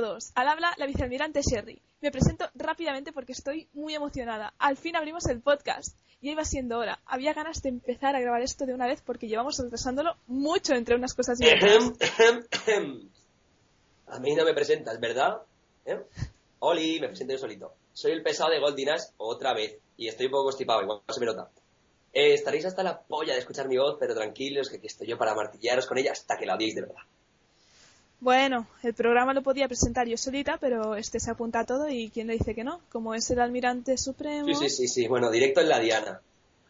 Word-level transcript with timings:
todos. 0.00 0.32
Al 0.34 0.48
habla 0.48 0.72
la 0.76 0.86
vicealmirante 0.86 1.40
Sherry. 1.42 1.80
Me 2.00 2.10
presento 2.10 2.48
rápidamente 2.54 3.12
porque 3.12 3.32
estoy 3.32 3.68
muy 3.72 3.94
emocionada. 3.94 4.52
Al 4.58 4.76
fin 4.76 4.96
abrimos 4.96 5.26
el 5.26 5.40
podcast. 5.40 5.96
Ya 6.20 6.32
iba 6.32 6.44
siendo 6.44 6.78
hora. 6.78 6.98
Había 7.06 7.32
ganas 7.32 7.62
de 7.62 7.70
empezar 7.70 8.14
a 8.14 8.20
grabar 8.20 8.42
esto 8.42 8.66
de 8.66 8.74
una 8.74 8.86
vez 8.86 9.02
porque 9.04 9.28
llevamos 9.28 9.58
retrasándolo 9.58 10.16
mucho 10.26 10.74
entre 10.74 10.96
unas 10.96 11.14
cosas 11.14 11.40
y 11.40 11.46
otras. 11.46 11.92
A 14.08 14.20
mí 14.20 14.34
no 14.36 14.44
me 14.44 14.54
presentas, 14.54 15.00
¿verdad? 15.00 15.38
¿Eh? 15.84 15.98
Oli, 16.60 17.00
me 17.00 17.08
presento 17.08 17.32
yo 17.32 17.38
solito. 17.38 17.74
Soy 17.92 18.12
el 18.12 18.22
pesado 18.22 18.50
de 18.50 18.60
Goldinas 18.60 19.12
otra 19.16 19.52
vez. 19.52 19.78
Y 19.96 20.08
estoy 20.08 20.26
un 20.26 20.32
poco 20.32 20.44
constipado, 20.44 20.82
igual 20.82 21.00
se 21.08 21.20
me 21.20 21.26
nota. 21.26 21.50
Eh, 22.12 22.34
estaréis 22.34 22.66
hasta 22.66 22.82
la 22.82 23.00
polla 23.00 23.32
de 23.32 23.40
escuchar 23.40 23.68
mi 23.68 23.78
voz, 23.78 23.96
pero 23.98 24.14
tranquilos, 24.14 24.68
que 24.68 24.76
aquí 24.76 24.86
estoy 24.86 25.08
yo 25.08 25.18
para 25.18 25.34
martillaros 25.34 25.86
con 25.86 25.98
ella 25.98 26.12
hasta 26.12 26.36
que 26.36 26.46
la 26.46 26.54
odiéis 26.54 26.74
de 26.74 26.82
verdad. 26.82 27.02
Bueno, 28.20 28.66
el 28.82 28.94
programa 28.94 29.34
lo 29.34 29.42
podía 29.42 29.68
presentar 29.68 30.06
yo 30.08 30.16
solita, 30.16 30.56
pero 30.58 30.96
este 30.96 31.20
se 31.20 31.30
apunta 31.30 31.60
a 31.60 31.66
todo 31.66 31.88
y 31.88 32.10
¿quién 32.10 32.26
le 32.28 32.34
dice 32.34 32.54
que 32.54 32.64
no? 32.64 32.80
Como 32.90 33.14
es 33.14 33.30
el 33.30 33.40
almirante 33.40 33.98
supremo. 33.98 34.46
Sí, 34.46 34.54
sí, 34.54 34.70
sí, 34.70 34.88
sí. 34.88 35.06
Bueno, 35.06 35.30
directo 35.30 35.60
en 35.60 35.68
la 35.68 35.80
diana. 35.80 36.20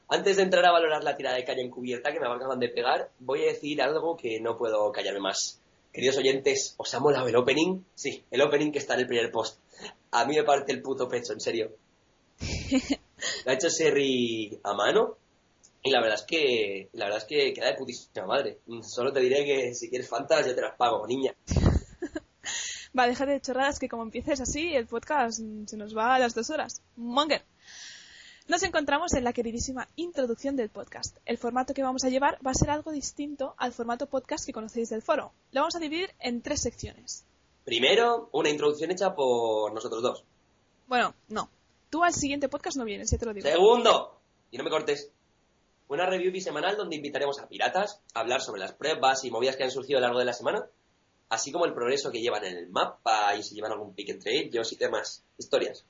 Antes 0.08 0.36
de 0.36 0.42
entrar 0.42 0.64
a 0.66 0.72
valorar 0.72 1.02
la 1.02 1.16
tirada 1.16 1.36
de 1.36 1.44
caña 1.44 1.62
encubierta 1.62 2.12
que 2.12 2.20
me 2.20 2.26
acaban 2.26 2.58
de 2.58 2.68
pegar, 2.68 3.10
voy 3.20 3.44
a 3.44 3.52
decir 3.52 3.80
algo 3.82 4.16
que 4.16 4.40
no 4.40 4.56
puedo 4.56 4.90
callarme 4.92 5.20
más. 5.20 5.60
Queridos 5.92 6.18
oyentes, 6.18 6.74
¿os 6.76 6.94
ha 6.94 7.00
molado 7.00 7.28
el 7.28 7.36
opening? 7.36 7.80
Sí, 7.94 8.24
el 8.30 8.42
opening 8.42 8.70
que 8.70 8.78
está 8.78 8.94
en 8.94 9.00
el 9.00 9.06
primer 9.06 9.30
post. 9.30 9.58
A 10.10 10.24
mí 10.26 10.36
me 10.36 10.44
parte 10.44 10.72
el 10.72 10.82
puto 10.82 11.08
pecho, 11.08 11.32
en 11.32 11.40
serio. 11.40 11.70
Lo 13.44 13.50
ha 13.50 13.54
hecho 13.54 13.70
Serri 13.70 14.58
a 14.62 14.74
mano 14.74 15.16
y 15.86 15.90
la 15.90 16.00
verdad 16.00 16.18
es 16.18 16.24
que 16.24 16.88
la 16.92 17.04
verdad 17.04 17.22
es 17.22 17.26
que 17.26 17.52
queda 17.52 17.66
de 17.66 17.74
putísima 17.74 18.26
madre. 18.26 18.58
Solo 18.82 19.12
te 19.12 19.20
diré 19.20 19.44
que 19.44 19.74
si 19.74 19.88
quieres 19.88 20.08
fantas 20.08 20.46
yo 20.46 20.54
te 20.54 20.60
las 20.60 20.76
pago, 20.76 21.06
niña. 21.06 21.34
Va, 22.98 23.06
déjate 23.06 23.32
de 23.32 23.40
chorradas 23.40 23.78
que 23.78 23.88
como 23.88 24.02
empieces 24.02 24.40
así, 24.40 24.74
el 24.74 24.86
podcast 24.86 25.40
se 25.66 25.76
nos 25.76 25.96
va 25.96 26.14
a 26.14 26.18
las 26.18 26.34
dos 26.34 26.50
horas. 26.50 26.82
Monger. 26.96 27.44
Nos 28.48 28.62
encontramos 28.62 29.12
en 29.14 29.24
la 29.24 29.32
queridísima 29.32 29.88
introducción 29.96 30.56
del 30.56 30.70
podcast. 30.70 31.18
El 31.24 31.36
formato 31.36 31.74
que 31.74 31.82
vamos 31.82 32.04
a 32.04 32.08
llevar 32.08 32.38
va 32.46 32.52
a 32.52 32.54
ser 32.54 32.70
algo 32.70 32.92
distinto 32.92 33.54
al 33.58 33.72
formato 33.72 34.06
podcast 34.06 34.46
que 34.46 34.52
conocéis 34.52 34.88
del 34.88 35.02
foro. 35.02 35.32
Lo 35.52 35.62
vamos 35.62 35.76
a 35.76 35.80
dividir 35.80 36.10
en 36.20 36.42
tres 36.42 36.62
secciones. 36.62 37.24
Primero, 37.64 38.28
una 38.32 38.48
introducción 38.48 38.92
hecha 38.92 39.14
por 39.14 39.74
nosotros 39.74 40.02
dos. 40.02 40.24
Bueno, 40.86 41.14
no. 41.28 41.50
Tú 41.90 42.04
al 42.04 42.14
siguiente 42.14 42.48
podcast 42.48 42.76
no 42.76 42.84
vienes, 42.84 43.10
ya 43.10 43.18
te 43.18 43.26
lo 43.26 43.34
digo. 43.34 43.48
Segundo, 43.48 44.20
y 44.50 44.58
no 44.58 44.64
me 44.64 44.70
cortes, 44.70 45.10
una 45.88 46.06
review 46.06 46.32
bisemanal 46.32 46.76
donde 46.76 46.96
invitaremos 46.96 47.38
a 47.40 47.48
piratas 47.48 48.00
a 48.14 48.20
hablar 48.20 48.40
sobre 48.40 48.60
las 48.60 48.72
pruebas 48.72 49.24
y 49.24 49.30
movidas 49.30 49.56
que 49.56 49.64
han 49.64 49.70
surgido 49.70 49.98
a 49.98 50.00
lo 50.00 50.06
largo 50.08 50.18
de 50.18 50.24
la 50.24 50.32
semana, 50.32 50.66
así 51.28 51.52
como 51.52 51.64
el 51.64 51.74
progreso 51.74 52.10
que 52.10 52.20
llevan 52.20 52.44
en 52.44 52.56
el 52.56 52.68
mapa 52.68 53.34
y 53.36 53.42
si 53.42 53.54
llevan 53.54 53.72
algún 53.72 53.94
pick 53.94 54.10
entre 54.10 54.38
ellos 54.38 54.72
y 54.72 54.76
demás 54.76 55.24
historias. 55.38 55.84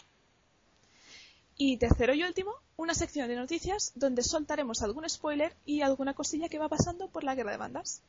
Y 1.59 1.79
tercero 1.79 2.13
y 2.15 2.23
último, 2.23 2.53
una 2.77 2.95
sección 2.95 3.29
de 3.29 3.37
noticias 3.37 3.93
donde 3.95 4.23
soltaremos 4.23 4.83
algún 4.83 5.09
spoiler 5.09 5.57
y 5.65 5.81
alguna 5.81 6.13
cosilla 6.13 6.49
que 6.51 6.59
va 6.59 6.69
pasando 6.69 7.09
por 7.09 7.25
la 7.25 7.35
guerra 7.35 7.53
de 7.53 7.57
bandas. 7.57 8.03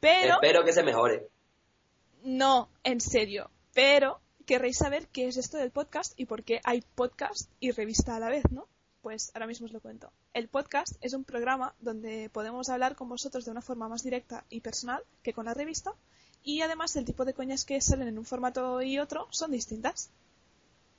Pero... 0.00 0.34
Espero 0.34 0.64
que 0.64 0.72
se 0.72 0.82
mejore. 0.82 1.28
No, 2.24 2.68
en 2.82 3.00
serio. 3.00 3.50
Pero 3.72 4.20
querréis 4.46 4.78
saber 4.78 5.06
qué 5.08 5.28
es 5.28 5.36
esto 5.36 5.58
del 5.58 5.70
podcast 5.70 6.18
y 6.18 6.26
por 6.26 6.42
qué 6.42 6.60
hay 6.64 6.82
podcast 6.94 7.50
y 7.60 7.70
revista 7.70 8.16
a 8.16 8.20
la 8.20 8.30
vez, 8.30 8.42
¿no? 8.50 8.66
Pues 9.02 9.30
ahora 9.34 9.46
mismo 9.46 9.66
os 9.66 9.72
lo 9.72 9.80
cuento. 9.80 10.10
El 10.34 10.48
podcast 10.48 10.96
es 11.00 11.14
un 11.14 11.24
programa 11.24 11.74
donde 11.80 12.28
podemos 12.30 12.68
hablar 12.68 12.96
con 12.96 13.08
vosotros 13.08 13.44
de 13.44 13.50
una 13.50 13.62
forma 13.62 13.88
más 13.88 14.02
directa 14.02 14.44
y 14.50 14.60
personal 14.60 15.02
que 15.22 15.32
con 15.32 15.46
la 15.46 15.54
revista 15.54 15.94
y 16.42 16.60
además 16.62 16.96
el 16.96 17.04
tipo 17.04 17.24
de 17.24 17.34
coñas 17.34 17.64
que 17.64 17.80
salen 17.80 18.08
en 18.08 18.18
un 18.18 18.24
formato 18.24 18.82
y 18.82 18.98
otro 18.98 19.28
son 19.30 19.52
distintas. 19.52 20.10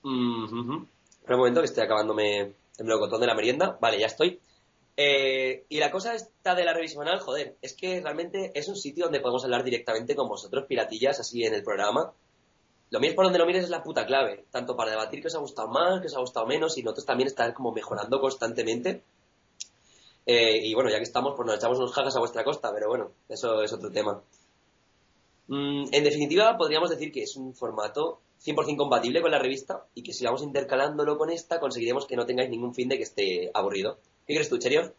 Mm 0.03 0.85
un 1.33 1.39
momento 1.39 1.61
que 1.61 1.65
estoy 1.65 1.83
acabándome 1.83 2.39
el 2.39 2.85
melocotón 2.85 3.21
de 3.21 3.27
la 3.27 3.35
merienda. 3.35 3.77
Vale, 3.81 3.99
ya 3.99 4.07
estoy. 4.07 4.39
Eh, 4.95 5.65
y 5.69 5.79
la 5.79 5.91
cosa 5.91 6.15
esta 6.15 6.55
de 6.55 6.65
la 6.65 6.73
revista 6.73 6.95
semanal, 6.95 7.19
joder, 7.19 7.55
es 7.61 7.73
que 7.73 8.01
realmente 8.01 8.51
es 8.55 8.67
un 8.67 8.75
sitio 8.75 9.05
donde 9.05 9.19
podemos 9.19 9.43
hablar 9.43 9.63
directamente 9.63 10.15
con 10.15 10.27
vosotros, 10.27 10.65
piratillas, 10.67 11.19
así 11.19 11.43
en 11.43 11.53
el 11.53 11.63
programa. 11.63 12.13
Lo 12.89 12.99
mío 12.99 13.09
es 13.09 13.15
por 13.15 13.25
donde 13.25 13.39
lo 13.39 13.45
mires 13.45 13.65
es 13.65 13.69
la 13.69 13.83
puta 13.83 14.05
clave, 14.05 14.45
tanto 14.49 14.75
para 14.75 14.91
debatir 14.91 15.21
que 15.21 15.27
os 15.27 15.35
ha 15.35 15.39
gustado 15.39 15.67
más, 15.67 15.99
que 15.99 16.07
os 16.07 16.15
ha 16.15 16.19
gustado 16.19 16.45
menos, 16.45 16.77
y 16.77 16.83
nosotros 16.83 17.05
también 17.05 17.27
estar 17.27 17.53
como 17.53 17.71
mejorando 17.71 18.19
constantemente. 18.21 19.03
Eh, 20.25 20.59
y 20.63 20.73
bueno, 20.73 20.89
ya 20.89 20.97
que 20.97 21.03
estamos, 21.03 21.33
pues 21.35 21.45
nos 21.45 21.57
echamos 21.57 21.77
unos 21.79 21.93
jajas 21.93 22.15
a 22.15 22.19
vuestra 22.19 22.43
costa, 22.43 22.71
pero 22.73 22.87
bueno, 22.87 23.11
eso 23.29 23.61
es 23.61 23.73
otro 23.73 23.91
tema. 23.91 24.21
Mm, 25.47 25.85
en 25.91 26.03
definitiva, 26.03 26.57
podríamos 26.57 26.89
decir 26.89 27.11
que 27.11 27.23
es 27.23 27.35
un 27.35 27.53
formato 27.53 28.21
100% 28.43 28.77
compatible 28.77 29.21
con 29.21 29.31
la 29.31 29.39
revista 29.39 29.85
y 29.93 30.03
que 30.03 30.13
si 30.13 30.25
vamos 30.25 30.43
intercalándolo 30.43 31.17
con 31.17 31.29
esta 31.29 31.59
conseguiremos 31.59 32.05
que 32.05 32.15
no 32.15 32.25
tengáis 32.25 32.49
ningún 32.49 32.73
fin 32.73 32.89
de 32.89 32.97
que 32.97 33.03
esté 33.03 33.51
aburrido. 33.53 33.99
¿Qué 34.25 34.33
crees 34.33 34.49
tú, 34.49 34.57
Cherio? 34.57 34.93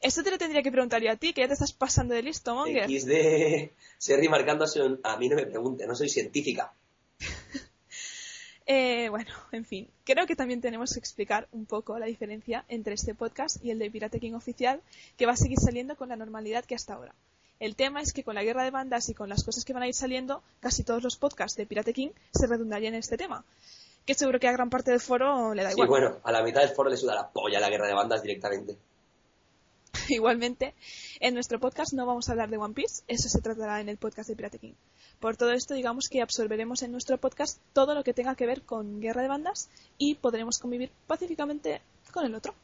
Esto 0.00 0.22
te 0.22 0.30
lo 0.30 0.38
tendría 0.38 0.62
que 0.62 0.70
preguntar 0.70 1.02
yo 1.02 1.10
a 1.10 1.16
ti, 1.16 1.32
que 1.32 1.40
ya 1.40 1.48
te 1.48 1.54
estás 1.54 1.72
pasando 1.72 2.14
de 2.14 2.22
listo, 2.22 2.54
Monger. 2.54 2.88
XD, 2.88 3.72
Serri 3.98 4.28
marcándose 4.28 4.82
un... 4.82 5.00
A 5.02 5.16
mí 5.16 5.28
no 5.28 5.36
me 5.36 5.46
pregunte, 5.46 5.86
no 5.86 5.94
soy 5.94 6.08
científica. 6.08 6.72
eh, 8.66 9.08
bueno, 9.08 9.30
en 9.52 9.64
fin, 9.64 9.88
creo 10.04 10.26
que 10.26 10.36
también 10.36 10.60
tenemos 10.60 10.92
que 10.92 10.98
explicar 10.98 11.48
un 11.52 11.66
poco 11.66 11.98
la 11.98 12.06
diferencia 12.06 12.64
entre 12.68 12.94
este 12.94 13.14
podcast 13.14 13.64
y 13.64 13.70
el 13.70 13.78
de 13.78 13.90
Pirate 13.90 14.20
King 14.20 14.34
oficial, 14.34 14.82
que 15.16 15.26
va 15.26 15.32
a 15.32 15.36
seguir 15.36 15.58
saliendo 15.58 15.96
con 15.96 16.10
la 16.10 16.16
normalidad 16.16 16.64
que 16.64 16.74
hasta 16.74 16.94
ahora. 16.94 17.14
El 17.58 17.74
tema 17.74 18.02
es 18.02 18.12
que 18.12 18.22
con 18.22 18.34
la 18.34 18.44
guerra 18.44 18.64
de 18.64 18.70
bandas 18.70 19.08
y 19.08 19.14
con 19.14 19.30
las 19.30 19.42
cosas 19.42 19.64
que 19.64 19.72
van 19.72 19.82
a 19.82 19.88
ir 19.88 19.94
saliendo, 19.94 20.42
casi 20.60 20.84
todos 20.84 21.02
los 21.02 21.16
podcasts 21.16 21.56
de 21.56 21.64
Pirate 21.64 21.94
King 21.94 22.10
se 22.32 22.46
redundarían 22.46 22.92
en 22.92 23.00
este 23.00 23.16
tema. 23.16 23.44
Que 24.04 24.14
seguro 24.14 24.38
que 24.38 24.46
a 24.46 24.52
gran 24.52 24.68
parte 24.68 24.90
del 24.90 25.00
foro 25.00 25.54
le 25.54 25.64
da 25.64 25.72
igual. 25.72 25.86
Sí, 25.86 25.90
bueno, 25.90 26.18
a 26.22 26.32
la 26.32 26.42
mitad 26.42 26.60
del 26.60 26.70
foro 26.70 26.90
le 26.90 26.96
suda 26.98 27.14
la 27.14 27.28
polla 27.28 27.58
la 27.58 27.70
guerra 27.70 27.88
de 27.88 27.94
bandas 27.94 28.22
directamente. 28.22 28.76
Igualmente, 30.08 30.74
en 31.20 31.34
nuestro 31.34 31.60
podcast 31.60 31.92
no 31.92 32.06
vamos 32.06 32.28
a 32.28 32.32
hablar 32.32 32.50
de 32.50 32.56
One 32.56 32.74
Piece, 32.74 33.02
eso 33.08 33.28
se 33.28 33.40
tratará 33.40 33.80
en 33.80 33.88
el 33.88 33.96
podcast 33.96 34.28
de 34.28 34.36
Pirate 34.36 34.58
King. 34.58 34.74
Por 35.20 35.36
todo 35.36 35.52
esto, 35.52 35.74
digamos 35.74 36.08
que 36.10 36.22
absorberemos 36.22 36.82
en 36.82 36.92
nuestro 36.92 37.18
podcast 37.18 37.60
todo 37.72 37.94
lo 37.94 38.04
que 38.04 38.12
tenga 38.12 38.34
que 38.34 38.46
ver 38.46 38.62
con 38.62 39.00
guerra 39.00 39.22
de 39.22 39.28
bandas 39.28 39.68
y 39.98 40.14
podremos 40.16 40.58
convivir 40.58 40.90
pacíficamente 41.06 41.80
con 42.12 42.24
el 42.24 42.34
otro. 42.34 42.54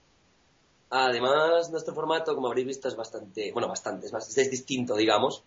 Además, 0.90 1.70
nuestro 1.70 1.94
formato, 1.94 2.34
como 2.34 2.48
habréis 2.48 2.66
visto, 2.66 2.88
es 2.88 2.96
bastante, 2.96 3.50
bueno, 3.52 3.68
bastante, 3.68 4.06
es, 4.06 4.12
bastante, 4.12 4.42
es 4.42 4.50
distinto, 4.50 4.94
digamos. 4.94 5.42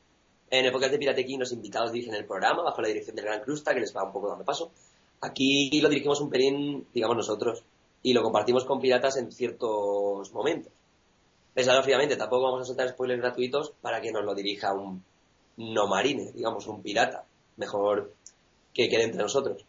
En 0.49 0.65
el 0.65 0.71
podcast 0.71 0.93
de 0.93 0.99
Pirate 0.99 1.25
King 1.25 1.39
los 1.39 1.51
invitados 1.51 1.91
dirigen 1.91 2.15
el 2.15 2.25
programa 2.25 2.63
bajo 2.63 2.81
la 2.81 2.87
dirección 2.87 3.15
del 3.15 3.25
Gran 3.25 3.41
Crusta, 3.41 3.73
que 3.73 3.79
les 3.79 3.95
va 3.95 4.03
un 4.03 4.11
poco 4.11 4.29
dando 4.29 4.43
paso. 4.43 4.71
Aquí 5.21 5.79
lo 5.81 5.89
dirigimos 5.89 6.21
un 6.21 6.29
pelín, 6.29 6.87
digamos, 6.93 7.17
nosotros, 7.17 7.63
y 8.01 8.13
lo 8.13 8.23
compartimos 8.23 8.65
con 8.65 8.79
piratas 8.79 9.17
en 9.17 9.31
ciertos 9.31 10.31
momentos. 10.33 10.71
Pensad, 11.55 11.79
obviamente, 11.79 12.17
tampoco 12.17 12.43
vamos 12.43 12.63
a 12.63 12.65
soltar 12.65 12.89
spoilers 12.89 13.21
gratuitos 13.21 13.71
para 13.81 14.01
que 14.01 14.11
nos 14.11 14.25
lo 14.25 14.35
dirija 14.35 14.73
un 14.73 15.01
no 15.55 15.87
marine, 15.87 16.33
digamos, 16.33 16.67
un 16.67 16.83
pirata. 16.83 17.23
Mejor 17.55 18.13
que 18.73 18.89
quede 18.89 19.03
entre 19.03 19.21
nosotros. 19.21 19.63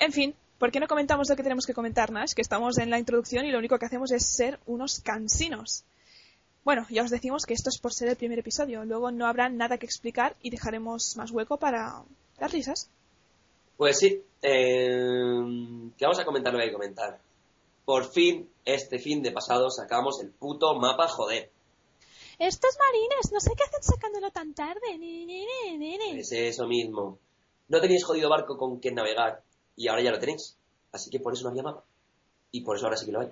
En 0.00 0.12
fin, 0.12 0.34
¿por 0.58 0.72
qué 0.72 0.80
no 0.80 0.88
comentamos 0.88 1.30
lo 1.30 1.36
que 1.36 1.44
tenemos 1.44 1.64
que 1.64 1.74
comentar, 1.74 2.10
Nash? 2.10 2.32
Que 2.34 2.42
estamos 2.42 2.76
en 2.78 2.90
la 2.90 2.98
introducción 2.98 3.46
y 3.46 3.52
lo 3.52 3.58
único 3.58 3.78
que 3.78 3.86
hacemos 3.86 4.10
es 4.10 4.26
ser 4.26 4.58
unos 4.66 4.98
cansinos. 4.98 5.84
Bueno, 6.64 6.84
ya 6.90 7.04
os 7.04 7.10
decimos 7.10 7.46
que 7.46 7.54
esto 7.54 7.70
es 7.70 7.78
por 7.78 7.92
ser 7.92 8.08
el 8.08 8.16
primer 8.16 8.40
episodio. 8.40 8.84
Luego 8.84 9.12
no 9.12 9.26
habrá 9.26 9.48
nada 9.48 9.78
que 9.78 9.86
explicar 9.86 10.34
y 10.42 10.50
dejaremos 10.50 11.16
más 11.16 11.30
hueco 11.30 11.56
para 11.56 12.02
las 12.40 12.52
risas. 12.52 12.90
Pues 13.76 13.96
sí. 13.96 14.20
Eh, 14.42 15.90
¿Qué 15.96 16.04
vamos 16.04 16.18
a 16.18 16.24
comentar 16.24 16.52
lo 16.52 16.58
que 16.58 16.64
hay 16.64 16.70
que 16.70 16.74
comentar. 16.74 17.20
Por 17.86 18.10
fin, 18.10 18.50
este 18.64 18.98
fin 18.98 19.22
de 19.22 19.30
pasado 19.30 19.70
sacamos 19.70 20.20
el 20.20 20.30
puto 20.32 20.74
mapa, 20.74 21.06
joder. 21.06 21.52
Estos 22.36 22.76
marines, 22.80 23.30
no 23.32 23.38
sé 23.38 23.52
qué 23.56 23.62
hacen 23.62 23.82
sacándolo 23.82 24.32
tan 24.32 24.54
tarde. 24.54 24.98
Es 26.18 26.32
eso 26.32 26.66
mismo. 26.66 27.20
No 27.68 27.80
tenéis 27.80 28.04
jodido 28.04 28.28
barco 28.28 28.58
con 28.58 28.80
que 28.80 28.90
navegar 28.90 29.40
y 29.76 29.86
ahora 29.86 30.02
ya 30.02 30.10
lo 30.10 30.18
tenéis. 30.18 30.58
Así 30.90 31.10
que 31.10 31.20
por 31.20 31.32
eso 31.32 31.44
no 31.44 31.50
había 31.50 31.62
mapa. 31.62 31.84
Y 32.50 32.62
por 32.62 32.76
eso 32.76 32.86
ahora 32.86 32.96
sí 32.96 33.06
que 33.06 33.12
lo 33.12 33.20
hay. 33.20 33.30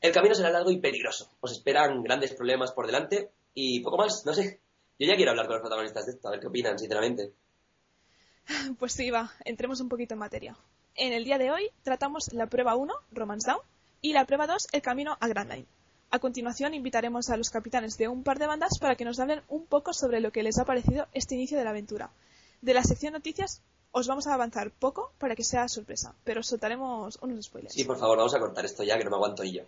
El 0.00 0.12
camino 0.12 0.34
será 0.34 0.48
largo 0.48 0.70
y 0.70 0.78
peligroso. 0.78 1.30
Os 1.40 1.52
esperan 1.52 2.02
grandes 2.02 2.32
problemas 2.32 2.72
por 2.72 2.86
delante 2.86 3.30
y 3.52 3.80
poco 3.80 3.98
más, 3.98 4.24
no 4.24 4.32
sé. 4.32 4.58
Yo 4.98 5.06
ya 5.06 5.16
quiero 5.16 5.32
hablar 5.32 5.48
con 5.48 5.56
los 5.56 5.62
protagonistas 5.62 6.06
de 6.06 6.12
esto, 6.12 6.28
a 6.28 6.30
ver 6.30 6.40
qué 6.40 6.46
opinan, 6.46 6.78
sinceramente. 6.78 7.30
Pues 8.78 8.92
sí, 8.92 9.10
va, 9.10 9.32
entremos 9.44 9.80
un 9.80 9.90
poquito 9.90 10.14
en 10.14 10.20
materia. 10.20 10.56
En 10.98 11.12
el 11.12 11.24
día 11.24 11.36
de 11.36 11.50
hoy 11.50 11.70
tratamos 11.82 12.32
la 12.32 12.46
prueba 12.46 12.74
1, 12.74 12.94
Romance 13.12 13.50
Down, 13.50 13.60
y 14.00 14.14
la 14.14 14.24
prueba 14.24 14.46
2, 14.46 14.68
el 14.72 14.80
camino 14.80 15.18
a 15.20 15.28
Grand 15.28 15.52
Line. 15.52 15.66
A 16.10 16.18
continuación 16.18 16.72
invitaremos 16.72 17.28
a 17.28 17.36
los 17.36 17.50
capitanes 17.50 17.98
de 17.98 18.08
un 18.08 18.22
par 18.22 18.38
de 18.38 18.46
bandas 18.46 18.78
para 18.78 18.94
que 18.94 19.04
nos 19.04 19.20
hablen 19.20 19.42
un 19.48 19.66
poco 19.66 19.92
sobre 19.92 20.20
lo 20.20 20.30
que 20.32 20.42
les 20.42 20.58
ha 20.58 20.64
parecido 20.64 21.06
este 21.12 21.34
inicio 21.34 21.58
de 21.58 21.64
la 21.64 21.70
aventura. 21.70 22.08
De 22.62 22.72
la 22.72 22.82
sección 22.82 23.12
noticias 23.12 23.60
os 23.92 24.06
vamos 24.06 24.26
a 24.26 24.32
avanzar 24.32 24.70
poco 24.70 25.12
para 25.18 25.36
que 25.36 25.44
sea 25.44 25.68
sorpresa, 25.68 26.14
pero 26.24 26.40
os 26.40 26.46
soltaremos 26.46 27.18
unos 27.20 27.44
spoilers. 27.44 27.74
Sí, 27.74 27.84
por 27.84 27.98
favor, 27.98 28.16
vamos 28.16 28.34
a 28.34 28.38
cortar 28.38 28.64
esto 28.64 28.82
ya, 28.82 28.96
que 28.96 29.04
no 29.04 29.10
me 29.10 29.16
aguanto 29.16 29.44
yo. 29.44 29.64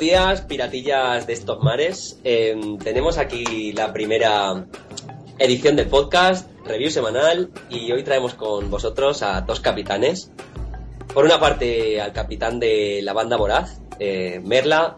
Días, 0.00 0.40
piratillas 0.40 1.26
de 1.26 1.34
estos 1.34 1.62
mares. 1.62 2.18
Eh, 2.24 2.58
tenemos 2.82 3.18
aquí 3.18 3.72
la 3.72 3.92
primera 3.92 4.64
edición 5.38 5.76
del 5.76 5.88
podcast, 5.88 6.48
review 6.66 6.90
semanal, 6.90 7.50
y 7.68 7.92
hoy 7.92 8.02
traemos 8.02 8.34
con 8.34 8.70
vosotros 8.70 9.22
a 9.22 9.42
dos 9.42 9.60
capitanes. 9.60 10.32
Por 11.14 11.24
una 11.24 11.38
parte, 11.38 12.00
al 12.00 12.12
capitán 12.12 12.58
de 12.58 13.00
la 13.02 13.12
banda 13.12 13.36
Voraz, 13.36 13.80
eh, 14.00 14.40
Merla. 14.42 14.96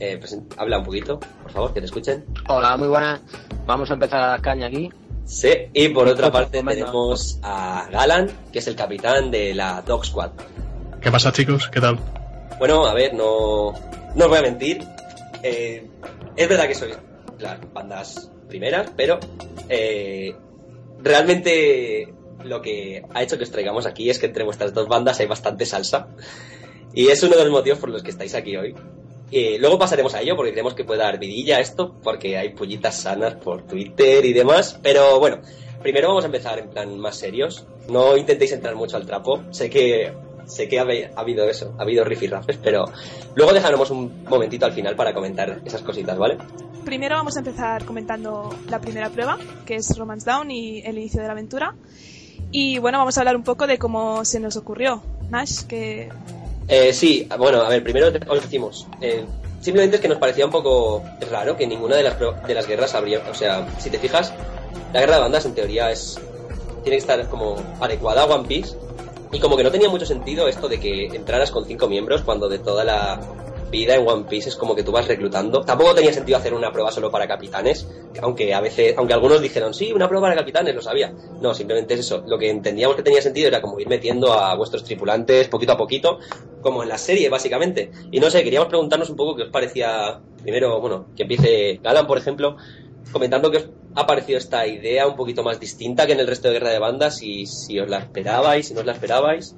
Eh, 0.00 0.18
habla 0.56 0.78
un 0.78 0.84
poquito, 0.84 1.20
por 1.42 1.52
favor, 1.52 1.74
que 1.74 1.80
te 1.80 1.86
escuchen. 1.86 2.24
Hola, 2.48 2.76
muy 2.76 2.88
buenas. 2.88 3.20
Vamos 3.66 3.90
a 3.90 3.94
empezar 3.94 4.22
a 4.22 4.30
la 4.36 4.42
caña 4.42 4.68
aquí. 4.68 4.90
Sí, 5.24 5.50
y 5.74 5.88
por 5.90 6.08
otra 6.08 6.32
parte 6.32 6.62
tenemos 6.62 7.38
a 7.42 7.86
Galan, 7.92 8.30
que 8.50 8.60
es 8.60 8.66
el 8.66 8.76
capitán 8.76 9.30
de 9.30 9.54
la 9.54 9.82
Dog 9.82 10.06
Squad. 10.06 10.30
¿Qué 11.02 11.10
pasa, 11.10 11.32
chicos? 11.32 11.68
¿Qué 11.68 11.80
tal? 11.80 11.98
Bueno, 12.58 12.86
a 12.86 12.94
ver, 12.94 13.12
no, 13.14 13.74
no 14.14 14.24
os 14.24 14.30
voy 14.30 14.38
a 14.38 14.42
mentir. 14.42 14.84
Eh, 15.42 15.88
es 16.36 16.48
verdad 16.48 16.66
que 16.66 16.74
sois 16.74 16.96
las 17.38 17.72
bandas 17.72 18.30
primeras, 18.48 18.90
pero 18.96 19.18
eh, 19.68 20.34
realmente 20.98 22.12
lo 22.44 22.60
que 22.60 23.02
ha 23.12 23.22
hecho 23.22 23.36
que 23.36 23.44
os 23.44 23.50
traigamos 23.50 23.86
aquí 23.86 24.10
es 24.10 24.18
que 24.18 24.26
entre 24.26 24.44
vuestras 24.44 24.72
dos 24.72 24.88
bandas 24.88 25.20
hay 25.20 25.26
bastante 25.26 25.66
salsa. 25.66 26.08
Y 26.94 27.08
es 27.08 27.22
uno 27.22 27.36
de 27.36 27.44
los 27.44 27.52
motivos 27.52 27.78
por 27.78 27.90
los 27.90 28.02
que 28.02 28.10
estáis 28.10 28.34
aquí 28.34 28.56
hoy. 28.56 28.74
Y 29.30 29.58
luego 29.58 29.78
pasaremos 29.78 30.14
a 30.14 30.22
ello 30.22 30.36
porque 30.36 30.52
creemos 30.52 30.74
que 30.74 30.84
puede 30.84 31.00
dar 31.00 31.18
vidilla 31.18 31.60
esto, 31.60 31.94
porque 32.02 32.38
hay 32.38 32.50
pullitas 32.50 33.02
sanas 33.02 33.34
por 33.34 33.66
Twitter 33.66 34.24
y 34.24 34.32
demás. 34.32 34.78
Pero 34.82 35.18
bueno, 35.18 35.40
primero 35.82 36.08
vamos 36.08 36.24
a 36.24 36.28
empezar 36.28 36.58
en 36.58 36.70
plan 36.70 36.98
más 36.98 37.16
serios. 37.16 37.66
No 37.88 38.16
intentéis 38.16 38.52
entrar 38.52 38.74
mucho 38.74 38.96
al 38.96 39.06
trapo. 39.06 39.42
Sé 39.50 39.68
que 39.68 40.12
sé 40.48 40.68
que 40.68 40.80
ha, 40.80 40.84
habi- 40.84 41.08
ha 41.14 41.20
habido 41.20 41.48
eso, 41.48 41.74
ha 41.78 41.82
habido 41.82 42.04
rifirrafes, 42.04 42.58
pero 42.62 42.86
luego 43.34 43.52
dejaremos 43.52 43.90
un 43.90 44.24
momentito 44.28 44.66
al 44.66 44.72
final 44.72 44.96
para 44.96 45.14
comentar 45.14 45.60
esas 45.64 45.82
cositas, 45.82 46.18
¿vale? 46.18 46.38
Primero 46.84 47.16
vamos 47.16 47.36
a 47.36 47.40
empezar 47.40 47.84
comentando 47.84 48.54
la 48.68 48.80
primera 48.80 49.10
prueba, 49.10 49.38
que 49.66 49.76
es 49.76 49.96
Romance 49.96 50.28
Down 50.28 50.50
y 50.50 50.80
el 50.80 50.96
inicio 50.98 51.20
de 51.20 51.26
la 51.26 51.32
aventura. 51.34 51.74
Y 52.50 52.78
bueno, 52.78 52.98
vamos 52.98 53.16
a 53.16 53.20
hablar 53.20 53.36
un 53.36 53.42
poco 53.44 53.66
de 53.66 53.78
cómo 53.78 54.24
se 54.24 54.40
nos 54.40 54.56
ocurrió. 54.56 55.02
Nash, 55.30 55.64
que 55.64 56.08
Eh, 56.66 56.92
sí, 56.94 57.28
bueno, 57.38 57.60
a 57.60 57.68
ver, 57.68 57.82
primero 57.82 58.08
os 58.28 58.42
decimos. 58.42 58.86
eh, 59.02 59.24
simplemente 59.60 59.96
es 59.96 60.02
que 60.02 60.08
nos 60.08 60.18
parecía 60.18 60.46
un 60.46 60.50
poco 60.50 61.02
raro 61.30 61.56
que 61.58 61.66
ninguna 61.66 61.96
de 61.96 62.04
las, 62.04 62.16
de 62.18 62.54
las 62.54 62.66
guerras 62.66 62.94
habría. 62.94 63.20
O 63.30 63.34
sea, 63.34 63.68
si 63.78 63.90
te 63.90 63.98
fijas, 63.98 64.32
la 64.94 65.00
guerra 65.00 65.16
de 65.16 65.20
bandas 65.22 65.44
en 65.44 65.54
teoría 65.54 65.90
es. 65.90 66.18
Tiene 66.84 66.96
que 66.96 67.00
estar 67.02 67.28
como 67.28 67.56
adecuada 67.80 68.22
a 68.22 68.26
One 68.26 68.48
Piece. 68.48 68.74
Y 69.32 69.40
como 69.40 69.56
que 69.56 69.62
no 69.62 69.70
tenía 69.70 69.88
mucho 69.88 70.06
sentido 70.06 70.48
esto 70.48 70.68
de 70.68 70.80
que 70.80 71.06
entraras 71.06 71.50
con 71.50 71.66
cinco 71.66 71.86
miembros 71.86 72.22
cuando 72.22 72.48
de 72.48 72.58
toda 72.58 72.84
la 72.84 73.20
vida 73.70 73.94
en 73.94 74.08
One 74.08 74.24
Piece 74.28 74.48
es 74.48 74.56
como 74.56 74.74
que 74.74 74.82
tú 74.82 74.92
vas 74.92 75.06
reclutando. 75.06 75.60
Tampoco 75.60 75.94
tenía 75.94 76.12
sentido 76.12 76.38
hacer 76.38 76.54
una 76.54 76.72
prueba 76.72 76.90
solo 76.90 77.10
para 77.10 77.28
capitanes, 77.28 77.86
aunque 78.22 78.54
a 78.54 78.60
veces, 78.60 78.94
aunque 78.96 79.14
algunos 79.14 79.40
dijeron, 79.40 79.74
sí, 79.74 79.92
una 79.92 80.08
prueba 80.08 80.28
para 80.28 80.40
capitanes, 80.40 80.74
lo 80.74 80.82
sabía. 80.82 81.12
No, 81.40 81.54
simplemente 81.54 81.94
es 81.94 82.00
eso. 82.00 82.22
Lo 82.26 82.38
que 82.38 82.50
entendíamos 82.50 82.96
que 82.96 83.02
tenía 83.02 83.20
sentido 83.20 83.48
era 83.48 83.60
como 83.60 83.78
ir 83.78 83.88
metiendo 83.88 84.32
a 84.32 84.54
vuestros 84.54 84.84
tripulantes 84.84 85.48
poquito 85.48 85.72
a 85.72 85.76
poquito, 85.76 86.18
como 86.60 86.82
en 86.82 86.88
la 86.88 86.98
serie, 86.98 87.28
básicamente. 87.28 87.90
Y 88.10 88.20
no 88.20 88.30
sé, 88.30 88.42
queríamos 88.42 88.68
preguntarnos 88.68 89.10
un 89.10 89.16
poco 89.16 89.36
qué 89.36 89.42
os 89.44 89.50
parecía, 89.50 90.20
primero, 90.42 90.80
bueno, 90.80 91.06
que 91.16 91.24
empiece 91.24 91.80
Galan, 91.82 92.06
por 92.06 92.18
ejemplo, 92.18 92.56
comentando 93.12 93.50
que 93.50 93.58
os 93.58 93.70
ha 93.94 94.06
parecido 94.06 94.38
esta 94.38 94.66
idea 94.66 95.06
un 95.06 95.16
poquito 95.16 95.42
más 95.42 95.58
distinta 95.58 96.06
que 96.06 96.12
en 96.12 96.20
el 96.20 96.26
resto 96.26 96.48
de 96.48 96.54
Guerra 96.54 96.70
de 96.70 96.78
Bandas, 96.78 97.22
y 97.22 97.46
si 97.46 97.78
os 97.78 97.88
la 97.88 97.98
esperabais, 97.98 98.68
si 98.68 98.74
no 98.74 98.80
os 98.80 98.86
la 98.86 98.92
esperabais, 98.92 99.54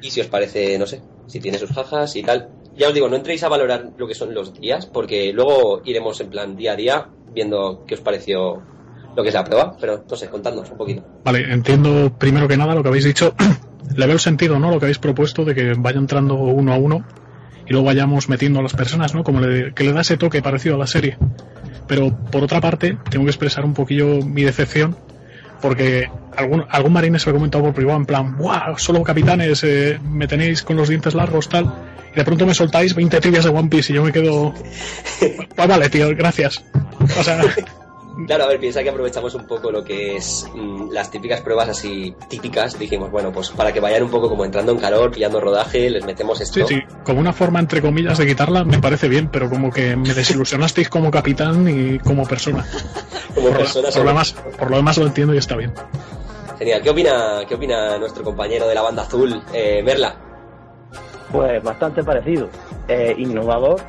y 0.00 0.10
si 0.10 0.20
os 0.20 0.26
parece, 0.26 0.78
no 0.78 0.86
sé, 0.86 1.00
si 1.26 1.40
tiene 1.40 1.58
sus 1.58 1.70
jajas 1.70 2.14
y 2.16 2.22
tal. 2.22 2.48
Ya 2.76 2.88
os 2.88 2.94
digo, 2.94 3.08
no 3.08 3.16
entréis 3.16 3.42
a 3.44 3.48
valorar 3.48 3.90
lo 3.96 4.06
que 4.06 4.14
son 4.14 4.34
los 4.34 4.54
días, 4.54 4.86
porque 4.86 5.32
luego 5.32 5.82
iremos 5.84 6.20
en 6.20 6.30
plan 6.30 6.56
día 6.56 6.72
a 6.72 6.76
día 6.76 7.08
viendo 7.32 7.84
qué 7.86 7.94
os 7.94 8.00
pareció 8.00 8.62
lo 9.14 9.22
que 9.22 9.28
es 9.28 9.34
la 9.34 9.44
prueba, 9.44 9.76
pero 9.78 10.04
no 10.08 10.16
sé, 10.16 10.28
contadnos 10.28 10.70
un 10.70 10.78
poquito. 10.78 11.04
Vale, 11.24 11.52
entiendo 11.52 12.12
primero 12.18 12.48
que 12.48 12.56
nada 12.56 12.74
lo 12.74 12.82
que 12.82 12.88
habéis 12.88 13.04
dicho. 13.04 13.34
Le 13.96 14.06
veo 14.06 14.18
sentido, 14.18 14.58
¿no? 14.58 14.70
Lo 14.70 14.78
que 14.78 14.86
habéis 14.86 14.98
propuesto 14.98 15.44
de 15.44 15.54
que 15.54 15.74
vaya 15.74 15.98
entrando 15.98 16.34
uno 16.34 16.72
a 16.72 16.76
uno 16.78 17.04
y 17.66 17.72
luego 17.72 17.86
vayamos 17.86 18.28
metiendo 18.28 18.60
a 18.60 18.62
las 18.62 18.72
personas, 18.72 19.14
¿no? 19.14 19.22
Como 19.22 19.40
le, 19.40 19.74
que 19.74 19.84
le 19.84 19.92
da 19.92 20.00
ese 20.00 20.16
toque 20.16 20.40
parecido 20.40 20.76
a 20.76 20.78
la 20.78 20.86
serie. 20.86 21.18
Pero 21.86 22.14
por 22.30 22.44
otra 22.44 22.60
parte, 22.60 22.96
tengo 23.10 23.24
que 23.24 23.30
expresar 23.30 23.64
un 23.64 23.74
poquillo 23.74 24.22
mi 24.22 24.42
decepción 24.42 24.96
porque 25.62 26.10
algún, 26.36 26.66
algún 26.68 26.92
marine 26.92 27.18
se 27.18 27.26
lo 27.26 27.36
ha 27.36 27.38
comentado 27.38 27.64
por 27.64 27.72
privado 27.72 27.98
en 27.98 28.04
plan, 28.04 28.36
¡guau! 28.36 28.76
Solo 28.76 29.02
capitanes, 29.02 29.62
eh, 29.64 29.98
me 30.02 30.26
tenéis 30.26 30.62
con 30.62 30.76
los 30.76 30.88
dientes 30.88 31.14
largos, 31.14 31.48
tal. 31.48 31.72
Y 32.12 32.16
de 32.16 32.24
pronto 32.24 32.44
me 32.44 32.54
soltáis 32.54 32.94
20 32.94 33.20
trivias 33.20 33.44
de 33.44 33.50
One 33.50 33.68
Piece 33.68 33.92
y 33.92 33.96
yo 33.96 34.02
me 34.02 34.12
quedo. 34.12 34.52
Pues 35.54 35.68
vale, 35.68 35.88
tío, 35.88 36.08
gracias. 36.16 36.62
Claro, 38.26 38.44
a 38.44 38.46
ver, 38.48 38.60
piensa 38.60 38.82
que 38.82 38.90
aprovechamos 38.90 39.34
un 39.34 39.46
poco 39.46 39.70
lo 39.70 39.82
que 39.82 40.16
es 40.16 40.46
mm, 40.54 40.90
las 40.90 41.10
típicas 41.10 41.40
pruebas 41.40 41.68
así 41.70 42.14
típicas. 42.28 42.78
Dijimos, 42.78 43.10
bueno, 43.10 43.32
pues 43.32 43.50
para 43.50 43.72
que 43.72 43.80
vayan 43.80 44.02
un 44.02 44.10
poco 44.10 44.28
como 44.28 44.44
entrando 44.44 44.72
en 44.72 44.78
calor, 44.78 45.10
pillando 45.10 45.40
rodaje, 45.40 45.88
les 45.90 46.04
metemos 46.04 46.40
esto. 46.40 46.66
Sí, 46.66 46.74
sí, 46.74 46.82
como 47.04 47.20
una 47.20 47.32
forma 47.32 47.58
entre 47.60 47.80
comillas 47.80 48.18
de 48.18 48.26
quitarla 48.26 48.64
me 48.64 48.78
parece 48.78 49.08
bien, 49.08 49.28
pero 49.28 49.48
como 49.48 49.70
que 49.70 49.96
me 49.96 50.12
desilusionasteis 50.14 50.88
como 50.88 51.10
capitán 51.10 51.66
y 51.68 51.98
como 52.00 52.26
persona. 52.26 52.66
Como 53.34 53.48
Por, 53.48 53.56
personas. 53.56 53.94
por 53.94 54.02
lo 54.04 54.10
demás, 54.10 54.34
por 54.58 54.70
lo 54.70 54.76
demás 54.76 54.98
lo 54.98 55.06
entiendo 55.06 55.32
y 55.32 55.38
está 55.38 55.56
bien. 55.56 55.72
Genial. 56.58 56.82
¿Qué 56.82 56.90
opina, 56.90 57.40
¿Qué 57.48 57.54
opina 57.54 57.96
nuestro 57.96 58.22
compañero 58.22 58.68
de 58.68 58.74
la 58.74 58.82
banda 58.82 59.02
azul, 59.04 59.42
eh, 59.54 59.82
Merla? 59.82 60.14
Pues 61.32 61.62
bastante 61.62 62.04
parecido. 62.04 62.50
Eh, 62.88 63.14
innovador. 63.16 63.80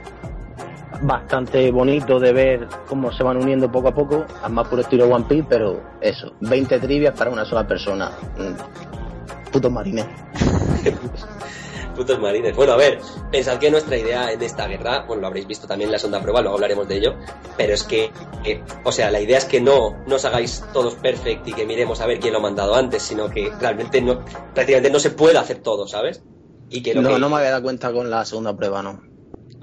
Bastante 1.01 1.71
bonito 1.71 2.19
de 2.19 2.33
ver 2.33 2.67
cómo 2.87 3.11
se 3.11 3.23
van 3.23 3.37
uniendo 3.37 3.71
poco 3.71 3.89
a 3.89 3.93
poco. 3.93 4.25
Al 4.41 4.51
más 4.53 4.67
puro 4.67 4.81
estilo 4.81 5.07
One 5.07 5.25
Piece, 5.27 5.45
pero 5.49 5.81
eso. 6.01 6.33
20 6.41 6.79
trivias 6.79 7.17
para 7.17 7.31
una 7.31 7.45
sola 7.45 7.67
persona. 7.67 8.11
Mm. 8.37 9.51
Putos 9.51 9.71
marines. 9.71 10.05
Putos 11.95 12.19
marines. 12.19 12.55
Bueno, 12.55 12.73
a 12.73 12.77
ver, 12.77 12.99
pensad 13.31 13.59
que 13.59 13.69
nuestra 13.69 13.95
idea 13.95 14.31
en 14.31 14.41
esta 14.41 14.67
guerra, 14.67 15.05
bueno, 15.05 15.21
lo 15.21 15.27
habréis 15.27 15.45
visto 15.45 15.67
también 15.67 15.89
en 15.89 15.91
la 15.91 15.99
segunda 15.99 16.21
prueba, 16.21 16.41
luego 16.41 16.55
hablaremos 16.55 16.87
de 16.87 16.97
ello, 16.97 17.15
pero 17.55 17.73
es 17.73 17.83
que, 17.83 18.11
eh, 18.43 18.63
o 18.83 18.91
sea, 18.91 19.11
la 19.11 19.21
idea 19.21 19.37
es 19.37 19.45
que 19.45 19.61
no, 19.61 20.03
no 20.07 20.15
os 20.15 20.25
hagáis 20.25 20.63
todos 20.73 20.95
perfect 20.95 21.47
y 21.47 21.53
que 21.53 21.67
miremos 21.67 22.01
a 22.01 22.07
ver 22.07 22.19
quién 22.19 22.33
lo 22.33 22.39
ha 22.39 22.41
mandado 22.41 22.73
antes, 22.73 23.03
sino 23.03 23.29
que 23.29 23.51
realmente 23.59 24.01
no, 24.01 24.25
prácticamente 24.55 24.89
no 24.89 24.97
se 24.97 25.11
puede 25.11 25.37
hacer 25.37 25.59
todo, 25.59 25.87
¿sabes? 25.87 26.23
Y 26.69 26.81
que 26.81 26.95
lo 26.95 27.03
No, 27.03 27.09
que 27.09 27.19
no 27.19 27.29
me 27.29 27.35
había 27.35 27.51
dado 27.51 27.63
cuenta 27.63 27.93
con 27.93 28.09
la 28.09 28.25
segunda 28.25 28.55
prueba, 28.55 28.81
no. 28.81 29.12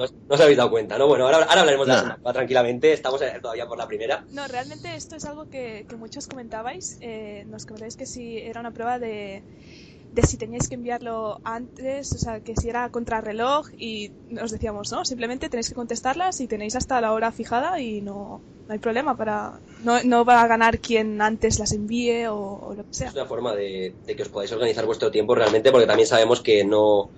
No, 0.00 0.04
os- 0.06 0.14
no 0.28 0.34
os 0.34 0.40
habéis 0.40 0.56
dado 0.56 0.70
cuenta, 0.70 0.96
¿no? 0.98 1.06
Bueno, 1.06 1.26
ahora, 1.26 1.38
ahora 1.44 1.60
hablaremos 1.60 1.86
de 1.86 1.92
la 1.92 1.98
segunda 1.98 2.16
prueba 2.16 2.32
tranquilamente, 2.32 2.92
estamos 2.92 3.20
eh, 3.22 3.38
todavía 3.40 3.66
por 3.66 3.78
la 3.78 3.86
primera. 3.86 4.24
No, 4.32 4.48
realmente 4.48 4.94
esto 4.96 5.16
es 5.16 5.24
algo 5.26 5.44
que, 5.48 5.84
que 5.88 5.96
muchos 5.96 6.26
comentabais. 6.26 6.96
eh, 7.00 7.44
nos 7.48 7.66
comentabais 7.66 7.96
que 7.96 8.06
si 8.06 8.38
era 8.38 8.60
una 8.60 8.72
prueba 8.72 8.98
de, 8.98 9.42
de 10.12 10.22
si 10.22 10.36
teníais 10.36 10.68
que 10.68 10.74
enviarlo 10.76 11.40
antes, 11.44 12.12
o 12.12 12.18
sea, 12.18 12.40
que 12.40 12.54
si 12.56 12.68
era 12.68 12.88
contrarreloj 12.90 13.68
y 13.78 14.10
nos 14.30 14.50
decíamos, 14.50 14.90
no, 14.90 15.04
simplemente 15.04 15.48
tenéis 15.48 15.68
que 15.68 15.74
contestarlas 15.74 16.40
y 16.40 16.48
tenéis 16.48 16.74
hasta 16.76 17.00
la 17.00 17.12
hora 17.12 17.30
fijada 17.30 17.78
y 17.80 18.00
no, 18.00 18.40
no 18.66 18.72
hay 18.72 18.78
problema 18.78 19.16
para, 19.16 19.60
no, 19.84 20.02
no 20.04 20.24
va 20.24 20.42
a 20.42 20.46
ganar 20.46 20.78
quien 20.78 21.20
antes 21.22 21.58
las 21.58 21.72
envíe 21.72 22.26
o, 22.26 22.36
o 22.38 22.74
lo 22.74 22.84
que 22.84 22.94
sea. 22.94 23.08
Es 23.08 23.14
una 23.14 23.26
forma 23.26 23.54
de, 23.54 23.94
de 24.06 24.16
que 24.16 24.22
os 24.22 24.28
podáis 24.30 24.50
organizar 24.52 24.86
vuestro 24.86 25.10
tiempo 25.10 25.34
realmente, 25.34 25.70
porque 25.70 25.86
también 25.86 26.08
sabemos 26.08 26.40
que 26.40 26.64
no, 26.64 27.10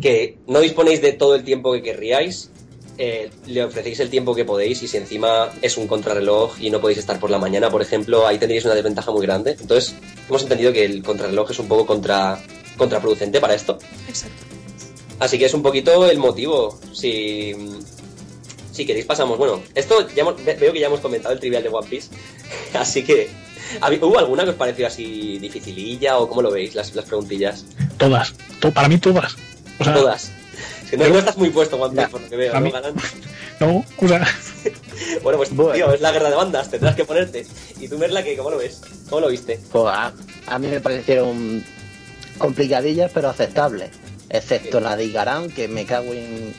que 0.00 0.38
no 0.46 0.60
disponéis 0.60 1.00
de 1.02 1.12
todo 1.12 1.34
el 1.34 1.44
tiempo 1.44 1.72
que 1.72 1.82
querríais. 1.82 2.48
eh, 2.98 3.30
le 3.46 3.64
ofrecéis 3.64 4.00
el 4.00 4.10
tiempo 4.10 4.34
que 4.34 4.44
podéis 4.44 4.82
y 4.82 4.86
si 4.88 4.98
encima 4.98 5.50
es 5.62 5.76
un 5.78 5.86
contrarreloj 5.88 6.60
y 6.60 6.68
no 6.70 6.80
podéis 6.80 6.98
estar 6.98 7.18
por 7.18 7.30
la 7.30 7.38
mañana, 7.38 7.70
por 7.70 7.80
ejemplo, 7.80 8.26
ahí 8.26 8.36
tendríais 8.38 8.66
una 8.66 8.74
desventaja 8.74 9.10
muy 9.10 9.22
grande. 9.22 9.56
Entonces, 9.58 9.94
hemos 10.28 10.42
entendido 10.42 10.72
que 10.74 10.84
el 10.84 11.02
contrarreloj 11.02 11.50
es 11.50 11.58
un 11.58 11.68
poco 11.68 11.86
contra, 11.86 12.40
contraproducente 12.76 13.40
para 13.40 13.54
esto. 13.54 13.78
Exacto. 14.08 14.44
Así 15.20 15.38
que 15.38 15.46
es 15.46 15.54
un 15.54 15.62
poquito 15.62 16.08
el 16.08 16.18
motivo. 16.18 16.78
Si, 16.92 17.54
si 18.72 18.84
queréis 18.86 19.06
pasamos. 19.06 19.38
Bueno, 19.38 19.62
esto 19.74 20.06
ya 20.14 20.22
hemos- 20.22 20.44
ve- 20.44 20.54
veo 20.60 20.72
que 20.72 20.80
ya 20.80 20.86
hemos 20.88 21.00
comentado 21.00 21.32
el 21.34 21.40
trivial 21.40 21.62
de 21.62 21.68
One 21.70 21.88
Piece. 21.88 22.10
Así 22.74 23.02
que... 23.04 23.28
¿hab- 23.80 24.02
¿Hubo 24.02 24.18
alguna 24.18 24.44
que 24.44 24.50
os 24.50 24.56
pareció 24.56 24.86
así 24.86 25.38
dificililla 25.38 26.18
o 26.18 26.28
cómo 26.28 26.42
lo 26.42 26.50
veis 26.50 26.74
las, 26.74 26.94
las 26.94 27.06
preguntillas? 27.06 27.64
Todas. 27.96 28.34
To- 28.60 28.70
para 28.72 28.88
mí 28.88 28.98
todas. 28.98 29.34
O 29.78 29.84
sea, 29.84 29.94
Todas. 29.94 30.30
Que 30.90 30.96
no, 30.98 31.08
no 31.08 31.18
estás 31.18 31.36
muy 31.38 31.48
puesto, 31.50 31.76
One 31.76 31.90
Piece, 31.94 32.02
Ya. 32.02 32.08
por 32.10 32.20
lo 32.20 32.28
que 32.28 32.36
veo, 32.36 32.52
¿no, 32.60 32.60
no, 33.60 33.84
o 33.96 34.08
sea, 34.08 34.26
Bueno, 35.22 35.38
pues 35.38 35.54
Bueno. 35.54 35.72
tío, 35.72 35.92
es 35.94 36.00
la 36.00 36.12
guerra 36.12 36.28
de 36.30 36.36
bandas, 36.36 36.70
tendrás 36.70 36.94
que 36.94 37.04
ponerte. 37.04 37.46
Y 37.80 37.88
tú, 37.88 37.96
Merla, 37.98 38.22
que 38.22 38.36
¿cómo 38.36 38.50
lo 38.50 38.58
ves? 38.58 38.80
¿Cómo 39.08 39.22
lo 39.22 39.28
viste? 39.28 39.58
Pues 39.72 39.84
a, 39.86 40.12
a 40.46 40.58
mí 40.58 40.66
me 40.68 40.80
parecieron 40.80 41.64
complicadillas, 42.38 43.10
pero 43.14 43.28
aceptables. 43.30 43.90
Excepto 44.28 44.80
la 44.80 44.96
de 44.96 45.04
Igarán, 45.06 45.50
que 45.50 45.68
me 45.68 45.84
cago 45.86 46.12
en 46.12 46.54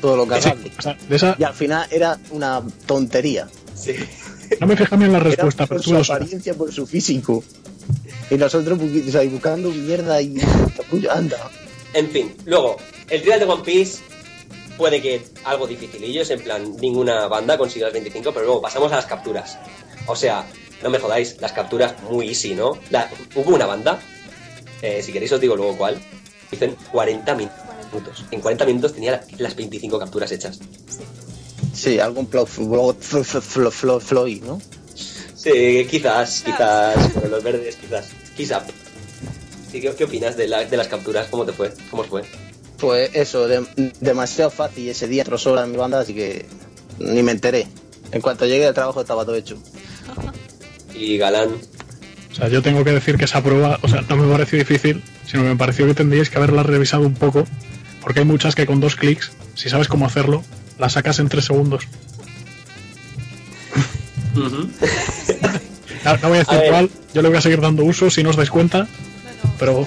todo 0.00 0.16
lo 0.16 0.26
que 0.28 0.40
sí, 0.40 0.48
habla. 0.48 0.70
o 0.78 0.82
sea, 0.82 0.96
de 1.08 1.16
esa 1.16 1.36
Y 1.38 1.44
al 1.44 1.54
final 1.54 1.86
era 1.90 2.18
una 2.30 2.62
tontería. 2.86 3.48
Sí. 3.74 3.94
no 4.60 4.66
me 4.66 4.76
fijé 4.76 4.96
bien 4.96 5.12
la 5.12 5.18
Era 5.20 5.28
respuesta, 5.30 5.66
pero 5.66 5.78
por 5.78 5.84
tú 5.84 5.90
su 5.90 5.96
lo 5.96 6.04
sabes. 6.04 6.22
apariencia, 6.22 6.54
por 6.54 6.72
su 6.72 6.86
físico. 6.86 7.44
Y 8.30 8.34
nosotros 8.36 8.78
bu- 8.78 9.08
o 9.08 9.12
sea, 9.12 9.22
buscando 9.24 9.70
mierda 9.70 10.20
y 10.22 10.34
anda. 11.10 11.36
En 11.94 12.08
fin, 12.10 12.34
luego, 12.44 12.76
el 13.08 13.22
trial 13.22 13.40
de 13.40 13.46
One 13.46 13.62
Piece 13.64 13.98
puede 14.76 15.00
que 15.02 15.22
algo 15.44 15.66
dificilillo, 15.66 16.22
es 16.22 16.30
en 16.30 16.40
plan, 16.42 16.76
ninguna 16.80 17.26
banda 17.28 17.56
consigue 17.58 17.84
las 17.84 17.92
25, 17.94 18.32
pero 18.32 18.44
luego 18.46 18.60
pasamos 18.62 18.92
a 18.92 18.96
las 18.96 19.06
capturas. 19.06 19.58
O 20.06 20.14
sea, 20.14 20.46
no 20.82 20.90
me 20.90 20.98
jodáis, 20.98 21.36
las 21.40 21.52
capturas 21.52 21.94
muy 22.02 22.28
easy, 22.28 22.54
¿no? 22.54 22.78
La- 22.90 23.10
hubo 23.34 23.54
una 23.54 23.66
banda, 23.66 23.98
eh, 24.82 25.02
si 25.02 25.12
queréis 25.12 25.32
os 25.32 25.40
digo 25.40 25.56
luego 25.56 25.76
cuál, 25.76 26.00
dicen 26.50 26.76
40 26.92 27.34
minutos. 27.34 28.24
En 28.30 28.40
40 28.40 28.64
minutos 28.66 28.92
tenía 28.94 29.12
la- 29.12 29.24
las 29.38 29.56
25 29.56 29.98
capturas 29.98 30.30
hechas. 30.30 30.60
Sí, 31.74 31.98
algún 31.98 32.28
flow, 32.28 32.46
flow, 32.46 32.94
flow, 33.00 33.24
flow, 33.24 33.70
flow, 33.72 34.00
flow, 34.00 34.28
¿no? 34.44 34.60
Sí, 34.94 35.86
quizás, 35.90 36.42
quizás, 36.44 37.08
por 37.12 37.28
los 37.28 37.42
verdes, 37.42 37.76
quizás. 37.76 38.06
Quizás. 38.36 38.62
Sí, 39.70 39.80
¿qué, 39.80 39.92
qué 39.96 40.04
opinas 40.04 40.36
de, 40.36 40.48
la- 40.48 40.64
de 40.64 40.76
las 40.76 40.88
capturas? 40.88 41.26
¿Cómo 41.30 41.44
te 41.44 41.52
fue? 41.52 41.72
¿Cómo 41.90 42.02
os 42.02 42.08
fue? 42.08 42.22
Pues 42.78 43.10
eso, 43.14 43.46
de- 43.48 43.66
demasiado 44.00 44.50
fácil 44.50 44.88
ese 44.88 45.08
día, 45.08 45.22
otras 45.22 45.46
horas 45.46 45.64
en 45.66 45.72
mi 45.72 45.76
banda, 45.78 46.00
así 46.00 46.14
que 46.14 46.46
ni 46.98 47.22
me 47.22 47.32
enteré. 47.32 47.66
En 48.12 48.20
cuanto 48.20 48.46
llegué 48.46 48.66
al 48.66 48.74
trabajo 48.74 49.00
estaba 49.00 49.24
todo 49.24 49.34
hecho. 49.34 49.58
Y 50.94 51.18
Galán, 51.18 51.50
O 52.32 52.34
sea, 52.34 52.48
yo 52.48 52.62
tengo 52.62 52.84
que 52.84 52.92
decir 52.92 53.16
que 53.18 53.24
esa 53.26 53.42
prueba, 53.42 53.78
o 53.82 53.88
sea, 53.88 54.02
no 54.08 54.16
me 54.16 54.30
pareció 54.32 54.58
difícil, 54.58 55.02
sino 55.26 55.42
que 55.42 55.48
me 55.50 55.56
pareció 55.56 55.86
que 55.86 55.94
tendríais 55.94 56.30
que 56.30 56.38
haberla 56.38 56.62
revisado 56.62 57.02
un 57.04 57.14
poco, 57.14 57.44
porque 58.00 58.20
hay 58.20 58.26
muchas 58.26 58.54
que 58.54 58.64
con 58.66 58.80
dos 58.80 58.96
clics, 58.96 59.32
si 59.54 59.68
sabes 59.68 59.88
cómo 59.88 60.06
hacerlo, 60.06 60.42
las 60.78 60.92
sacas 60.94 61.18
en 61.18 61.28
tres 61.28 61.44
segundos. 61.46 61.84
Ujú. 64.36 64.68
No, 66.04 66.16
no 66.16 66.28
voy 66.28 66.38
a 66.38 66.42
A 66.42 66.44
decir 66.44 66.58
ver. 66.60 66.70
cuál, 66.70 66.90
yo 67.12 67.22
le 67.22 67.28
voy 67.28 67.38
a 67.38 67.40
seguir 67.40 67.60
dando 67.60 67.82
uso 67.84 68.08
si 68.08 68.22
no 68.22 68.30
os 68.30 68.36
dais 68.36 68.50
cuenta, 68.50 68.86
Pero- 69.58 69.86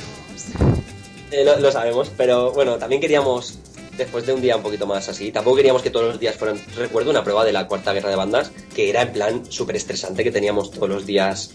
Eh, 1.32 1.44
lo, 1.46 1.60
lo 1.60 1.72
sabemos, 1.72 2.12
pero 2.18 2.52
bueno, 2.52 2.78
también 2.78 3.00
queríamos, 3.02 3.58
después 3.98 4.26
de 4.26 4.34
un 4.34 4.42
día 4.42 4.58
un 4.58 4.64
poquito 4.64 4.86
más 4.86 5.08
así, 5.08 5.32
tampoco 5.32 5.56
queríamos 5.58 5.82
que 5.82 5.90
todos 5.90 6.08
los 6.08 6.20
días 6.20 6.36
fueran. 6.36 6.60
Recuerdo 6.76 7.10
una 7.10 7.24
prueba 7.24 7.46
de 7.46 7.54
la 7.54 7.68
cuarta 7.68 7.94
guerra 7.94 8.10
de 8.10 8.16
bandas 8.18 8.52
que 8.76 8.90
era 8.90 9.02
en 9.04 9.14
plan 9.14 9.44
súper 9.50 9.78
estresante, 9.78 10.24
que 10.26 10.32
teníamos 10.32 10.72
todos 10.72 10.90
los 10.90 11.06
días. 11.06 11.52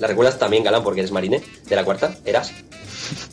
¿La 0.00 0.08
recuerdas 0.08 0.38
también, 0.38 0.64
Galán, 0.64 0.82
porque 0.82 1.00
eres 1.00 1.12
marine 1.12 1.42
de 1.68 1.76
la 1.76 1.84
cuarta? 1.84 2.16
¿Eras? 2.24 2.52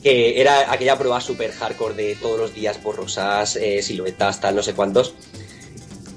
Que 0.03 0.39
era 0.41 0.71
aquella 0.71 0.97
prueba 0.97 1.19
súper 1.21 1.51
hardcore 1.51 1.93
de 1.95 2.15
todos 2.15 2.39
los 2.39 2.53
días 2.53 2.81
borrosas, 2.81 3.55
eh, 3.57 3.81
siluetas, 3.83 4.39
tal, 4.41 4.55
no 4.55 4.63
sé 4.63 4.73
cuántos. 4.73 5.13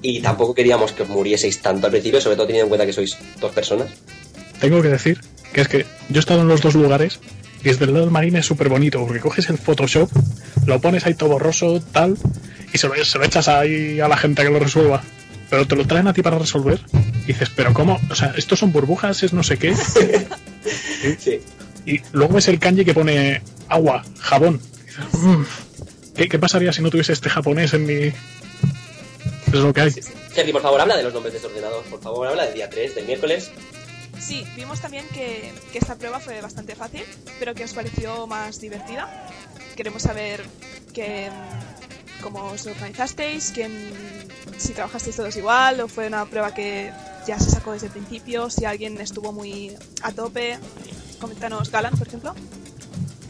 Y 0.03 0.21
tampoco 0.21 0.55
queríamos 0.55 0.93
que 0.93 1.03
os 1.03 1.09
murieseis 1.09 1.61
tanto 1.61 1.87
al 1.87 1.91
principio, 1.91 2.21
sobre 2.21 2.37
todo 2.37 2.47
teniendo 2.47 2.67
en 2.67 2.69
cuenta 2.71 2.87
que 2.87 2.93
sois 2.93 3.17
dos 3.41 3.53
personas. 3.53 3.89
tengo 4.61 4.81
que 4.83 4.89
decir 4.89 5.21
que 5.53 5.61
es 5.63 5.69
que 5.69 5.87
yo 6.09 6.17
he 6.17 6.21
estado 6.21 6.41
en 6.43 6.49
los 6.49 6.61
dos 6.63 6.75
lugares 6.75 7.19
y 7.63 7.69
desde 7.69 7.85
el 7.85 7.93
lado 7.93 8.05
del 8.05 8.13
marine 8.13 8.39
es 8.41 8.47
súper 8.47 8.69
bonito, 8.69 9.01
porque 9.05 9.21
coges 9.21 9.49
el 9.51 9.59
Photoshop, 9.59 10.11
lo 10.67 10.81
pones 10.81 11.07
ahí 11.07 11.15
todo 11.15 11.31
borroso, 11.31 11.83
tal, 11.93 12.17
y 12.73 12.79
se 12.79 12.89
lo, 12.89 13.05
se 13.05 13.19
lo 13.19 13.25
echas 13.25 13.49
ahí 13.49 14.01
a 14.01 14.09
la 14.09 14.17
gente 14.17 14.43
a 14.43 14.45
que 14.45 14.51
lo 14.51 14.59
resuelva. 14.59 15.03
Pero 15.51 15.67
te 15.67 15.75
lo 15.75 15.85
traen 15.87 16.07
a 16.07 16.13
ti 16.13 16.23
para 16.23 16.39
resolver. 16.39 16.81
Y 17.25 17.33
dices, 17.33 17.51
pero 17.57 17.75
¿cómo? 17.75 17.99
O 18.09 18.15
sea, 18.15 18.33
estos 18.37 18.61
son 18.61 18.71
burbujas, 18.73 19.23
es 19.25 19.33
no 19.33 19.43
sé 19.43 19.59
qué. 19.59 19.75
Sí. 21.19 21.41
Y 21.87 22.01
luego 22.13 22.35
ves 22.35 22.49
el 22.49 22.59
kanji 22.59 22.85
que 22.85 22.93
pone 22.93 23.41
agua, 23.69 24.05
jabón. 24.19 24.61
Y 24.63 24.87
dices, 24.87 25.05
"Mm, 25.23 25.43
¿qué, 26.15 26.29
qué 26.29 26.39
pasaría 26.39 26.73
si 26.73 26.83
no 26.83 26.91
tuviese 26.91 27.13
este 27.15 27.31
japonés 27.31 27.73
en 27.73 27.87
mi...? 27.87 28.13
Es 29.47 29.55
lo 29.55 29.73
que 29.73 29.81
hay. 29.81 29.91
Sergi, 29.91 30.53
por 30.53 30.63
favor, 30.63 30.81
habla 30.81 30.97
de 30.99 31.03
los 31.03 31.15
nombres 31.15 31.33
desordenados. 31.35 31.85
Por 31.87 32.01
favor, 32.01 32.29
habla 32.29 32.45
del 32.45 32.55
día 32.55 32.69
3, 32.71 32.95
del 32.95 33.07
miércoles. 33.07 33.51
Sí, 34.21 34.45
vimos 34.55 34.81
también 34.81 35.07
que, 35.09 35.53
que 35.73 35.79
esta 35.79 35.97
prueba 35.97 36.21
fue 36.21 36.41
bastante 36.41 36.75
fácil, 36.77 37.05
pero 37.39 37.55
que 37.55 37.65
os 37.65 37.73
pareció 37.73 38.27
más 38.27 38.61
divertida. 38.61 39.09
Queremos 39.77 40.03
saber 40.03 40.45
que, 40.93 41.31
mm, 41.31 42.23
cómo 42.23 42.45
os 42.51 42.67
organizasteis, 42.67 43.53
mm, 43.53 44.59
si 44.59 44.73
trabajasteis 44.73 45.17
todos 45.17 45.37
igual 45.37 45.81
o 45.81 45.89
fue 45.89 46.07
una 46.07 46.27
prueba 46.27 46.53
que 46.53 46.93
ya 47.27 47.39
se 47.39 47.51
sacó 47.51 47.73
desde 47.73 47.87
el 47.87 47.93
principio, 47.93 48.51
si 48.51 48.65
alguien 48.65 49.01
estuvo 49.01 49.33
muy 49.33 49.75
a 50.03 50.13
tope. 50.13 50.59
Coméntanos, 51.19 51.71
Galan, 51.71 51.97
por 51.97 52.07
ejemplo. 52.07 52.35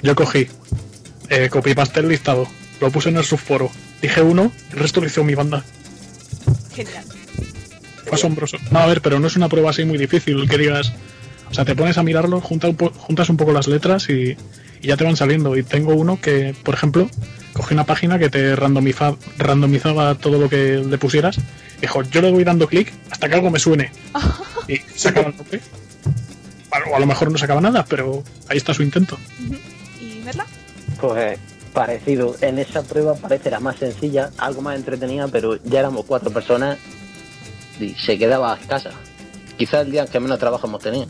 Yo 0.02 0.14
cogí, 0.14 0.49
eh, 1.28 1.49
copy 1.50 1.75
pastel 1.75 2.09
listado, 2.09 2.47
lo 2.80 2.90
puse 2.90 3.11
en 3.11 3.16
el 3.16 3.25
subforo, 3.25 3.70
dije 4.00 4.23
uno, 4.23 4.50
el 4.73 4.78
resto 4.78 5.00
lo 5.00 5.06
hizo 5.06 5.23
mi 5.25 5.35
banda. 5.35 5.64
Genial. 6.75 7.04
Fue 8.11 8.19
asombroso. 8.19 8.57
No, 8.71 8.81
a 8.81 8.87
ver, 8.87 9.00
pero 9.00 9.19
no 9.21 9.26
es 9.29 9.37
una 9.37 9.49
prueba 9.49 9.71
así 9.71 9.85
muy 9.85 9.97
difícil 9.99 10.49
que 10.49 10.59
digas. 10.59 10.93
O 11.50 11.55
sea, 11.55 11.64
te 11.64 11.75
pones 11.75 11.97
a 11.99 12.02
mirarlo, 12.02 12.40
junta 12.40 12.69
un 12.69 12.76
po- 12.76 12.90
juntas 12.90 13.29
un 13.29 13.37
poco 13.37 13.52
las 13.52 13.67
letras 13.69 14.09
y, 14.11 14.37
y 14.83 14.87
ya 14.88 14.97
te 14.97 15.05
van 15.05 15.17
saliendo. 15.17 15.57
Y 15.57 15.62
tengo 15.62 15.95
uno 15.95 16.21
que, 16.21 16.55
por 16.64 16.75
ejemplo, 16.75 17.09
cogí 17.52 17.75
una 17.75 17.85
página 17.87 18.19
que 18.19 18.29
te 18.31 18.55
randomiza- 18.57 19.17
randomizaba 19.38 20.14
todo 20.17 20.38
lo 20.38 20.49
que 20.49 20.79
le 20.79 20.99
pusieras. 20.99 21.38
Dijo, 21.81 22.02
yo 22.02 22.21
le 22.23 22.31
voy 22.31 22.45
dando 22.45 22.69
clic 22.69 22.93
hasta 23.11 23.29
que 23.29 23.35
algo 23.37 23.50
me 23.50 23.59
suene. 23.59 23.90
Y 24.69 24.76
sacaba 24.95 25.29
el 25.31 25.37
nombre. 25.37 25.61
O 26.93 26.95
a 26.97 27.00
lo 27.00 27.07
mejor 27.07 27.33
no 27.33 27.38
sacaba 27.38 27.61
nada, 27.61 27.85
pero 27.88 28.23
ahí 28.49 28.57
está 28.57 28.73
su 28.73 28.83
intento. 28.85 29.19
¿Y 30.00 30.21
Merla? 30.25 30.47
Pues 31.00 31.38
parecido. 31.73 32.37
En 32.40 32.59
esa 32.61 32.83
prueba 32.83 33.14
parece 33.17 33.50
la 33.50 33.59
más 33.59 33.76
sencilla, 33.79 34.31
algo 34.38 34.62
más 34.62 34.76
entretenida, 34.76 35.26
pero 35.29 35.61
ya 35.64 35.81
éramos 35.81 36.05
cuatro 36.07 36.31
personas 36.31 36.79
y 37.80 37.94
se 37.94 38.18
quedaba 38.18 38.56
escasa. 38.60 38.90
Quizás 39.58 39.84
el 39.87 39.92
día 39.92 40.02
en 40.02 40.08
que 40.08 40.20
menos 40.20 40.38
trabajo 40.38 40.66
hemos 40.66 40.82
tenido. 40.82 41.06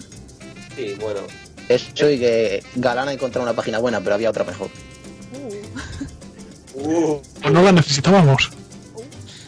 Sí, 0.77 0.97
bueno. 1.01 1.21
Eso 1.69 2.11
y 2.11 2.19
que 2.19 2.65
Galana 2.77 3.13
encontró 3.13 3.43
una 3.43 3.53
página 3.55 3.79
buena, 3.79 4.01
pero 4.01 4.15
había 4.15 4.31
otra 4.31 4.45
mejor. 4.45 4.69
Uh. 5.33 6.81
Uh, 6.81 7.23
Pues 7.41 7.53
no 7.53 7.63
la 7.63 7.73
necesitábamos. 7.73 8.51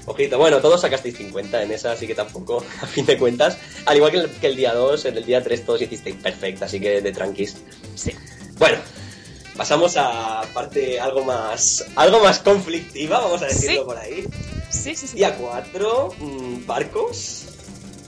ojito, 0.07 0.39
bueno, 0.39 0.61
todos 0.61 0.81
sacasteis 0.81 1.17
50 1.17 1.63
en 1.63 1.73
esa, 1.73 1.93
así 1.93 2.07
que 2.07 2.15
tampoco, 2.15 2.65
a 2.83 2.87
fin 2.87 3.07
de 3.07 3.17
cuentas. 3.19 3.57
Al 3.87 3.97
igual 3.97 4.13
que 4.13 4.19
el, 4.19 4.31
que 4.31 4.47
el 4.49 4.57
día 4.57 4.75
2, 4.75 5.05
en 5.07 5.17
el 5.17 5.25
día 5.25 5.43
3 5.43 5.65
todos 5.65 5.83
hicisteis 5.83 6.17
perfecta, 6.17 6.67
así 6.67 6.79
que 6.81 7.01
de 7.01 7.13
tranquis. 7.13 7.57
Sí. 7.95 8.13
Bueno, 8.59 8.79
pasamos 9.57 9.97
a 9.97 10.43
parte 10.55 10.99
algo 11.01 11.25
más 11.25 11.85
algo 11.97 12.21
más 12.21 12.39
conflictiva, 12.41 13.21
vamos 13.21 13.43
a 13.43 13.47
decirlo 13.47 13.81
Sí. 13.81 13.85
por 13.87 13.97
ahí. 13.99 14.25
Sí, 14.71 14.97
sí, 14.97 15.07
sí. 15.07 15.17
Día 15.17 15.37
4, 15.37 16.15
mm, 16.19 16.67
barcos. 16.67 17.43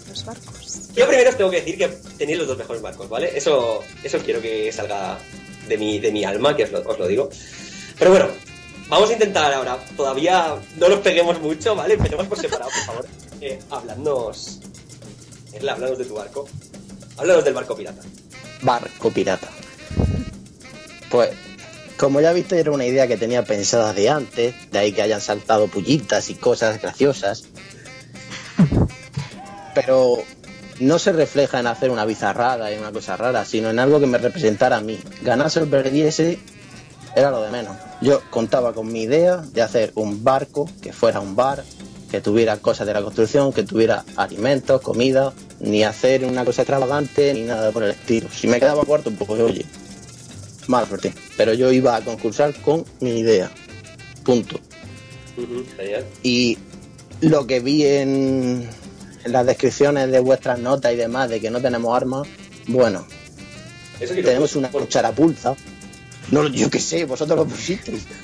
Los 0.09 0.25
barcos. 0.25 0.89
Yo 0.95 1.07
primero 1.09 1.31
os 1.31 1.37
tengo 1.37 1.51
que 1.51 1.59
decir 1.61 1.77
que 1.77 1.89
tenéis 2.19 2.39
los 2.39 2.47
dos 2.49 2.57
mejores 2.59 2.81
barcos, 2.83 3.09
¿vale? 3.09 3.37
Eso, 3.37 3.83
eso 4.03 4.19
quiero 4.21 4.41
que 4.41 4.73
salga 4.73 5.19
de 5.69 5.77
mi, 5.79 5.99
de 5.99 6.13
mi 6.13 6.25
alma, 6.25 6.55
que 6.57 6.65
os 6.65 6.71
lo, 6.73 6.81
os 6.89 6.99
lo 6.99 7.07
digo. 7.07 7.29
Pero 7.99 8.11
bueno, 8.11 8.29
vamos 8.89 9.11
a 9.11 9.13
intentar 9.13 9.53
ahora. 9.53 9.79
Todavía 9.97 10.57
no 10.77 10.89
nos 10.89 11.01
peguemos 11.01 11.41
mucho, 11.41 11.75
¿vale? 11.75 11.95
Empecemos 11.95 12.27
por 12.27 12.39
separado, 12.41 12.71
por 12.71 12.85
favor. 12.85 13.07
Eh, 13.41 13.59
habladnos. 13.69 14.61
Erla, 15.53 15.73
háblanos 15.73 15.99
de 15.99 16.05
tu 16.07 16.15
barco. 16.15 16.49
Háblanos 17.19 17.45
del 17.45 17.53
barco 17.53 17.77
pirata. 17.77 18.01
Barco 18.63 19.11
pirata. 19.11 19.51
Pues 21.15 21.31
como 21.97 22.21
ya 22.21 22.33
viste, 22.33 22.59
era 22.59 22.73
una 22.73 22.87
idea 22.87 23.07
que 23.07 23.17
tenía 23.17 23.45
pensada 23.45 23.93
de 23.93 24.11
antes, 24.11 24.53
de 24.73 24.79
ahí 24.81 24.91
que 24.91 25.01
hayan 25.01 25.21
saltado 25.21 25.69
pullitas 25.69 26.29
y 26.29 26.35
cosas 26.35 26.83
graciosas. 26.83 27.45
Pero 29.77 30.19
no 30.81 30.99
se 30.99 31.13
refleja 31.13 31.61
en 31.61 31.69
hacer 31.69 31.93
una 31.93 32.05
bizarrada 32.05 32.73
y 32.73 32.79
una 32.79 32.91
cosa 32.91 33.17
rara, 33.17 33.45
sino 33.45 33.71
en 33.71 33.79
algo 33.79 34.01
que 34.01 34.09
me 34.09 34.19
representara 34.19 34.79
a 34.79 34.81
mí. 34.81 34.99
Ganarse 35.23 35.61
o 35.61 35.71
perdiese 35.71 36.41
era 37.15 37.31
lo 37.31 37.43
de 37.43 37.51
menos. 37.53 37.77
Yo 38.01 38.21
contaba 38.31 38.73
con 38.73 38.91
mi 38.93 39.03
idea 39.03 39.37
de 39.37 39.63
hacer 39.63 39.93
un 39.95 40.25
barco 40.25 40.69
que 40.83 40.93
fuera 40.93 41.21
un 41.21 41.37
bar, 41.37 41.63
que 42.11 42.21
tuviera 42.21 42.57
cosas 42.57 42.89
de 42.89 42.93
la 42.93 43.03
construcción, 43.03 43.53
que 43.53 43.63
tuviera 43.63 44.05
alimentos, 44.17 44.81
comida, 44.81 45.33
ni 45.61 45.85
hacer 45.85 46.25
una 46.25 46.45
cosa 46.45 46.63
extravagante 46.63 47.33
ni 47.35 47.43
nada 47.43 47.71
por 47.71 47.85
el 47.85 47.93
estilo. 47.93 48.29
Si 48.35 48.49
me 48.49 48.59
quedaba 48.59 48.83
cuarto, 48.83 49.13
pues 49.13 49.31
oye, 49.31 49.65
mala 50.69 50.87
suerte. 50.87 51.13
Pero 51.37 51.55
yo 51.55 51.73
iba 51.73 51.97
a 51.97 52.01
concursar 52.03 52.55
con 52.63 52.85
mi 53.01 53.21
idea. 53.21 53.51
Punto. 54.25 54.59
Y 56.23 56.59
lo 57.21 57.47
que 57.47 57.61
vi 57.61 57.85
en, 57.85 58.69
en 59.25 59.33
las 59.33 59.47
descripciones 59.47 60.11
de 60.11 60.21
vuestras 60.21 60.59
notas 60.59 60.93
y 60.93 60.97
demás 60.97 61.29
de 61.29 61.41
que 61.41 61.51
no 61.51 61.61
tenemos 61.61 61.97
armas, 61.97 62.27
bueno, 62.67 63.07
Eso 64.01 64.15
que 64.15 64.23
tenemos 64.23 64.57
una 64.57 64.71
cucharapulta. 64.71 65.55
No, 66.31 66.49
yo 66.49 66.71
qué 66.71 66.81
sé, 66.81 67.05
vosotros 67.05 67.39
lo 67.39 67.47
pusisteis. 67.47 68.07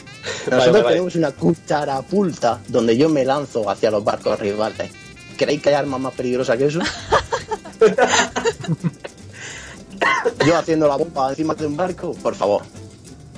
Nosotros 0.50 0.59
vale, 0.59 0.70
vale. 0.70 0.88
tenemos 0.88 1.14
una 1.16 1.32
cucharapulta 1.32 2.61
donde 2.68 2.97
yo 2.97 3.09
me 3.09 3.25
lanzo 3.25 3.68
hacia 3.68 3.90
los 3.90 4.04
barcos 4.04 4.38
rivales. 4.38 4.90
¿Creéis 5.37 5.62
que 5.62 5.70
hay 5.70 5.75
armas 5.75 6.00
más 6.00 6.14
peligrosas 6.14 6.56
que 6.59 6.66
eso? 6.66 6.80
yo 10.47 10.56
haciendo 10.56 10.88
la 10.88 10.97
bomba 10.97 11.30
encima 11.30 11.54
de 11.54 11.66
un 11.66 11.76
barco, 11.76 12.14
por 12.14 12.35
favor. 12.35 12.62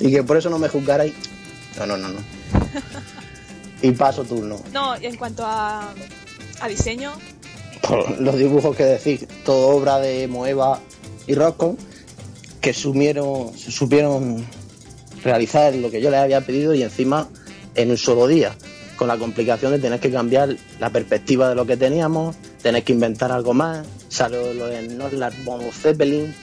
Y 0.00 0.10
que 0.10 0.22
por 0.22 0.36
eso 0.36 0.50
no 0.50 0.58
me 0.58 0.68
juzgarais. 0.68 1.14
No, 1.78 1.86
no, 1.86 1.96
no, 1.96 2.08
no. 2.08 2.20
Y 3.82 3.92
paso 3.92 4.24
turno. 4.24 4.60
No, 4.72 5.00
y 5.00 5.06
en 5.06 5.16
cuanto 5.16 5.44
a, 5.44 5.92
a 6.60 6.68
diseño, 6.68 7.12
por 7.80 8.20
los 8.20 8.36
dibujos 8.36 8.76
que 8.76 8.84
decís, 8.84 9.26
todo 9.44 9.68
obra 9.68 9.98
de 9.98 10.28
Moeva 10.28 10.80
y 11.26 11.34
Rosco, 11.34 11.76
que 12.60 12.72
sumieron, 12.72 13.52
supieron 13.58 14.46
realizar 15.24 15.74
lo 15.74 15.90
que 15.90 16.00
yo 16.00 16.10
les 16.10 16.20
había 16.20 16.40
pedido 16.40 16.74
y 16.74 16.82
encima 16.82 17.28
en 17.74 17.90
un 17.90 17.98
solo 17.98 18.26
día, 18.26 18.54
con 18.96 19.08
la 19.08 19.18
complicación 19.18 19.72
de 19.72 19.78
tener 19.78 19.98
que 19.98 20.12
cambiar 20.12 20.56
la 20.78 20.90
perspectiva 20.90 21.48
de 21.48 21.54
lo 21.54 21.66
que 21.66 21.76
teníamos, 21.76 22.36
tener 22.62 22.84
que 22.84 22.92
inventar 22.92 23.32
algo 23.32 23.54
más, 23.54 23.86
salió 24.08 24.52
lo 24.54 24.66
de 24.66 24.82
Norland 24.82 25.44
von 25.44 25.60
Zeppelin 25.72 26.34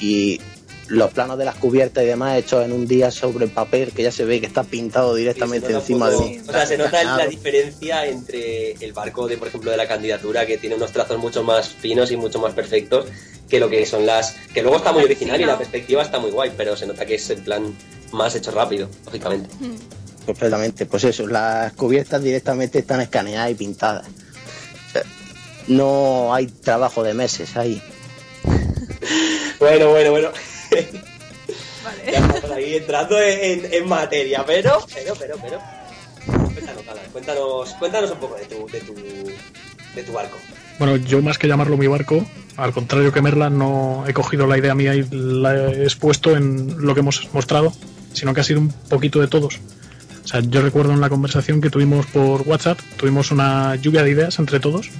y 0.00 0.40
los 0.88 1.12
planos 1.12 1.36
de 1.36 1.44
las 1.44 1.56
cubiertas 1.56 2.02
y 2.02 2.06
demás 2.06 2.38
hechos 2.38 2.64
en 2.64 2.72
un 2.72 2.86
día 2.86 3.10
sobre 3.10 3.46
papel 3.48 3.92
que 3.92 4.02
ya 4.02 4.10
se 4.10 4.24
ve 4.24 4.40
que 4.40 4.46
está 4.46 4.64
pintado 4.64 5.14
directamente 5.14 5.70
encima 5.72 6.08
de 6.08 6.16
un 6.16 6.40
O 6.48 6.52
sea, 6.52 6.66
se 6.66 6.78
nota 6.78 6.92
la 6.92 6.98
escanado. 7.00 7.30
diferencia 7.30 8.06
entre 8.06 8.72
el 8.72 8.92
barco 8.92 9.28
de, 9.28 9.36
por 9.36 9.48
ejemplo, 9.48 9.70
de 9.70 9.76
la 9.76 9.86
candidatura, 9.86 10.46
que 10.46 10.56
tiene 10.56 10.76
unos 10.76 10.92
trazos 10.92 11.18
mucho 11.18 11.44
más 11.44 11.68
finos 11.68 12.10
y 12.10 12.16
mucho 12.16 12.38
más 12.38 12.54
perfectos, 12.54 13.06
que 13.48 13.60
lo 13.60 13.68
que 13.68 13.84
son 13.84 14.06
las. 14.06 14.34
que 14.54 14.62
luego 14.62 14.78
está 14.78 14.92
muy 14.92 15.04
original 15.04 15.40
y 15.40 15.44
la 15.44 15.58
perspectiva 15.58 16.02
está 16.02 16.18
muy 16.18 16.30
guay, 16.30 16.52
pero 16.56 16.76
se 16.76 16.86
nota 16.86 17.04
que 17.04 17.16
es 17.16 17.30
en 17.30 17.44
plan 17.44 17.74
más 18.12 18.34
hecho 18.34 18.50
rápido, 18.50 18.88
lógicamente. 19.04 19.50
Completamente, 20.24 20.86
pues 20.86 21.04
eso, 21.04 21.26
las 21.26 21.72
cubiertas 21.74 22.22
directamente 22.22 22.78
están 22.78 23.00
escaneadas 23.02 23.50
y 23.50 23.54
pintadas. 23.54 24.06
O 24.06 24.92
sea, 24.92 25.02
no 25.68 26.34
hay 26.34 26.46
trabajo 26.46 27.02
de 27.02 27.12
meses 27.12 27.56
ahí. 27.56 27.82
Bueno, 29.58 29.90
bueno, 29.90 30.10
bueno. 30.10 30.28
vale. 31.84 32.12
Ya 32.12 32.18
estamos 32.18 32.50
ahí 32.50 32.76
entrando 32.76 33.20
en, 33.20 33.72
en 33.72 33.88
materia, 33.88 34.44
pero, 34.46 34.86
pero, 34.94 35.14
pero, 35.18 35.36
pero. 35.40 35.60
Cuéntanos, 36.52 36.88
Alan, 36.88 37.04
cuéntanos, 37.12 37.74
cuéntanos 37.74 38.10
un 38.10 38.18
poco 38.18 38.34
de 38.36 38.44
tu, 38.46 38.66
de 38.68 38.80
tu, 38.80 38.94
de 39.94 40.02
tu 40.02 40.12
barco. 40.12 40.36
Bueno, 40.78 40.96
yo 40.96 41.22
más 41.22 41.38
que 41.38 41.48
llamarlo 41.48 41.76
mi 41.76 41.86
barco, 41.86 42.24
al 42.56 42.72
contrario 42.72 43.12
que 43.12 43.22
Merla, 43.22 43.50
no 43.50 44.04
he 44.06 44.12
cogido 44.12 44.46
la 44.46 44.58
idea 44.58 44.74
mía 44.74 44.94
y 44.94 45.06
la 45.10 45.54
he 45.54 45.82
expuesto 45.84 46.36
en 46.36 46.84
lo 46.84 46.94
que 46.94 47.00
hemos 47.00 47.32
mostrado, 47.32 47.72
sino 48.12 48.34
que 48.34 48.40
ha 48.40 48.44
sido 48.44 48.60
un 48.60 48.70
poquito 48.88 49.20
de 49.20 49.28
todos. 49.28 49.58
O 50.24 50.28
sea, 50.28 50.40
yo 50.40 50.60
recuerdo 50.60 50.92
en 50.92 51.00
la 51.00 51.08
conversación 51.08 51.60
que 51.60 51.70
tuvimos 51.70 52.06
por 52.06 52.42
WhatsApp, 52.42 52.78
tuvimos 52.96 53.30
una 53.30 53.76
lluvia 53.76 54.02
de 54.02 54.10
ideas 54.10 54.38
entre 54.38 54.60
todos, 54.60 54.90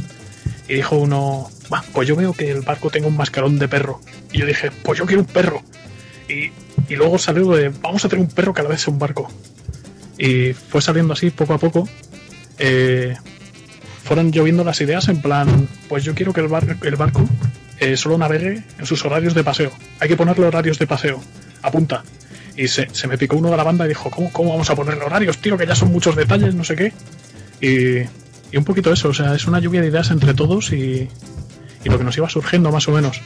y 0.69 0.75
dijo 0.75 0.97
uno, 0.97 1.51
"Va, 1.73 1.83
pues 1.93 2.07
yo 2.07 2.15
veo 2.17 2.33
que 2.33 2.51
el 2.51 2.61
barco 2.61 2.91
tenga 2.91 3.07
un 3.09 3.17
mascarón 3.17 3.59
de 3.59 3.69
perro. 3.69 4.01
Y 4.33 4.39
yo 4.39 4.47
dije, 4.47 4.71
pues 4.83 4.99
yo 4.99 5.07
quiero 5.07 5.23
un 5.23 5.27
perro. 5.29 5.63
Y, 6.29 6.51
y 6.93 6.97
luego 6.97 7.19
salió 7.19 7.51
de, 7.53 7.71
vamos 7.71 8.05
a 8.05 8.09
tener 8.09 8.25
un 8.25 8.31
perro 8.31 8.53
que 8.53 8.61
a 8.61 8.65
la 8.65 8.71
vez 8.71 8.83
sea 8.83 8.93
un 8.93 8.99
barco. 8.99 9.31
Y 10.19 10.53
fue 10.53 10.83
saliendo 10.83 11.13
así 11.15 11.31
poco 11.31 11.55
a 11.55 11.59
poco. 11.59 11.89
Eh, 12.59 13.17
fueron 14.05 14.31
lloviendo 14.33 14.65
las 14.65 14.81
ideas 14.81 15.09
en 15.09 15.21
plan, 15.23 15.69
pues 15.89 16.05
yo 16.05 16.15
quiero 16.15 16.33
que 16.33 16.41
el, 16.41 16.49
bar- 16.49 16.77
el 16.83 16.97
barco 16.97 17.25
eh, 17.79 17.97
solo 17.97 18.19
navegue 18.19 18.63
en 18.79 18.87
sus 18.87 19.05
horarios 19.05 19.35
de 19.35 19.45
paseo. 19.45 19.71
Hay 20.01 20.09
que 20.09 20.17
ponerle 20.17 20.47
horarios 20.47 20.79
de 20.79 20.87
paseo. 20.87 21.23
Apunta. 21.63 22.03
Y 22.57 22.67
se, 22.69 22.89
se 22.93 23.07
me 23.07 23.17
picó 23.17 23.37
uno 23.37 23.51
de 23.51 23.57
la 23.57 23.63
banda 23.65 23.85
y 23.85 23.89
dijo, 23.89 24.11
¿cómo, 24.11 24.33
¿cómo 24.33 24.51
vamos 24.51 24.69
a 24.71 24.75
ponerle 24.75 25.05
horarios, 25.05 25.39
tío? 25.39 25.57
Que 25.57 25.67
ya 25.67 25.75
son 25.77 25.93
muchos 25.93 26.17
detalles, 26.17 26.55
no 26.55 26.65
sé 26.65 26.75
qué. 26.75 26.93
Y, 27.61 28.09
y 28.51 28.57
un 28.57 28.65
poquito 28.65 28.93
eso, 28.93 29.09
o 29.09 29.15
sea, 29.15 29.35
es 29.35 29.47
una 29.47 29.61
lluvia 29.61 29.81
de 29.81 29.89
ideas 29.89 30.11
entre 30.11 30.35
todos 30.35 30.73
y, 30.73 31.09
y 31.85 31.89
lo 31.89 31.99
que 31.99 32.05
nos 32.05 32.17
iba 32.17 32.29
surgiendo 32.29 32.73
más 32.73 32.89
o 32.89 32.93
menos. 32.93 33.21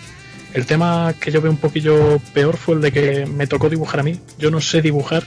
El 0.54 0.66
tema 0.66 1.14
que 1.18 1.30
yo 1.30 1.40
veo 1.40 1.50
un 1.50 1.56
poquillo 1.56 2.18
peor 2.34 2.56
fue 2.56 2.74
el 2.74 2.82
de 2.82 2.92
que 2.92 3.26
me 3.26 3.46
tocó 3.46 3.70
dibujar 3.70 4.00
a 4.00 4.02
mí. 4.02 4.20
Yo 4.38 4.50
no 4.50 4.60
sé 4.60 4.82
dibujar. 4.82 5.24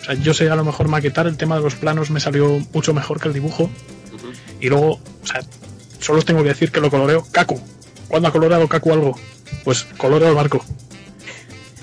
O 0.00 0.04
sea, 0.04 0.14
yo 0.14 0.32
sé 0.34 0.48
a 0.48 0.54
lo 0.54 0.64
mejor 0.64 0.88
maquetar, 0.88 1.26
el 1.26 1.36
tema 1.36 1.56
de 1.56 1.62
los 1.62 1.74
planos 1.74 2.10
me 2.10 2.20
salió 2.20 2.64
mucho 2.72 2.94
mejor 2.94 3.20
que 3.20 3.28
el 3.28 3.34
dibujo. 3.34 3.70
Y 4.60 4.68
luego, 4.68 5.00
o 5.22 5.26
sea, 5.26 5.40
solo 5.98 6.20
os 6.20 6.24
tengo 6.24 6.42
que 6.42 6.50
decir 6.50 6.70
que 6.70 6.80
lo 6.80 6.90
coloreo 6.90 7.26
Kaku. 7.32 7.60
¿Cuándo 8.06 8.28
ha 8.28 8.32
coloreado 8.32 8.68
Kaku 8.68 8.92
algo? 8.92 9.18
Pues 9.64 9.84
coloreo 9.96 10.28
el 10.28 10.34
barco. 10.34 10.64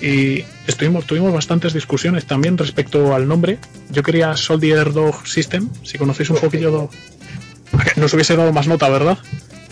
Y 0.01 0.43
estuvimos, 0.67 1.05
tuvimos 1.05 1.33
bastantes 1.33 1.73
discusiones 1.73 2.25
también 2.25 2.57
respecto 2.57 3.13
al 3.13 3.27
nombre. 3.27 3.59
Yo 3.89 4.03
quería 4.03 4.35
Soldier 4.37 4.93
Dog 4.93 5.27
System, 5.27 5.69
si 5.83 5.97
conocéis 5.97 6.29
un 6.29 6.37
poquillo. 6.37 6.89
Nos 7.95 8.13
hubiese 8.13 8.35
dado 8.35 8.51
más 8.53 8.67
nota, 8.67 8.89
¿verdad? 8.89 9.17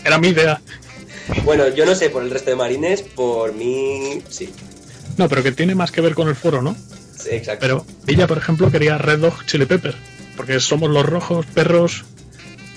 Era 0.04 0.18
mi 0.18 0.28
idea. 0.28 0.60
Bueno, 1.44 1.68
yo 1.68 1.86
no 1.86 1.94
sé 1.94 2.10
por 2.10 2.22
el 2.22 2.30
resto 2.30 2.50
de 2.50 2.56
marines, 2.56 3.02
por 3.02 3.54
mí 3.54 4.22
sí. 4.28 4.52
No, 5.16 5.28
pero 5.28 5.42
que 5.42 5.52
tiene 5.52 5.74
más 5.74 5.90
que 5.90 6.00
ver 6.00 6.14
con 6.14 6.28
el 6.28 6.34
foro, 6.34 6.60
¿no? 6.60 6.76
Sí, 7.16 7.30
exacto. 7.32 7.60
Pero 7.60 7.86
Villa, 8.04 8.26
por 8.26 8.38
ejemplo, 8.38 8.70
quería 8.70 8.98
Red 8.98 9.20
Dog 9.20 9.46
Chili 9.46 9.66
Pepper, 9.66 9.94
porque 10.36 10.60
somos 10.60 10.90
los 10.90 11.06
rojos, 11.06 11.46
perros. 11.46 12.04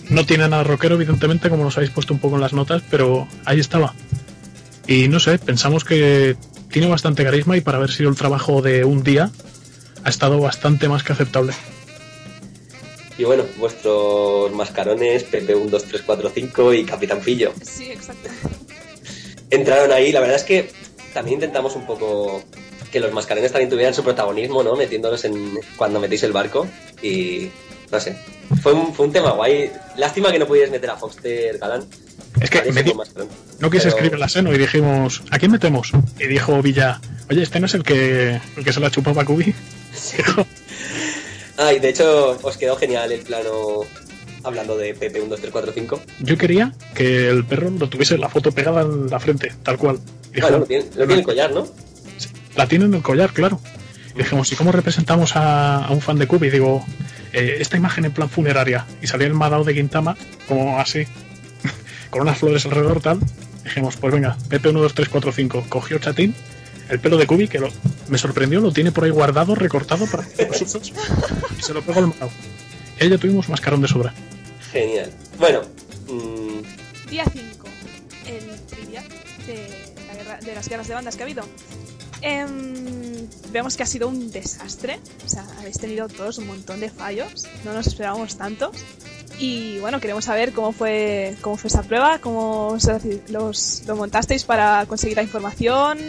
No 0.09 0.25
tiene 0.25 0.47
nada 0.47 0.63
rockero, 0.63 0.95
evidentemente, 0.95 1.49
como 1.49 1.65
nos 1.65 1.75
habéis 1.75 1.91
puesto 1.91 2.13
un 2.13 2.19
poco 2.19 2.35
en 2.35 2.41
las 2.41 2.53
notas, 2.53 2.81
pero 2.89 3.27
ahí 3.43 3.59
estaba. 3.59 3.93
Y 4.87 5.09
no 5.09 5.19
sé, 5.19 5.37
pensamos 5.37 5.83
que 5.83 6.37
tiene 6.71 6.87
bastante 6.87 7.25
carisma 7.25 7.57
y 7.57 7.61
para 7.61 7.77
haber 7.77 7.91
sido 7.91 8.09
el 8.09 8.15
trabajo 8.15 8.61
de 8.61 8.85
un 8.85 9.03
día, 9.03 9.29
ha 10.05 10.09
estado 10.09 10.39
bastante 10.39 10.87
más 10.87 11.03
que 11.03 11.11
aceptable. 11.11 11.53
Y 13.17 13.23
bueno, 13.23 13.43
vuestros 13.57 14.51
mascarones, 14.53 15.25
PP12345 15.31 16.79
y 16.79 16.83
Capitán 16.85 17.19
Pillo. 17.21 17.51
Sí, 17.63 17.91
exacto. 17.91 18.29
entraron 19.49 19.91
ahí. 19.91 20.11
La 20.11 20.19
verdad 20.19 20.35
es 20.35 20.43
que 20.43 20.69
también 21.13 21.35
intentamos 21.35 21.75
un 21.75 21.85
poco 21.85 22.43
que 22.91 22.99
los 22.99 23.11
mascarones 23.11 23.51
también 23.51 23.69
tuvieran 23.69 23.93
su 23.93 24.03
protagonismo, 24.03 24.63
¿no? 24.63 24.75
Metiéndolos 24.75 25.25
en 25.25 25.59
cuando 25.75 25.99
metéis 25.99 26.23
el 26.23 26.31
barco 26.31 26.67
y 27.01 27.49
no 27.91 27.99
sé. 27.99 28.17
Fue 28.61 28.71
un, 28.73 28.93
fue 28.93 29.07
un 29.07 29.11
tema 29.13 29.31
guay. 29.31 29.71
Lástima 29.97 30.31
que 30.31 30.39
no 30.39 30.47
pudierais 30.47 30.71
meter 30.71 30.89
a 30.91 30.95
Foster 30.97 31.57
Galán. 31.57 31.85
Es 32.39 32.49
que 32.51 32.59
Vale, 32.59 32.71
me 32.71 32.81
sí, 32.83 32.89
di- 32.89 32.93
mascarón. 32.93 33.29
no 33.59 33.69
quise 33.69 33.85
Pero- 33.85 33.95
escribir 33.95 34.19
la 34.19 34.29
seno 34.29 34.53
y 34.53 34.57
dijimos, 34.59 35.23
¿a 35.31 35.39
quién 35.39 35.51
metemos? 35.51 35.91
Y 36.19 36.27
dijo 36.27 36.61
Villa, 36.61 37.01
oye, 37.31 37.41
este 37.41 37.59
no 37.59 37.65
es 37.65 37.73
el 37.73 37.83
que, 37.83 38.39
el 38.55 38.63
que 38.63 38.71
se 38.73 38.79
la 38.79 38.91
chupaba 38.91 39.23
a 39.23 39.25
Kubi. 39.25 39.53
Dijo, 40.17 40.45
Ah, 41.57 41.73
y 41.73 41.79
de 41.79 41.89
hecho 41.89 42.37
os 42.41 42.57
quedó 42.57 42.75
genial 42.75 43.11
el 43.11 43.21
plano 43.21 43.81
hablando 44.43 44.77
de 44.77 44.95
PP12345. 44.95 45.99
Yo 46.19 46.37
quería 46.37 46.73
que 46.93 47.29
el 47.29 47.45
perro 47.45 47.69
lo 47.71 47.89
tuviese 47.89 48.17
la 48.17 48.29
foto 48.29 48.51
pegada 48.51 48.81
en 48.81 49.09
la 49.09 49.19
frente, 49.19 49.51
tal 49.63 49.77
cual. 49.77 49.99
Dijo, 50.31 50.47
Bueno, 50.47 50.59
lo 50.59 50.65
tiene, 50.65 50.85
lo 50.85 51.05
tiene 51.05 51.13
el 51.15 51.23
collar, 51.23 51.51
¿no? 51.51 51.67
la 52.55 52.67
tiene 52.67 52.85
en 52.85 52.93
el 52.93 53.01
collar, 53.01 53.31
claro. 53.33 53.59
Y 54.15 54.19
dijimos, 54.19 54.51
¿y 54.51 54.55
cómo 54.55 54.71
representamos 54.71 55.35
a, 55.35 55.85
a 55.85 55.91
un 55.91 56.01
fan 56.01 56.17
de 56.17 56.27
Kubi? 56.27 56.47
Y 56.47 56.51
digo, 56.51 56.83
eh, 57.33 57.57
esta 57.59 57.77
imagen 57.77 58.05
en 58.05 58.11
plan 58.11 58.29
funeraria. 58.29 58.85
Y 59.01 59.07
salía 59.07 59.27
el 59.27 59.33
Madao 59.33 59.63
de 59.63 59.73
Quintama, 59.75 60.17
como 60.47 60.79
así, 60.79 61.05
con 62.09 62.21
unas 62.21 62.37
flores 62.37 62.65
alrededor, 62.65 62.99
tal. 62.99 63.19
Dijimos, 63.63 63.95
pues 63.97 64.13
venga, 64.13 64.37
PP12345. 64.49 65.69
Cogió 65.69 65.99
chatín, 65.99 66.33
el 66.89 66.99
pelo 66.99 67.17
de 67.17 67.27
Kubi, 67.27 67.47
que 67.47 67.59
lo- 67.59 67.69
me 68.07 68.17
sorprendió, 68.17 68.59
lo 68.61 68.71
tiene 68.71 68.91
por 68.91 69.03
ahí 69.03 69.09
guardado, 69.11 69.55
recortado 69.55 70.05
para 70.07 70.27
los 70.47 70.61
usos, 70.61 70.93
y 71.57 71.61
se 71.61 71.73
lo 71.73 71.81
pegó 71.81 71.99
al. 71.99 72.13
Y 72.99 73.03
ahí 73.03 73.09
ya 73.09 73.17
tuvimos 73.17 73.49
mascarón 73.49 73.81
de 73.81 73.87
sobra. 73.87 74.13
Genial. 74.71 75.11
Bueno, 75.39 75.61
mm, 76.07 77.09
Día 77.09 77.25
5, 77.31 77.67
el 78.27 78.59
trivia 78.65 79.03
de, 79.45 79.93
la 80.07 80.13
guerra- 80.15 80.39
de 80.39 80.55
las 80.55 80.67
guerras 80.69 80.87
de 80.87 80.93
bandas 80.93 81.15
que 81.15 81.23
ha 81.23 81.25
habido. 81.25 81.43
Em, 82.21 83.27
vemos 83.51 83.77
que 83.77 83.83
ha 83.83 83.85
sido 83.85 84.07
un 84.07 84.31
desastre. 84.31 84.99
O 85.25 85.29
sea, 85.29 85.45
habéis 85.59 85.77
tenido 85.79 86.07
todos 86.07 86.37
un 86.39 86.47
montón 86.47 86.79
de 86.79 86.89
fallos. 86.89 87.45
No 87.63 87.73
nos 87.73 87.85
esperábamos 87.87 88.37
tantos. 88.37 88.75
Y 89.39 89.77
bueno, 89.79 89.99
queremos 89.99 90.25
saber 90.25 90.51
cómo 90.51 90.71
fue, 90.71 91.35
cómo 91.41 91.57
fue 91.57 91.67
esa 91.67 91.83
prueba, 91.83 92.19
cómo 92.19 92.69
os- 92.69 92.89
los, 93.29 93.83
lo 93.85 93.95
montasteis 93.95 94.43
para 94.45 94.83
conseguir 94.87 95.15
la 95.17 95.21
información, 95.23 95.99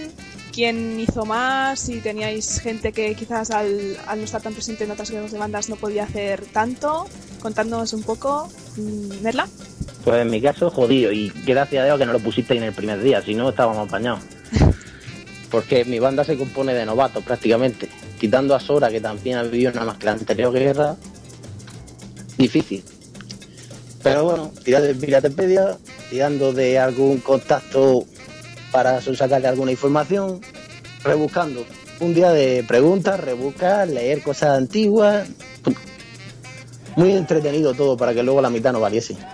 quién 0.59 0.99
hizo 0.99 1.25
más, 1.25 1.79
si 1.79 2.01
teníais 2.01 2.59
gente 2.59 2.91
que 2.91 3.15
quizás 3.15 3.53
al, 3.53 3.97
al 4.09 4.19
no 4.19 4.25
estar 4.25 4.43
tan 4.43 4.55
presente 4.55 4.83
en 4.83 4.91
otras 4.91 5.09
guerras 5.09 5.31
de 5.31 5.39
bandas 5.39 5.69
no 5.69 5.77
podía 5.77 6.03
hacer 6.03 6.47
tanto. 6.47 7.07
Contadnos 7.39 7.93
un 7.93 8.03
poco. 8.03 8.51
Mm, 8.77 9.23
Merla. 9.23 9.47
Pues 10.03 10.21
en 10.21 10.29
mi 10.29 10.43
caso, 10.43 10.69
jodido. 10.69 11.13
Y 11.13 11.33
gracias 11.47 11.83
a 11.83 11.85
Dios 11.85 11.97
que 12.01 12.07
no 12.07 12.13
lo 12.13 12.19
pusiste 12.19 12.57
en 12.57 12.65
el 12.65 12.73
primer 12.73 13.01
día, 13.01 13.23
si 13.23 13.37
no 13.37 13.51
estábamos 13.51 13.87
apañados. 13.87 14.19
Porque 15.53 15.85
mi 15.85 16.01
banda 16.01 16.25
se 16.25 16.37
compone 16.37 16.75
de 16.75 16.85
novatos 16.85 17.23
prácticamente. 17.23 17.89
Quitando 18.19 18.57
a 18.57 18.59
Sora, 18.59 18.91
que 18.91 19.01
también 19.01 19.39
ha 19.39 19.45
vivido 19.45 19.71
una 19.71 19.85
más 19.85 19.99
que 19.99 20.07
la 20.07 20.13
anterior 20.15 20.53
guerra. 20.53 20.97
Difícil. 22.37 22.83
Pero 24.03 24.25
bueno, 24.25 24.53
tirando 24.65 24.89
de 24.89 24.97
Piratepedia, 24.97 25.79
tirando 26.11 26.53
de 26.53 26.81
algún 26.81 27.19
contacto 27.19 28.07
para 28.73 29.01
sacarle 29.01 29.49
alguna 29.49 29.71
información, 29.71 30.41
rebuscando. 31.05 31.65
Un 32.01 32.15
día 32.15 32.31
de 32.31 32.65
preguntas, 32.67 33.19
rebuscar, 33.21 33.89
leer 33.89 34.23
cosas 34.23 34.57
antiguas. 34.59 35.29
Muy 36.97 37.13
entretenido 37.13 37.75
todo 37.75 37.97
para 37.97 38.13
que 38.15 38.23
luego 38.23 38.41
la 38.43 38.51
mitad 38.51 38.73
no 38.73 38.81
valiese. 38.81 39.17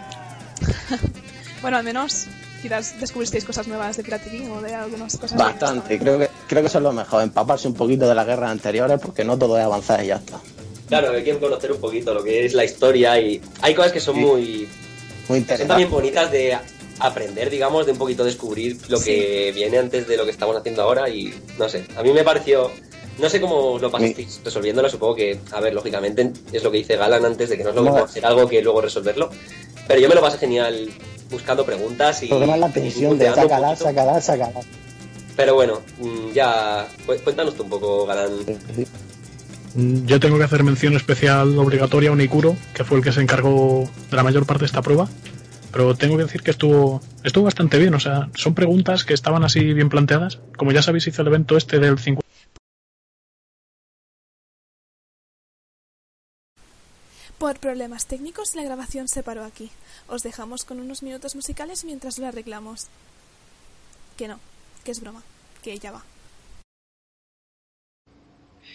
Bueno, 1.62 1.78
al 1.78 1.84
menos 1.84 2.26
quizás 2.60 3.00
descubristeis 3.00 3.42
cosas 3.42 3.66
nuevas 3.68 3.96
de 3.96 4.02
Piratería 4.04 4.52
o 4.52 4.60
de 4.60 4.74
algunas 4.74 5.16
cosas. 5.16 5.38
Bastante, 5.38 5.98
creo 5.98 6.18
que 6.18 6.28
creo 6.46 6.60
que 6.60 6.68
eso 6.68 6.76
es 6.76 6.84
lo 6.84 6.92
mejor, 6.92 7.22
empaparse 7.22 7.66
un 7.68 7.72
poquito 7.72 8.06
de 8.06 8.14
las 8.14 8.26
guerras 8.26 8.50
anteriores 8.50 9.00
porque 9.00 9.24
no 9.24 9.38
todo 9.38 9.56
es 9.58 9.64
avanzar 9.64 10.04
y 10.04 10.08
ya 10.08 10.16
está. 10.16 10.38
Claro, 10.88 11.12
hay 11.12 11.24
que 11.24 11.38
conocer 11.38 11.72
un 11.72 11.80
poquito 11.80 12.12
lo 12.12 12.22
que 12.22 12.44
es 12.44 12.52
la 12.52 12.66
historia 12.66 13.18
y 13.18 13.40
hay 13.62 13.74
cosas 13.74 13.92
que 13.92 14.00
son 14.00 14.16
Sí. 14.16 14.20
muy... 14.20 14.40
Muy 14.42 14.68
Son 15.26 15.36
interesante. 15.38 15.68
también 15.68 15.90
bonitas 15.90 16.30
de 16.30 16.58
aprender, 17.00 17.50
digamos, 17.50 17.86
de 17.86 17.92
un 17.92 17.98
poquito 17.98 18.24
descubrir 18.24 18.78
lo 18.88 19.00
que 19.00 19.52
viene 19.54 19.78
antes 19.78 20.06
de 20.06 20.16
lo 20.16 20.24
que 20.24 20.30
estamos 20.30 20.56
haciendo 20.56 20.82
ahora 20.82 21.08
y 21.08 21.34
no 21.58 21.68
sé, 21.68 21.84
a 21.96 22.02
mí 22.02 22.12
me 22.12 22.22
pareció... 22.24 22.70
No 23.18 23.28
sé 23.28 23.40
cómo 23.40 23.72
os 23.74 23.80
lo 23.82 23.92
pasasteis 23.92 24.40
resolviéndolo, 24.44 24.88
supongo 24.88 25.14
que, 25.14 25.38
a 25.52 25.60
ver, 25.60 25.72
lógicamente 25.72 26.32
es 26.52 26.64
lo 26.64 26.72
que 26.72 26.78
dice 26.78 26.96
Galan 26.96 27.24
antes 27.24 27.48
de 27.48 27.56
que 27.56 27.62
no 27.62 27.70
es 27.70 27.76
lo 27.76 27.82
mismo 27.82 27.98
No. 27.98 28.04
hacer 28.04 28.26
algo 28.26 28.48
que 28.48 28.60
luego 28.60 28.80
resolverlo, 28.80 29.30
pero 29.86 30.00
yo 30.00 30.08
me 30.08 30.16
lo 30.16 30.20
pasé 30.20 30.38
genial 30.38 30.88
buscando 31.30 31.64
preguntas 31.64 32.20
y... 32.24 32.32
Es 32.34 32.58
la 32.58 32.68
tensión 32.72 33.16
de 33.16 33.32
sácala, 33.32 33.76
sácala, 33.76 34.20
sácala. 34.20 34.60
Pero 35.36 35.54
bueno, 35.54 35.80
mm, 36.00 36.32
ya, 36.32 36.88
cu- 37.06 37.14
cuéntanos 37.22 37.54
tú 37.54 37.62
un 37.62 37.70
poco, 37.70 38.04
Galán. 38.04 38.30
Mm, 39.74 40.06
Yo 40.06 40.20
tengo 40.20 40.38
que 40.38 40.44
hacer 40.44 40.62
mención 40.62 40.94
especial 40.94 41.56
obligatoria 41.58 42.10
a 42.10 42.12
Unicuro, 42.12 42.56
que 42.74 42.84
fue 42.84 42.98
el 42.98 43.04
que 43.04 43.12
se 43.12 43.20
encargó 43.20 43.88
de 44.10 44.16
la 44.16 44.22
mayor 44.22 44.46
parte 44.46 44.60
de 44.62 44.66
esta 44.66 44.82
prueba. 44.82 45.08
Pero 45.74 45.94
tengo 45.96 46.16
que 46.16 46.22
decir 46.22 46.40
que 46.42 46.52
estuvo, 46.52 47.00
estuvo 47.24 47.44
bastante 47.44 47.78
bien. 47.78 47.92
O 47.94 47.98
sea, 48.00 48.30
son 48.36 48.54
preguntas 48.54 49.04
que 49.04 49.12
estaban 49.12 49.42
así 49.42 49.72
bien 49.74 49.88
planteadas. 49.88 50.38
Como 50.56 50.70
ya 50.70 50.82
sabéis, 50.82 51.08
hizo 51.08 51.20
el 51.22 51.28
evento 51.28 51.56
este 51.56 51.80
del 51.80 51.98
50. 51.98 52.24
Por 57.38 57.58
problemas 57.58 58.06
técnicos, 58.06 58.54
la 58.54 58.62
grabación 58.62 59.08
se 59.08 59.22
paró 59.22 59.44
aquí. 59.44 59.70
Os 60.08 60.22
dejamos 60.22 60.64
con 60.64 60.78
unos 60.80 61.02
minutos 61.02 61.34
musicales 61.34 61.84
mientras 61.84 62.18
lo 62.18 62.26
arreglamos. 62.28 62.86
Que 64.16 64.28
no, 64.28 64.38
que 64.84 64.92
es 64.92 65.00
broma, 65.00 65.22
que 65.62 65.76
ya 65.78 65.90
va. 65.90 66.04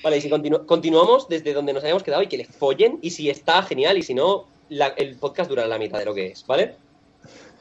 Vale, 0.04 0.18
y 0.18 0.22
si 0.22 0.30
continu- 0.30 0.66
continuamos 0.66 1.30
desde 1.30 1.54
donde 1.54 1.74
nos 1.74 1.82
habíamos 1.84 2.04
quedado 2.04 2.24
y 2.24 2.28
que 2.28 2.38
le 2.38 2.46
follen, 2.46 3.00
y 3.02 3.12
si 3.12 3.30
está 3.30 3.64
genial, 3.64 3.98
y 3.98 4.04
si 4.04 4.14
no, 4.14 4.46
la- 4.70 4.88
el 4.90 5.16
podcast 5.16 5.50
durará 5.50 5.68
la 5.70 5.78
mitad 5.80 6.00
de 6.00 6.06
lo 6.06 6.14
que 6.14 6.28
es, 6.28 6.46
¿vale? 6.46 6.76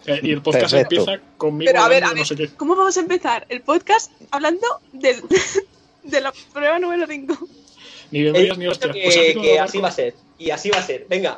Eh, 0.06 0.20
Y 0.22 0.30
el 0.32 0.42
podcast 0.42 0.72
Perfecto. 0.72 0.94
empieza 0.96 1.20
conmigo 1.36 1.70
Pero 1.70 1.82
a 1.82 1.88
ver, 1.88 2.04
hablando 2.04 2.10
a 2.10 2.14
de 2.14 2.20
no 2.20 2.26
sé 2.26 2.36
qué. 2.36 2.56
¿cómo 2.56 2.76
vamos 2.76 2.96
a 2.96 3.00
empezar 3.00 3.46
el 3.48 3.60
podcast 3.62 4.12
hablando 4.30 4.66
del, 4.92 5.22
de 6.02 6.20
la 6.20 6.32
prueba 6.52 6.78
número 6.78 7.06
5? 7.06 7.38
Ni 8.10 8.22
de 8.22 8.28
He 8.28 8.32
medias 8.32 8.58
ni 8.58 8.66
hostias. 8.66 8.92
que, 8.94 9.02
Pues 9.02 9.16
que 9.44 9.60
así 9.60 9.78
va 9.80 9.88
a 9.88 9.92
ser, 9.92 10.14
y 10.38 10.50
así 10.50 10.70
va 10.70 10.78
a 10.78 10.82
ser, 10.82 11.06
venga. 11.08 11.36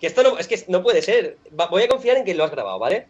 Que 0.00 0.06
esto 0.06 0.22
no, 0.22 0.38
es 0.38 0.46
que 0.46 0.64
no 0.68 0.82
puede 0.82 1.02
ser. 1.02 1.38
Va- 1.58 1.66
voy 1.66 1.82
a 1.82 1.88
confiar 1.88 2.16
en 2.18 2.24
que 2.24 2.34
lo 2.34 2.44
has 2.44 2.50
grabado, 2.52 2.78
¿vale? 2.78 3.08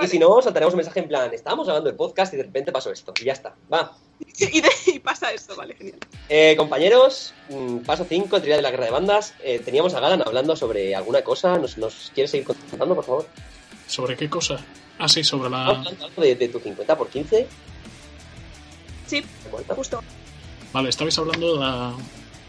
Y 0.00 0.06
si 0.08 0.18
no, 0.18 0.40
saltaremos 0.42 0.72
un 0.74 0.78
mensaje 0.78 1.00
en 1.00 1.08
plan, 1.08 1.32
estábamos 1.34 1.66
grabando 1.66 1.88
el 1.90 1.96
podcast 1.96 2.32
y 2.32 2.36
de 2.38 2.42
repente 2.44 2.70
pasó 2.72 2.90
esto, 2.92 3.12
y 3.20 3.24
ya 3.24 3.32
está, 3.32 3.54
va. 3.72 3.96
y, 4.38 4.60
de- 4.60 4.70
y 4.86 4.98
pasa 4.98 5.32
esto, 5.32 5.54
vale, 5.56 5.74
genial. 5.74 5.98
Eh, 6.28 6.54
compañeros, 6.56 7.32
mm, 7.50 7.78
paso 7.78 8.04
5, 8.08 8.38
teoría 8.38 8.56
de 8.56 8.62
la 8.62 8.70
guerra 8.70 8.86
de 8.86 8.90
bandas. 8.90 9.34
Eh, 9.42 9.60
teníamos 9.64 9.94
a 9.94 10.00
Galan 10.00 10.22
hablando 10.26 10.56
sobre 10.56 10.94
alguna 10.94 11.22
cosa. 11.22 11.58
¿Nos, 11.58 11.78
nos 11.78 12.10
quieres 12.14 12.30
seguir 12.30 12.46
contando, 12.46 12.94
por 12.94 13.04
favor? 13.04 13.28
¿Sobre 13.86 14.16
qué 14.16 14.28
cosa? 14.28 14.56
Ah, 14.98 15.08
sí, 15.08 15.22
sobre 15.22 15.48
¿Estamos 15.48 15.84
la... 15.84 15.90
hablando 15.90 16.22
de, 16.22 16.34
de 16.34 16.48
tu 16.48 16.58
50 16.58 16.96
por 16.96 17.08
15? 17.08 17.46
Sí, 19.06 19.22
justo. 19.68 20.02
Vale, 20.72 20.88
estabais 20.88 21.16
hablando 21.18 21.54
de 21.54 21.60
la, 21.60 21.94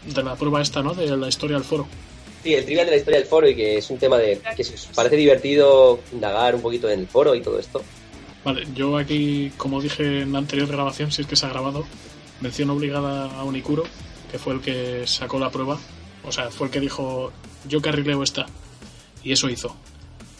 de 0.06 0.22
la 0.22 0.34
prueba 0.36 0.60
esta, 0.60 0.82
¿no? 0.82 0.94
De 0.94 1.16
la 1.16 1.28
historia 1.28 1.56
del 1.56 1.64
foro. 1.64 1.86
Sí, 2.42 2.54
el 2.54 2.64
trivial 2.64 2.86
de 2.86 2.92
la 2.92 2.96
historia 2.98 3.18
del 3.20 3.28
foro 3.28 3.48
y 3.48 3.54
que 3.54 3.78
es 3.78 3.90
un 3.90 3.98
tema 3.98 4.16
de 4.18 4.40
que 4.56 4.64
si 4.64 4.74
os 4.74 4.86
parece 4.94 5.16
divertido 5.16 6.00
indagar 6.12 6.54
un 6.54 6.62
poquito 6.62 6.88
en 6.88 7.00
el 7.00 7.08
foro 7.08 7.34
y 7.34 7.40
todo 7.42 7.58
esto. 7.58 7.82
Vale, 8.44 8.66
yo 8.74 8.96
aquí, 8.96 9.52
como 9.56 9.80
dije 9.80 10.22
en 10.22 10.32
la 10.32 10.38
anterior 10.38 10.68
grabación, 10.68 11.10
si 11.12 11.22
es 11.22 11.26
que 11.26 11.36
se 11.36 11.46
ha 11.46 11.50
grabado, 11.50 11.84
mención 12.40 12.70
obligada 12.70 13.26
a 13.38 13.44
Unicuro, 13.44 13.84
que 14.30 14.38
fue 14.38 14.54
el 14.54 14.60
que 14.60 15.06
sacó 15.06 15.38
la 15.38 15.50
prueba. 15.50 15.78
O 16.24 16.32
sea, 16.32 16.50
fue 16.50 16.68
el 16.68 16.72
que 16.72 16.80
dijo, 16.80 17.32
yo 17.68 17.80
carrileo 17.80 18.22
esta. 18.22 18.46
Y 19.22 19.32
eso 19.32 19.48
hizo. 19.48 19.76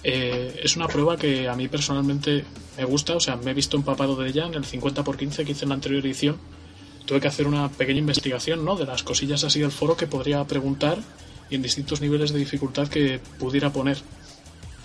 Eh, 0.05 0.61
es 0.63 0.77
una 0.77 0.87
prueba 0.87 1.17
que 1.17 1.49
a 1.49 1.55
mí 1.55 1.69
personalmente 1.69 2.45
me 2.77 2.85
gusta, 2.85 3.17
o 3.17 3.21
sea, 3.21 3.37
me 3.37 3.51
he 3.51 3.55
visto 3.55 3.77
empapado 3.77 4.15
de 4.17 4.29
ella 4.29 4.47
en 4.47 4.55
el 4.55 4.65
50 4.65 5.03
por 5.03 5.17
15 5.17 5.45
que 5.45 5.53
hice 5.53 5.65
en 5.65 5.71
la 5.71 5.75
anterior 5.75 6.05
edición. 6.05 6.37
Tuve 7.05 7.21
que 7.21 7.29
hacer 7.29 7.47
una 7.47 7.69
pequeña 7.69 7.99
investigación, 7.99 8.65
¿no? 8.65 8.77
De 8.77 8.85
las 8.85 9.03
cosillas 9.03 9.43
así 9.43 9.61
del 9.61 9.73
foro 9.73 9.97
que 9.97 10.07
podría 10.07 10.45
preguntar 10.45 10.99
y 11.51 11.55
en 11.55 11.63
distintos 11.63 12.01
niveles 12.01 12.33
de 12.33 12.39
dificultad 12.39 12.89
que 12.89 13.21
pudiera 13.39 13.73
poner. 13.73 13.99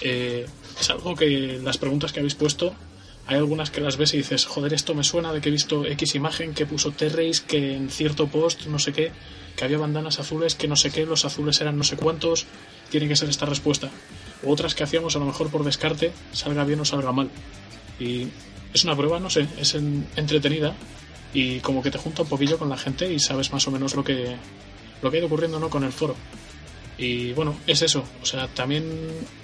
Eh, 0.01 0.45
es 0.79 0.89
algo 0.89 1.15
que 1.15 1.59
las 1.61 1.77
preguntas 1.77 2.11
que 2.11 2.19
habéis 2.19 2.35
puesto, 2.35 2.73
hay 3.27 3.37
algunas 3.37 3.71
que 3.71 3.79
las 3.81 3.97
ves 3.97 4.13
y 4.13 4.17
dices, 4.17 4.45
joder, 4.45 4.73
esto 4.73 4.93
me 4.95 5.03
suena 5.03 5.31
de 5.31 5.39
que 5.41 5.49
he 5.49 5.51
visto 5.51 5.85
X 5.85 6.15
imagen 6.15 6.53
que 6.53 6.65
puso 6.65 6.91
Terrace, 6.91 7.43
que 7.47 7.75
en 7.75 7.89
cierto 7.89 8.27
post, 8.27 8.65
no 8.65 8.79
sé 8.79 8.91
qué, 8.93 9.11
que 9.55 9.63
había 9.65 9.77
bandanas 9.77 10.19
azules, 10.19 10.55
que 10.55 10.67
no 10.67 10.75
sé 10.75 10.91
qué, 10.91 11.05
los 11.05 11.23
azules 11.25 11.61
eran 11.61 11.77
no 11.77 11.83
sé 11.83 11.95
cuántos, 11.95 12.45
tiene 12.89 13.07
que 13.07 13.15
ser 13.15 13.29
esta 13.29 13.45
respuesta. 13.45 13.89
O 14.43 14.51
otras 14.51 14.75
que 14.75 14.83
hacíamos 14.83 15.15
a 15.15 15.19
lo 15.19 15.25
mejor 15.25 15.49
por 15.49 15.63
descarte, 15.63 16.11
salga 16.33 16.63
bien 16.65 16.79
o 16.81 16.85
salga 16.85 17.11
mal. 17.13 17.29
Y 17.99 18.27
es 18.73 18.83
una 18.83 18.95
prueba, 18.95 19.19
no 19.19 19.29
sé, 19.29 19.47
es 19.57 19.75
en- 19.75 20.05
entretenida 20.15 20.75
y 21.33 21.59
como 21.61 21.81
que 21.81 21.91
te 21.91 21.97
junta 21.97 22.23
un 22.23 22.27
poquillo 22.29 22.57
con 22.59 22.67
la 22.69 22.77
gente 22.77 23.11
y 23.11 23.19
sabes 23.19 23.53
más 23.53 23.65
o 23.67 23.71
menos 23.71 23.95
lo 23.95 24.03
que, 24.03 24.35
lo 25.01 25.09
que 25.09 25.17
ha 25.17 25.19
ido 25.19 25.27
ocurriendo 25.27 25.59
¿no? 25.59 25.69
con 25.69 25.83
el 25.83 25.93
foro. 25.93 26.15
Y 26.97 27.31
bueno, 27.33 27.55
es 27.67 27.81
eso. 27.83 28.03
O 28.21 28.25
sea, 28.25 28.47
también 28.49 28.83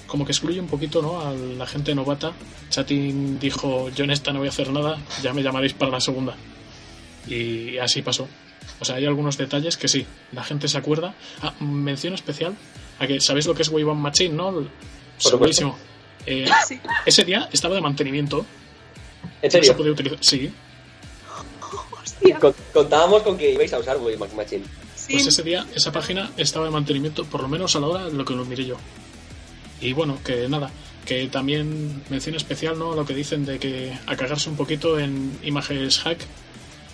como 0.09 0.25
que 0.25 0.31
excluye 0.33 0.59
un 0.59 0.67
poquito 0.67 1.01
¿no? 1.01 1.21
a 1.21 1.31
la 1.33 1.65
gente 1.65 1.93
novata. 1.95 2.33
Chatin 2.69 3.39
dijo, 3.39 3.89
yo 3.89 4.03
en 4.03 4.11
esta 4.11 4.33
no 4.33 4.39
voy 4.39 4.47
a 4.47 4.51
hacer 4.51 4.71
nada, 4.71 4.97
ya 5.21 5.33
me 5.33 5.41
llamaréis 5.43 5.73
para 5.73 5.91
la 5.91 5.99
segunda. 6.01 6.35
Y 7.27 7.77
así 7.77 8.01
pasó. 8.01 8.27
O 8.79 8.85
sea, 8.85 8.95
hay 8.95 9.05
algunos 9.05 9.37
detalles 9.37 9.77
que 9.77 9.87
sí, 9.87 10.05
la 10.31 10.43
gente 10.43 10.67
se 10.67 10.77
acuerda. 10.77 11.13
Ah, 11.41 11.53
mención 11.59 12.13
especial 12.13 12.55
a 12.99 13.07
que 13.07 13.19
sabéis 13.21 13.45
lo 13.45 13.53
que 13.55 13.61
es 13.61 13.69
Wave 13.69 13.85
One 13.85 14.01
Machine, 14.01 14.33
¿no? 14.35 14.65
Segurísimo. 15.17 15.77
Eh, 16.25 16.45
Sí. 16.67 16.79
ese 17.05 17.23
día 17.23 17.47
estaba 17.51 17.75
de 17.75 17.81
mantenimiento. 17.81 18.45
¿En 19.41 19.47
No 19.47 19.51
se 19.51 19.51
serio? 19.51 19.77
podía 19.77 19.91
utilizar. 19.91 20.17
Sí, 20.21 20.51
Hostia. 22.01 22.39
Contábamos 22.73 23.21
con 23.23 23.37
que 23.37 23.51
ibais 23.53 23.71
a 23.73 23.79
usar 23.79 23.97
Wayback 23.97 24.33
Machine. 24.33 24.63
Sí. 24.95 25.13
Pues 25.13 25.27
ese 25.27 25.43
día 25.43 25.65
esa 25.75 25.91
página 25.91 26.31
estaba 26.37 26.65
de 26.65 26.71
mantenimiento, 26.71 27.25
por 27.25 27.41
lo 27.41 27.47
menos 27.47 27.75
a 27.75 27.79
la 27.79 27.87
hora 27.87 28.05
de 28.05 28.13
lo 28.13 28.25
que 28.25 28.33
lo 28.33 28.45
miré 28.45 28.65
yo. 28.65 28.77
Y 29.81 29.93
bueno, 29.93 30.17
que 30.25 30.47
nada, 30.49 30.69
que 31.05 31.27
también 31.27 32.03
mención 32.09 32.35
especial, 32.35 32.77
¿no? 32.77 32.93
Lo 32.95 33.05
que 33.05 33.13
dicen 33.13 33.45
de 33.45 33.59
que 33.59 33.97
a 34.07 34.15
cagarse 34.15 34.49
un 34.49 34.57
poquito 34.57 34.99
en 34.99 35.37
imágenes 35.43 35.99
hack, 35.99 36.19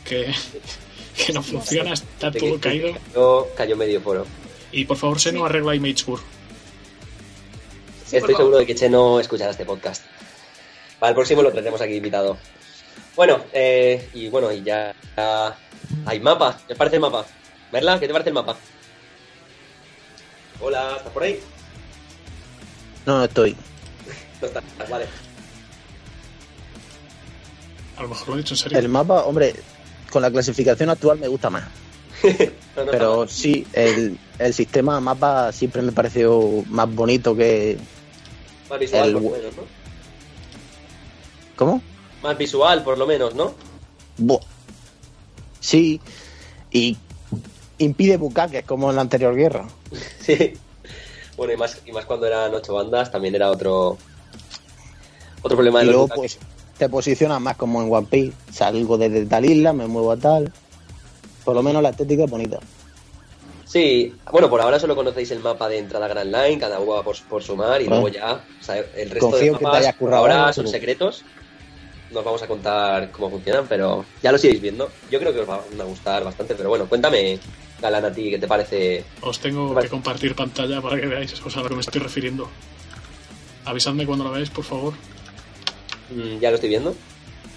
que, 0.04 0.34
que 1.26 1.34
no 1.34 1.42
funciona, 1.42 1.94
está 1.94 2.32
todo 2.32 2.56
que- 2.56 2.60
caído. 2.60 2.94
que 2.94 3.00
Cayó, 3.14 3.48
cayó 3.56 3.76
medio 3.78 4.02
foro. 4.02 4.26
Y 4.72 4.86
por 4.86 4.98
favor, 4.98 5.20
Seno, 5.20 5.46
arregla 5.46 5.74
ImageBur. 5.76 6.20
Sí, 8.06 8.18
Estoy 8.18 8.36
seguro 8.36 8.58
de 8.58 8.66
que 8.66 8.76
Che 8.76 8.90
no 8.90 9.20
escuchará 9.20 9.52
este 9.52 9.66
podcast. 9.66 10.04
Para 11.00 11.10
el 11.10 11.16
próximo 11.16 11.42
lo 11.42 11.52
tendremos 11.52 11.82
aquí 11.82 11.96
invitado. 11.96 12.38
Bueno, 13.16 13.42
eh, 13.54 14.10
y 14.14 14.28
bueno, 14.30 14.52
y 14.52 14.62
ya, 14.64 14.94
ya 15.18 15.58
hay 16.06 16.20
mapa. 16.20 16.60
¿Qué 16.68 16.74
os 16.74 16.78
parece 16.78 16.98
el 16.98 17.02
mapa? 17.02 17.26
Merla, 17.72 18.00
¿qué 18.00 18.08
te 18.08 18.14
parece 18.14 18.30
el 18.30 18.34
mapa? 18.36 18.58
Hola, 20.60 20.96
¿estás 20.98 21.12
por 21.14 21.24
ahí? 21.24 21.40
No, 23.06 23.18
no 23.20 23.24
estoy. 23.24 23.56
No 24.42 24.48
vale. 24.90 25.06
A 27.98 28.02
lo 28.04 28.10
mejor 28.10 28.28
lo 28.30 28.34
he 28.36 28.38
dicho 28.40 28.54
en 28.54 28.58
serio. 28.58 28.80
El 28.80 28.90
mapa, 28.90 29.24
hombre, 29.26 29.56
con 30.12 30.22
la 30.22 30.30
clasificación 30.32 30.90
actual 30.90 31.20
me 31.20 31.28
gusta 31.28 31.50
más. 31.50 31.64
No, 32.76 32.84
no, 32.84 32.92
Pero 32.92 33.28
sí, 33.30 33.66
el, 33.72 34.18
el 34.38 34.54
sistema 34.54 35.00
mapa 35.00 35.54
siempre 35.54 35.82
me 35.82 35.94
pareció 35.94 36.66
más 36.70 36.94
bonito 36.94 37.34
que... 37.34 37.78
Más 38.70 38.78
visual, 38.80 39.08
el- 39.08 39.14
por 39.14 39.24
lo 39.24 39.30
menos, 39.38 39.56
¿no? 39.56 39.64
¿Cómo? 41.56 41.82
Más 42.22 42.38
visual, 42.38 42.84
por 42.84 42.98
lo 42.98 43.08
menos, 43.08 43.34
¿no? 43.34 43.54
Buah. 44.18 44.42
Sí, 45.62 46.02
y 46.70 46.98
impide 47.78 48.18
bucaques 48.18 48.66
como 48.66 48.90
en 48.90 48.98
la 48.98 49.04
anterior 49.04 49.34
guerra. 49.36 49.66
Sí. 50.20 50.54
Bueno, 51.38 51.54
y 51.54 51.58
más, 51.58 51.82
y 51.86 51.92
más 51.92 52.06
cuando 52.06 52.28
eran 52.28 52.54
ocho 52.54 52.74
bandas, 52.74 53.12
también 53.12 53.36
era 53.36 53.52
otro 53.52 53.98
otro 55.42 55.58
problema 55.58 55.80
de 55.80 55.86
Y 55.86 55.88
los 55.88 55.96
luego 55.96 56.16
pues 56.16 56.40
te 56.78 56.90
posicionas 56.90 57.40
más 57.42 57.56
como 57.58 57.82
en 57.82 57.94
One 57.94 58.08
Piece. 58.10 58.34
Salgo 58.52 58.98
desde 58.98 59.26
tal 59.26 59.46
isla, 59.46 59.74
me 59.74 59.88
muevo 59.88 60.12
a 60.12 60.18
tal. 60.18 60.52
Por 61.44 61.56
lo 61.56 61.62
menos 61.64 61.84
la 61.84 61.90
estética 61.90 62.24
es 62.24 62.30
bonita. 62.30 62.60
Sí, 63.66 64.16
bueno, 64.32 64.50
por 64.50 64.62
ahora 64.62 64.80
solo 64.80 64.96
conocéis 64.96 65.32
el 65.32 65.40
mapa 65.40 65.68
de 65.68 65.78
entrada 65.80 66.08
Grand 66.08 66.34
Line, 66.34 66.60
cada 66.60 66.80
uno 66.80 66.94
va 66.94 67.04
por, 67.04 67.16
por 67.28 67.44
sumar 67.44 67.82
y 67.82 67.86
Bueno. 67.88 68.04
luego 68.04 68.16
ya, 68.16 68.34
o 68.34 68.64
sea, 68.64 68.78
el 68.78 69.10
resto 69.10 69.32
Confío 69.32 69.40
de 69.40 69.52
que 69.52 69.58
te 69.58 69.64
mapas 69.64 69.86
por 69.88 69.96
currado 69.96 70.22
ahora 70.22 70.40
algo, 70.44 70.54
son 70.54 70.68
secretos. 70.68 71.26
Nos 72.12 72.24
vamos 72.24 72.42
a 72.44 72.48
contar 72.48 73.12
cómo 73.12 73.30
funcionan, 73.30 73.66
pero 73.68 74.06
ya 74.22 74.32
los 74.32 74.44
iréis 74.46 74.62
viendo. 74.62 74.90
Yo 75.10 75.20
creo 75.20 75.34
que 75.34 75.40
os 75.42 75.48
van 75.48 75.60
a 75.80 75.84
gustar 75.84 76.24
bastante, 76.24 76.56
pero 76.56 76.70
bueno, 76.70 76.88
cuéntame, 76.88 77.40
Galán, 77.86 78.06
a 78.06 78.12
ti, 78.12 78.32
¿qué 78.32 78.40
te 78.40 78.48
parece? 78.48 79.04
Os 79.22 79.38
tengo 79.38 79.76
que 79.76 79.88
compartir 79.90 80.34
pantalla 80.34 80.82
para 80.82 81.00
que 81.00 81.06
veáis 81.06 81.40
o 81.40 81.50
sea, 81.52 81.60
a 81.60 81.64
lo 81.64 81.70
que 81.70 81.76
me 81.76 81.82
estoy 81.82 82.02
refiriendo. 82.02 82.50
Avisadme 83.64 84.08
cuando 84.08 84.24
lo 84.26 84.32
veáis, 84.32 84.50
por 84.50 84.64
favor. 84.64 84.94
Mm, 86.10 86.40
¿Ya 86.40 86.50
lo 86.50 86.56
estoy 86.56 86.70
viendo? 86.70 86.96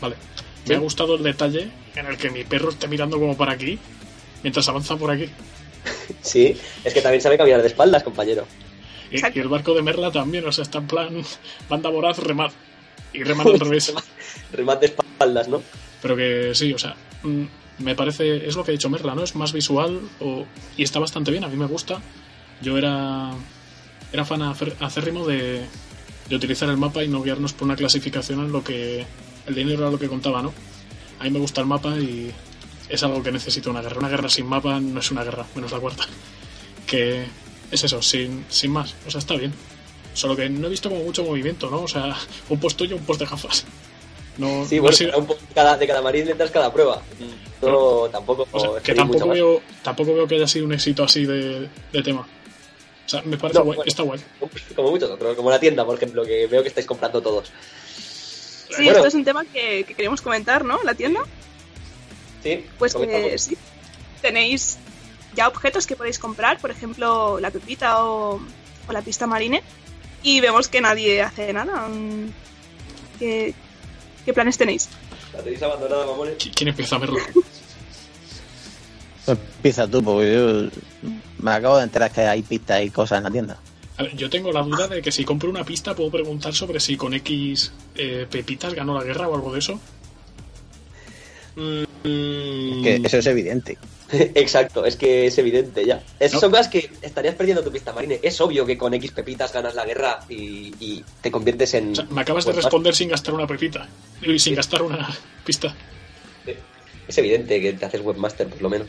Vale. 0.03 0.17
Sí. 0.65 0.69
Me 0.69 0.75
ha 0.75 0.79
gustado 0.81 1.15
el 1.15 1.23
detalle 1.23 1.71
en 1.97 2.05
el 2.05 2.19
que 2.19 2.31
mi 2.31 2.45
perro 2.45 2.69
esté 2.69 2.89
mirando 2.89 3.19
como 3.19 3.39
para 3.39 3.53
aquí 3.53 3.79
mientras 4.43 4.69
avanza 4.69 4.97
por 4.97 5.11
aquí. 5.11 5.29
Sí, 6.23 6.59
es 6.85 6.93
que 6.93 7.01
también 7.01 7.23
sabe 7.23 7.39
caminar 7.39 7.63
de 7.63 7.69
espaldas, 7.69 8.03
compañero. 8.03 8.47
Y, 9.11 9.25
el 9.39 9.49
barco 9.49 9.73
de 9.75 9.83
Merla 9.83 10.11
también, 10.11 10.47
o 10.47 10.53
sea, 10.53 10.63
está 10.63 10.79
en 10.79 10.87
plan 10.87 11.23
banda 11.71 11.89
voraz, 11.89 12.19
remad. 12.19 12.51
Y 13.15 13.23
remad 13.23 13.47
al 13.47 13.61
revés. 13.61 13.95
Remate 14.53 14.89
de 14.89 14.95
espaldas, 14.95 15.49
¿no? 15.49 15.63
Pero 16.03 16.17
que 16.17 16.51
sí, 16.55 16.75
o 16.75 16.79
sea, 16.79 16.95
mm, 17.23 17.45
me 17.79 17.95
parece, 17.95 18.47
es 18.49 18.57
lo 18.57 18.65
que 18.65 18.71
ha 18.71 18.73
dicho 18.73 18.91
Merla, 18.91 19.15
¿no? 19.15 19.23
Es 19.23 19.35
más 19.35 19.53
visual 19.53 20.01
o, 20.21 20.45
y 20.77 20.83
está 20.83 20.99
bastante 20.99 21.31
bien, 21.31 21.45
a 21.45 21.49
mí 21.49 21.57
me 21.57 21.67
gusta. 21.67 22.01
Yo 22.61 22.77
era, 22.77 23.31
era 24.13 24.25
fan 24.25 24.43
acérrimo 24.43 25.27
de, 25.27 25.65
de 26.29 26.37
utilizar 26.37 26.69
el 26.69 26.77
mapa 26.77 27.05
y 27.05 27.09
no 27.09 27.23
guiarnos 27.23 27.53
por 27.53 27.67
una 27.67 27.77
clasificación 27.77 28.41
en 28.41 28.53
lo 28.53 28.65
que 28.65 29.07
el 29.47 29.55
dinero 29.55 29.79
era 29.83 29.91
lo 29.91 29.99
que 29.99 30.09
contaba, 30.09 30.43
¿no? 30.43 30.53
A 31.21 31.25
mí 31.25 31.31
me 31.31 31.39
gusta 31.39 31.61
el 31.61 31.67
mapa 31.67 31.97
y 31.99 32.33
es 32.89 33.03
algo 33.03 33.23
que 33.23 33.33
necesita 33.33 33.71
una 33.71 33.81
guerra. 33.83 33.99
Una 33.99 34.09
guerra 34.09 34.29
sin 34.29 34.47
mapa 34.47 34.81
no 34.81 35.01
es 35.01 35.11
una 35.11 35.25
guerra, 35.25 35.47
menos 35.55 35.73
la 35.73 35.79
cuarta. 35.79 36.05
Que 36.87 37.27
es 37.71 37.85
eso, 37.85 38.01
sin, 38.03 38.45
sin 38.49 38.71
más, 38.71 38.95
o 39.07 39.11
sea, 39.11 39.19
está 39.19 39.35
bien. 39.37 39.53
Solo 40.15 40.35
que 40.35 40.49
no 40.49 40.67
he 40.67 40.71
visto 40.71 40.89
como 40.89 41.05
mucho 41.05 41.23
movimiento, 41.23 41.71
¿no? 41.71 41.83
O 41.83 41.89
sea, 41.89 42.17
un 42.49 42.59
post 42.59 42.77
tuyo, 42.77 42.97
un 42.97 43.05
post 43.05 43.21
de 43.21 43.27
gafas. 43.27 43.65
No, 44.37 44.65
Sí, 44.67 44.77
no 44.77 44.83
bueno, 44.83 45.19
un 45.19 45.27
poco 45.27 45.41
de 45.41 45.55
cada, 45.55 45.77
de 45.77 45.87
cada 45.87 46.03
marín 46.03 46.25
detrás 46.27 46.51
cada 46.51 46.73
prueba. 46.73 47.03
No, 47.63 48.09
tampoco. 48.11 48.47
O 48.53 48.61
sea, 48.61 48.71
que 48.83 48.95
tampoco 48.95 49.27
más. 49.27 49.35
veo, 49.35 49.63
tampoco 49.83 50.15
veo 50.15 50.27
que 50.29 50.37
haya 50.37 50.47
sido 50.47 50.67
un 50.67 50.73
éxito 50.75 51.05
así 51.05 51.25
de, 51.27 51.69
de 51.93 52.03
tema. 52.03 52.21
O 53.07 53.09
sea, 53.09 53.23
me 53.23 53.37
parece 53.39 53.59
No, 53.59 53.65
guay, 53.65 53.77
bueno. 53.77 53.89
está 53.89 54.03
guay. 54.03 54.21
Como 54.77 54.91
muchos 54.91 55.11
otros, 55.11 55.35
como 55.37 55.51
la 55.51 55.59
tienda, 55.59 55.85
por 55.85 55.97
ejemplo, 55.97 56.25
que 56.25 56.47
veo 56.47 56.63
que 56.63 56.69
estáis 56.69 56.87
comprando 56.87 57.21
todos. 57.23 57.51
Sí, 58.69 58.75
Bueno. 58.85 58.91
esto 58.93 59.07
es 59.07 59.15
un 59.15 59.25
tema 59.25 59.45
que, 59.47 59.85
que 59.85 59.95
queríamos 59.95 60.21
comentar, 60.21 60.65
¿no? 60.65 60.79
La 60.85 60.95
tienda. 60.95 61.21
Sí, 62.43 62.65
Pues 62.79 62.95
que 62.95 63.39
sí. 63.39 63.57
Tenéis 64.23 64.79
ya 65.35 65.49
objetos 65.49 65.87
que 65.87 65.97
podéis 65.97 66.19
comprar, 66.19 66.59
por 66.61 66.71
ejemplo, 66.71 67.41
la 67.41 67.51
pepita 67.51 68.05
o, 68.05 68.35
o 68.89 68.93
la 68.93 69.01
pista 69.03 69.27
marine. 69.27 69.63
Y 70.23 70.41
vemos 70.41 70.69
que 70.69 70.81
nadie 70.81 71.23
hace 71.23 71.53
nada. 71.53 71.89
Mm, 71.89 72.31
¿Qué, 73.19 73.55
qué 74.25 74.33
planes 74.35 74.59
tenéis? 74.59 74.89
Tenéis 75.43 75.63
abandonada, 75.63 76.07
mamones. 76.07 76.37
¿Qui- 76.39 76.53
¿Quién 76.55 76.69
empieza 76.69 76.97
a 76.97 76.99
verlo? 76.99 77.19
Empieza 79.27 79.87
tú, 79.89 80.03
porque 80.03 80.33
yo 80.33 80.71
me 81.43 81.51
acabo 81.51 81.77
de 81.79 81.85
enterar 81.85 82.11
que 82.11 82.23
hay 82.23 82.43
pistas 82.43 82.83
y 82.83 82.91
cosas 82.91 83.19
en 83.19 83.25
la 83.25 83.31
tienda. 83.31 83.59
A 83.99 84.03
ver, 84.05 84.17
yo 84.17 84.31
tengo 84.31 84.53
la 84.53 84.63
duda 84.63 84.87
de 84.89 85.03
que 85.03 85.11
si 85.13 85.25
compro 85.25 85.51
una 85.51 85.65
pista 85.65 85.95
puedo 85.95 86.11
preguntar 86.11 86.55
sobre 86.55 86.81
si 86.81 86.97
con 86.97 87.13
X 87.15 87.73
eh, 87.97 88.27
pepitas 88.31 88.73
ganó 88.75 88.97
la 88.99 89.05
guerra 89.05 89.29
o 89.29 89.35
algo 89.35 89.53
de 89.53 89.59
eso. 89.59 89.81
Mm, 91.57 92.83
Que 92.83 93.01
eso 93.05 93.19
es 93.19 93.27
evidente. 93.27 93.77
Exacto, 94.35 94.85
es 94.87 94.97
que 94.97 95.27
es 95.27 95.37
evidente 95.39 95.85
ya. 95.85 96.03
Esas 96.19 96.35
No. 96.35 96.41
son 96.41 96.51
cosas 96.51 96.69
que 96.69 96.91
estarías 97.03 97.35
perdiendo 97.35 97.63
tu 97.63 97.71
pista 97.71 97.93
marine. 97.93 98.19
Es 98.23 98.41
obvio 98.41 98.65
que 98.65 98.79
con 98.79 98.95
X 98.95 99.11
pepitas 99.13 99.53
ganas 99.53 99.75
la 99.75 99.85
guerra 99.85 100.21
y, 100.29 100.73
y 100.81 101.05
te 101.21 101.31
conviertes 101.31 101.75
en. 101.75 101.93
O 101.93 101.95
sea, 101.95 102.05
me 102.11 102.23
acabas 102.23 102.45
de 102.47 102.53
pues, 102.53 102.65
responder 102.65 102.95
sin 102.95 103.11
gastar 103.11 103.35
una 103.35 103.47
pepita 103.47 103.87
y 104.23 104.39
sin 104.39 104.55
gastar 104.55 104.83
una 104.83 105.09
pista. 105.45 105.75
Es 107.07 107.17
evidente 107.19 107.61
que 107.61 107.73
te 107.75 107.85
haces 107.87 108.01
webmaster, 108.03 108.47
por 108.49 108.61
lo 108.63 108.69
menos. 108.71 108.89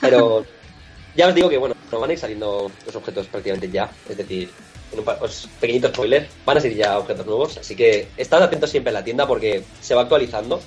Pero 0.00 0.44
ya 1.16 1.28
os 1.28 1.34
digo 1.34 1.48
que, 1.48 1.58
bueno, 1.58 1.74
nos 1.90 2.00
van 2.00 2.10
a 2.10 2.12
ir 2.12 2.18
saliendo 2.18 2.70
los 2.86 2.96
objetos 2.96 3.26
prácticamente 3.26 3.70
ya. 3.70 3.90
Es 4.08 4.16
decir, 4.16 4.50
en 4.92 4.98
un 5.00 5.04
os- 5.20 5.48
pequeñito 5.60 5.88
spoiler, 5.88 6.28
van 6.44 6.56
a 6.58 6.60
salir 6.60 6.76
ya 6.78 6.98
objetos 6.98 7.26
nuevos. 7.26 7.56
Así 7.58 7.74
que 7.76 8.08
estad 8.16 8.42
atentos 8.42 8.70
siempre 8.70 8.90
en 8.90 8.94
la 8.94 9.04
tienda 9.04 9.26
porque 9.26 9.64
se 9.80 9.94
va 9.94 10.02
actualizando. 10.02 10.60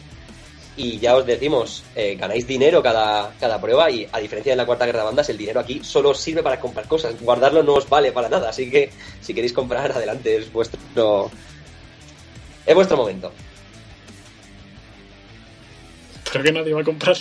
Y 0.77 0.99
ya 0.99 1.15
os 1.15 1.25
decimos, 1.25 1.83
eh, 1.95 2.15
ganáis 2.15 2.45
dinero 2.45 2.83
cada, 2.83 3.33
cada 3.39 3.61
prueba 3.61 3.89
y 3.89 4.07
a 4.11 4.19
diferencia 4.19 4.51
de 4.51 4.57
la 4.57 4.65
cuarta 4.65 4.85
guerra 4.85 4.99
de 4.99 5.05
bandas, 5.05 5.29
el 5.29 5.37
dinero 5.37 5.61
aquí 5.61 5.81
solo 5.83 6.13
sirve 6.13 6.43
para 6.43 6.59
comprar 6.59 6.85
cosas. 6.87 7.15
Guardarlo 7.21 7.63
no 7.63 7.75
os 7.75 7.87
vale 7.87 8.11
para 8.11 8.27
nada. 8.27 8.49
Así 8.49 8.69
que 8.69 8.91
si 9.21 9.33
queréis 9.33 9.53
comprar, 9.53 9.91
adelante, 9.91 10.35
es 10.35 10.51
vuestro... 10.51 11.31
Es 12.65 12.75
vuestro 12.75 12.97
momento. 12.97 13.31
Pero 16.31 16.43
que 16.43 16.51
nadie 16.51 16.73
va 16.73 16.81
a 16.81 16.83
comprar. 16.83 17.15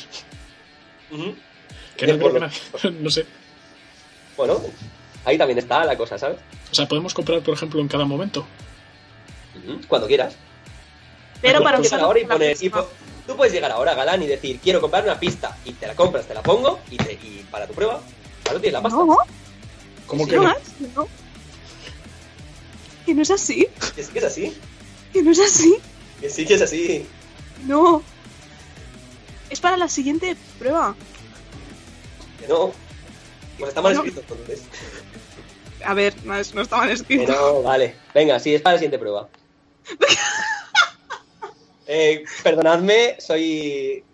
Que 1.96 2.06
no 2.06 2.18
creo 2.18 2.32
que 2.32 2.40
nadie. 2.40 2.58
no 3.00 3.10
sé. 3.10 3.24
Bueno, 4.36 4.60
ahí 5.24 5.38
también 5.38 5.58
está 5.58 5.84
la 5.84 5.96
cosa, 5.96 6.18
¿sabes? 6.18 6.38
O 6.72 6.74
sea, 6.74 6.88
podemos 6.88 7.14
comprar, 7.14 7.40
por 7.40 7.54
ejemplo, 7.54 7.80
en 7.80 7.86
cada 7.86 8.04
momento. 8.04 8.44
Cuando 9.86 10.08
quieras. 10.08 10.34
Pero 11.40 11.62
para 11.62 11.76
ahora 12.00 12.18
y 12.18 12.24
para 12.24 12.34
poner. 12.34 12.56
y 12.60 12.68
po- 12.68 12.88
tú 13.26 13.36
puedes 13.36 13.52
llegar 13.52 13.70
ahora, 13.72 13.94
Galán, 13.94 14.22
y 14.22 14.26
decir, 14.26 14.60
quiero 14.62 14.80
comprar 14.80 15.04
una 15.04 15.18
pista. 15.18 15.56
Y 15.64 15.72
te 15.72 15.86
la 15.86 15.94
compras, 15.94 16.26
te 16.26 16.34
la 16.34 16.42
pongo, 16.42 16.80
y, 16.90 16.96
te- 16.96 17.12
y 17.14 17.46
para 17.50 17.66
tu 17.66 17.74
prueba, 17.74 18.00
claro, 18.42 18.60
tienes 18.60 18.74
la 18.74 18.82
pasta. 18.82 18.98
No, 18.98 19.16
¿Cómo 20.06 20.24
Sí, 20.24 20.30
que 20.30 20.36
no 20.36 20.42
no. 20.94 21.08
Que 23.06 23.14
no 23.14 23.22
es 23.22 23.30
así, 23.30 23.68
Es 23.96 24.08
que 24.08 24.18
es 24.18 24.24
así. 24.24 24.56
que 25.12 25.22
no 25.22 25.30
es 25.30 25.38
así. 25.40 25.76
Que 26.20 26.30
sí 26.30 26.44
que 26.46 26.54
es 26.54 26.62
así. 26.62 27.06
No. 27.66 28.02
Es 29.50 29.60
para 29.60 29.76
la 29.76 29.88
siguiente 29.88 30.36
prueba. 30.58 30.94
Que 32.40 32.48
no. 32.48 32.72
Pues 33.58 33.68
está 33.68 33.80
mal 33.82 33.94
Bueno. 33.94 34.08
escrito 34.08 34.20
entonces. 34.34 34.62
A 35.84 35.94
ver, 35.94 36.14
no, 36.24 36.34
es- 36.36 36.54
no 36.54 36.62
está 36.62 36.76
mal 36.78 36.88
Que 36.88 36.94
escrito. 36.94 37.32
no, 37.32 37.62
vale. 37.62 37.94
Venga, 38.14 38.38
sí, 38.40 38.54
es 38.54 38.62
para 38.62 38.74
la 38.74 38.78
siguiente 38.78 38.98
prueba. 38.98 39.28
Eh, 41.86 42.24
perdonadme, 42.42 43.16
soy. 43.20 44.04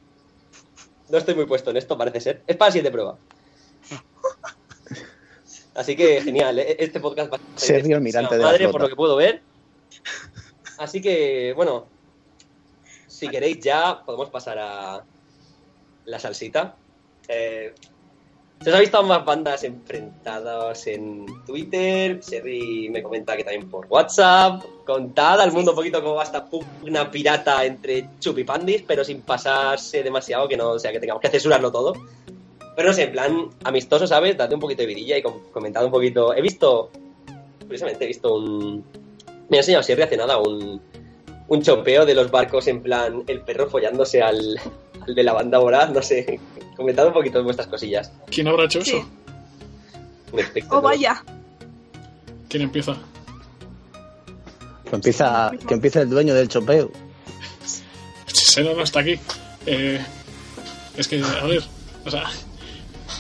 No 1.09 1.19
estoy 1.19 1.35
muy 1.35 1.47
puesto 1.47 1.71
en 1.71 1.77
esto, 1.77 1.97
parece 1.99 2.21
ser. 2.21 2.43
Es 2.47 2.57
para 2.57 2.69
la 2.69 2.73
siguiente 2.73 2.93
prueba. 2.93 3.19
Así 5.75 5.97
que 5.97 6.21
genial, 6.21 6.59
eh, 6.59 6.77
este 6.79 7.01
podcast 7.01 7.33
va 7.33 7.37
a 7.37 7.59
ser 7.59 7.77
Sergio 7.77 7.97
Almirante 7.97 8.35
de 8.35 8.41
la 8.41 8.47
madre 8.47 8.59
flota. 8.59 8.73
por 8.73 8.81
lo 8.83 8.89
que 8.89 8.97
puedo 8.97 9.17
ver. 9.17 9.43
Así 10.79 11.01
que, 11.01 11.53
bueno, 11.55 11.87
si 13.07 13.29
queréis 13.29 13.61
ya 13.61 14.03
podemos 14.05 14.31
pasar 14.31 14.59
a 14.59 15.05
la 16.05 16.19
salsita. 16.19 16.77
Eh, 17.29 17.75
se 18.63 18.69
os 18.69 18.77
ha 18.77 18.81
visto 18.81 19.03
más 19.03 19.25
bandas 19.25 19.65
enfrentadas 19.65 20.87
en 20.87 21.27
Twitter. 21.47 22.23
Serri 22.23 22.89
me 22.91 23.03
comenta 23.03 23.37
que 23.37 23.45
también 23.45 23.71
por 23.71 23.87
WhatsApp. 23.89 24.63
Contad 24.85 25.41
al 25.41 25.53
mundo 25.53 25.71
un 25.73 25.77
poquito 25.77 26.03
cómo 26.03 26.17
va 26.17 26.25
esta 26.25 26.45
pugna 26.45 27.11
pirata 27.11 27.65
entre 27.65 28.07
chupipandis, 28.19 28.83
pero 28.87 29.03
sin 29.03 29.23
pasarse 29.23 30.03
demasiado, 30.03 30.47
que 30.47 30.57
no 30.57 30.73
o 30.73 30.79
sea 30.79 30.93
que 30.93 31.01
tengamos 31.01 31.23
que 31.23 31.29
censurarlo 31.29 31.73
todo. 31.73 31.95
Pero 32.77 32.89
no 32.89 32.95
sé, 32.95 33.05
en 33.05 33.13
plan 33.13 33.49
amistoso, 33.65 34.07
¿sabes? 34.07 34.37
Date 34.37 34.55
un 34.55 34.61
poquito 34.61 34.83
de 34.83 34.87
vidilla 34.87 35.17
y 35.17 35.23
com- 35.23 35.41
comentad 35.53 35.85
un 35.85 35.91
poquito. 35.91 36.35
He 36.35 36.43
visto, 36.43 36.91
curiosamente, 37.63 38.05
he 38.05 38.09
visto 38.09 38.35
un. 38.35 38.85
Me 39.49 39.57
ha 39.57 39.61
enseñado 39.61 39.83
Serri 39.83 40.03
hace 40.03 40.17
nada 40.17 40.39
un, 40.39 40.81
un 41.49 41.63
chopeo 41.63 42.05
de 42.05 42.15
los 42.15 42.31
barcos 42.31 42.69
en 42.69 42.83
plan 42.83 43.25
el 43.27 43.41
perro 43.41 43.69
follándose 43.69 44.23
al, 44.23 44.59
al 45.07 45.15
de 45.15 45.23
la 45.23 45.33
banda 45.33 45.59
voraz, 45.59 45.91
no 45.91 46.03
sé. 46.03 46.41
Comentad 46.77 47.07
un 47.07 47.13
poquito 47.13 47.43
vuestras 47.45 47.69
cosillas. 47.69 48.13
¿Quién 48.31 48.49
habrá 48.49 48.65
hecho 48.65 48.83
Sí. 48.83 48.97
eso? 50.33 50.67
Oh, 50.71 50.81
vaya. 50.81 51.23
¿Quién 52.49 52.63
empieza? 52.65 52.97
Que 54.89 54.97
empieza, 54.97 55.51
que 55.69 55.75
empieza 55.75 56.01
el 56.03 56.11
dueño 56.11 56.35
del 56.35 56.49
chopeo. 56.49 56.91
Seno 58.27 58.75
no 58.75 58.83
está 58.83 59.01
aquí. 59.01 59.19
Eh, 59.67 60.05
es 60.97 61.07
que, 61.07 61.23
a 61.23 61.47
ver, 61.47 61.63
o 62.05 62.11
sea, 62.11 62.25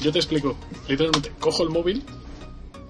yo 0.00 0.10
te 0.10 0.18
explico. 0.18 0.56
Literalmente, 0.88 1.30
cojo 1.38 1.62
el 1.62 1.68
móvil, 1.70 2.02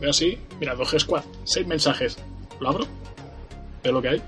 veo 0.01 0.11
así, 0.11 0.39
mira, 0.59 0.75
2G 0.77 1.01
Squad, 1.01 1.25
seis 1.45 1.67
mensajes. 1.67 2.17
Lo 2.61 2.69
abro, 2.71 2.87
veo 3.83 3.93
lo 3.93 4.01
que 4.03 4.09
hay. 4.09 4.23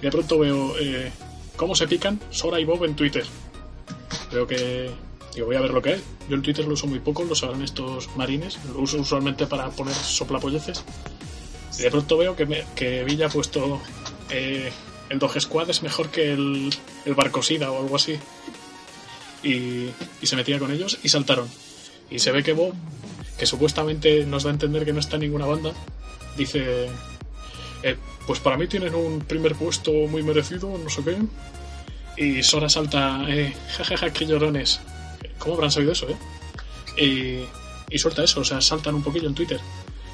Y 0.00 0.02
de 0.02 0.10
pronto 0.10 0.38
veo 0.38 0.74
eh, 0.78 1.10
cómo 1.56 1.74
se 1.74 1.88
pican 1.88 2.20
Sora 2.30 2.60
y 2.60 2.64
Bob 2.64 2.84
en 2.84 2.94
Twitter. 2.94 3.24
Veo 4.32 4.46
que. 4.46 4.90
Digo, 5.34 5.46
voy 5.46 5.56
a 5.56 5.60
ver 5.60 5.70
lo 5.70 5.80
que 5.80 5.94
hay. 5.94 6.02
Yo 6.28 6.34
el 6.36 6.42
Twitter 6.42 6.64
lo 6.66 6.74
uso 6.74 6.86
muy 6.88 6.98
poco, 6.98 7.22
lo 7.24 7.34
sabrán 7.34 7.62
estos 7.62 8.08
marines. 8.16 8.58
Lo 8.72 8.80
uso 8.80 8.98
usualmente 8.98 9.46
para 9.46 9.68
poner 9.70 9.94
soplapolleces. 9.94 10.84
Y 11.78 11.82
de 11.82 11.90
pronto 11.90 12.16
veo 12.18 12.34
que, 12.36 12.46
me- 12.46 12.64
que 12.74 13.04
Villa 13.04 13.26
ha 13.26 13.30
puesto. 13.30 13.80
eh, 14.30 14.72
el 15.08 15.18
Doge 15.18 15.40
Squad 15.40 15.70
es 15.70 15.82
mejor 15.82 16.08
que 16.10 16.32
el, 16.32 16.72
el 17.04 17.14
Barcosida 17.14 17.70
o 17.72 17.80
algo 17.82 17.96
así. 17.96 18.16
Y, 19.42 19.88
y 20.20 20.26
se 20.26 20.36
metía 20.36 20.58
con 20.58 20.70
ellos 20.70 20.98
y 21.02 21.08
saltaron. 21.08 21.48
Y 22.10 22.18
se 22.18 22.30
ve 22.32 22.42
que 22.42 22.52
Bob, 22.52 22.74
que 23.38 23.46
supuestamente 23.46 24.26
nos 24.26 24.42
da 24.44 24.50
a 24.50 24.52
entender 24.52 24.84
que 24.84 24.92
no 24.92 25.00
está 25.00 25.16
en 25.16 25.22
ninguna 25.22 25.46
banda, 25.46 25.72
dice: 26.36 26.88
eh, 27.82 27.96
Pues 28.26 28.40
para 28.40 28.56
mí 28.56 28.66
tienen 28.66 28.94
un 28.94 29.20
primer 29.20 29.54
puesto 29.54 29.92
muy 29.92 30.22
merecido, 30.22 30.76
no 30.76 30.90
sé 30.90 31.02
qué. 31.04 31.16
Y 32.20 32.42
Sora 32.42 32.68
salta: 32.68 33.24
eh, 33.28 33.54
Jajaja, 33.76 34.12
qué 34.12 34.26
llorones. 34.26 34.80
¿Cómo 35.38 35.54
habrán 35.54 35.70
sabido 35.70 35.92
eso, 35.92 36.06
eh? 36.08 36.16
Y, 37.02 37.94
y 37.94 37.98
suelta 37.98 38.22
eso, 38.22 38.40
o 38.40 38.44
sea, 38.44 38.60
saltan 38.60 38.94
un 38.94 39.02
poquillo 39.02 39.26
en 39.28 39.34
Twitter. 39.34 39.58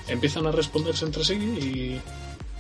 Empiezan 0.07 0.47
a 0.47 0.53
responderse 0.53 1.05
entre 1.05 1.25
sí 1.25 1.35
y, 1.35 2.01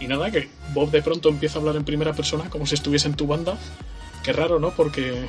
y 0.04 0.08
nada, 0.08 0.32
que 0.32 0.48
Bob 0.74 0.90
de 0.90 1.00
pronto 1.00 1.28
empieza 1.28 1.58
a 1.58 1.60
hablar 1.60 1.76
en 1.76 1.84
primera 1.84 2.12
persona 2.12 2.50
como 2.50 2.66
si 2.66 2.74
estuviese 2.74 3.06
en 3.06 3.14
tu 3.14 3.28
banda. 3.28 3.56
Qué 4.24 4.32
raro, 4.32 4.58
¿no? 4.58 4.72
Porque 4.72 5.26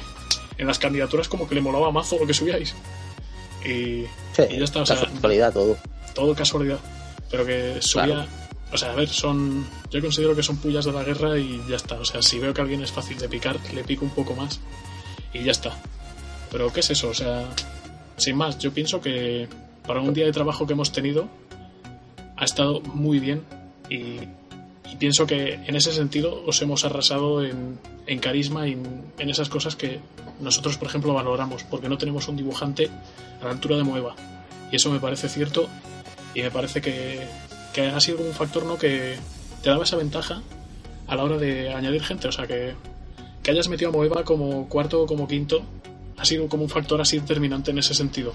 en 0.58 0.66
las 0.68 0.80
candidaturas 0.80 1.28
como 1.28 1.48
que 1.48 1.54
le 1.54 1.62
molaba 1.62 1.92
mazo 1.92 2.18
lo 2.20 2.26
que 2.26 2.34
subíais. 2.34 2.74
Y, 3.64 4.06
Sí, 4.36 4.44
y 4.50 4.58
ya 4.58 4.64
está, 4.64 4.82
o 4.82 4.86
sea, 4.86 4.96
casualidad 5.00 5.54
todo. 5.54 5.78
todo 6.16 6.34
casualidad. 6.34 6.80
Pero 7.30 7.46
que 7.46 7.78
subía. 7.82 8.06
Claro. 8.06 8.28
O 8.72 8.78
sea, 8.78 8.92
a 8.92 8.96
ver, 8.96 9.08
son. 9.08 9.66
Yo 9.90 10.02
considero 10.02 10.36
que 10.36 10.44
son 10.44 10.58
pullas 10.58 10.86
de 10.86 10.92
la 10.92 11.04
guerra 11.04 11.38
y 11.38 11.62
ya 11.70 11.78
está. 11.78 11.96
O 11.96 12.06
sea, 12.06 12.22
si 12.22 12.40
veo 12.40 12.54
que 12.54 12.62
alguien 12.62 12.82
es 12.82 12.92
fácil 12.92 13.18
de 13.18 13.30
picar, 13.30 13.58
le 13.74 13.84
pico 13.84 14.04
un 14.04 14.12
poco 14.12 14.36
más 14.36 14.60
y 15.34 15.44
ya 15.44 15.52
está. 15.52 15.78
Pero, 16.52 16.72
¿qué 16.72 16.82
es 16.82 16.90
eso? 16.90 17.10
O 17.10 17.14
sea, 17.14 17.50
sin 18.18 18.36
más, 18.36 18.58
yo 18.60 18.74
pienso 18.74 19.00
que 19.00 19.48
para 19.86 20.02
un 20.02 20.14
día 20.14 20.26
de 20.26 20.32
trabajo 20.32 20.68
que 20.68 20.74
hemos 20.74 20.92
tenido 20.92 21.30
ha 22.36 22.46
estado 22.46 22.82
muy 22.82 23.20
bien 23.20 23.44
y, 23.90 24.20
pienso 25.00 25.28
que 25.28 25.54
en 25.54 25.76
ese 25.76 25.94
sentido 25.94 26.44
os 26.48 26.60
hemos 26.64 26.84
arrasado 26.84 27.46
en, 27.46 27.78
en 28.08 28.18
carisma 28.18 28.68
y 28.68 28.72
en, 28.72 29.04
en 29.20 29.30
esas 29.30 29.48
cosas 29.48 29.76
que 29.76 30.00
nosotros, 30.40 30.78
por 30.78 30.88
ejemplo, 30.88 31.14
valoramos, 31.14 31.64
porque 31.64 31.88
no 31.88 32.00
tenemos 32.00 32.28
un 32.28 32.36
dibujante 32.36 32.90
a 33.42 33.46
la 33.46 33.52
altura 33.52 33.78
de 33.78 33.84
Moeva. 33.84 34.16
Y 34.72 34.76
eso 34.78 34.92
me 34.92 35.00
parece 35.00 35.30
cierto 35.30 35.68
y 36.34 36.42
me 36.42 36.50
parece 36.50 36.82
que, 36.82 37.28
que 37.78 37.86
ha 37.86 38.00
sido 38.00 38.24
un 38.24 38.34
factor 38.34 38.66
¿no? 38.66 38.76
que 38.76 39.18
te 39.62 39.70
daba 39.70 39.84
esa 39.84 39.98
ventaja 39.98 40.42
a 41.06 41.16
la 41.16 41.24
hora 41.24 41.38
de 41.38 41.72
añadir 41.72 42.02
gente. 42.02 42.28
O 42.28 42.32
sea, 42.32 42.48
que, 42.48 42.74
que 43.44 43.52
hayas 43.52 43.68
metido 43.68 43.92
a 43.92 43.94
Moeva 43.94 44.24
como 44.24 44.68
cuarto 44.68 45.04
o 45.04 45.06
como 45.06 45.28
quinto 45.28 45.62
ha 46.18 46.26
sido 46.26 46.50
como 46.50 46.64
un 46.64 46.70
factor 46.70 47.00
así 47.00 47.20
determinante 47.20 47.70
en 47.70 47.78
ese 47.78 47.94
sentido. 47.94 48.34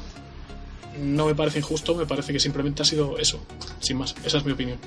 No 0.96 1.26
me 1.26 1.34
parece 1.34 1.58
injusto, 1.58 1.96
me 1.96 2.06
parece 2.06 2.32
que 2.32 2.38
simplemente 2.38 2.82
ha 2.82 2.84
sido 2.84 3.18
eso, 3.18 3.40
sin 3.80 3.96
más. 3.96 4.14
Esa 4.24 4.38
es 4.38 4.44
mi 4.44 4.52
opinión. 4.52 4.78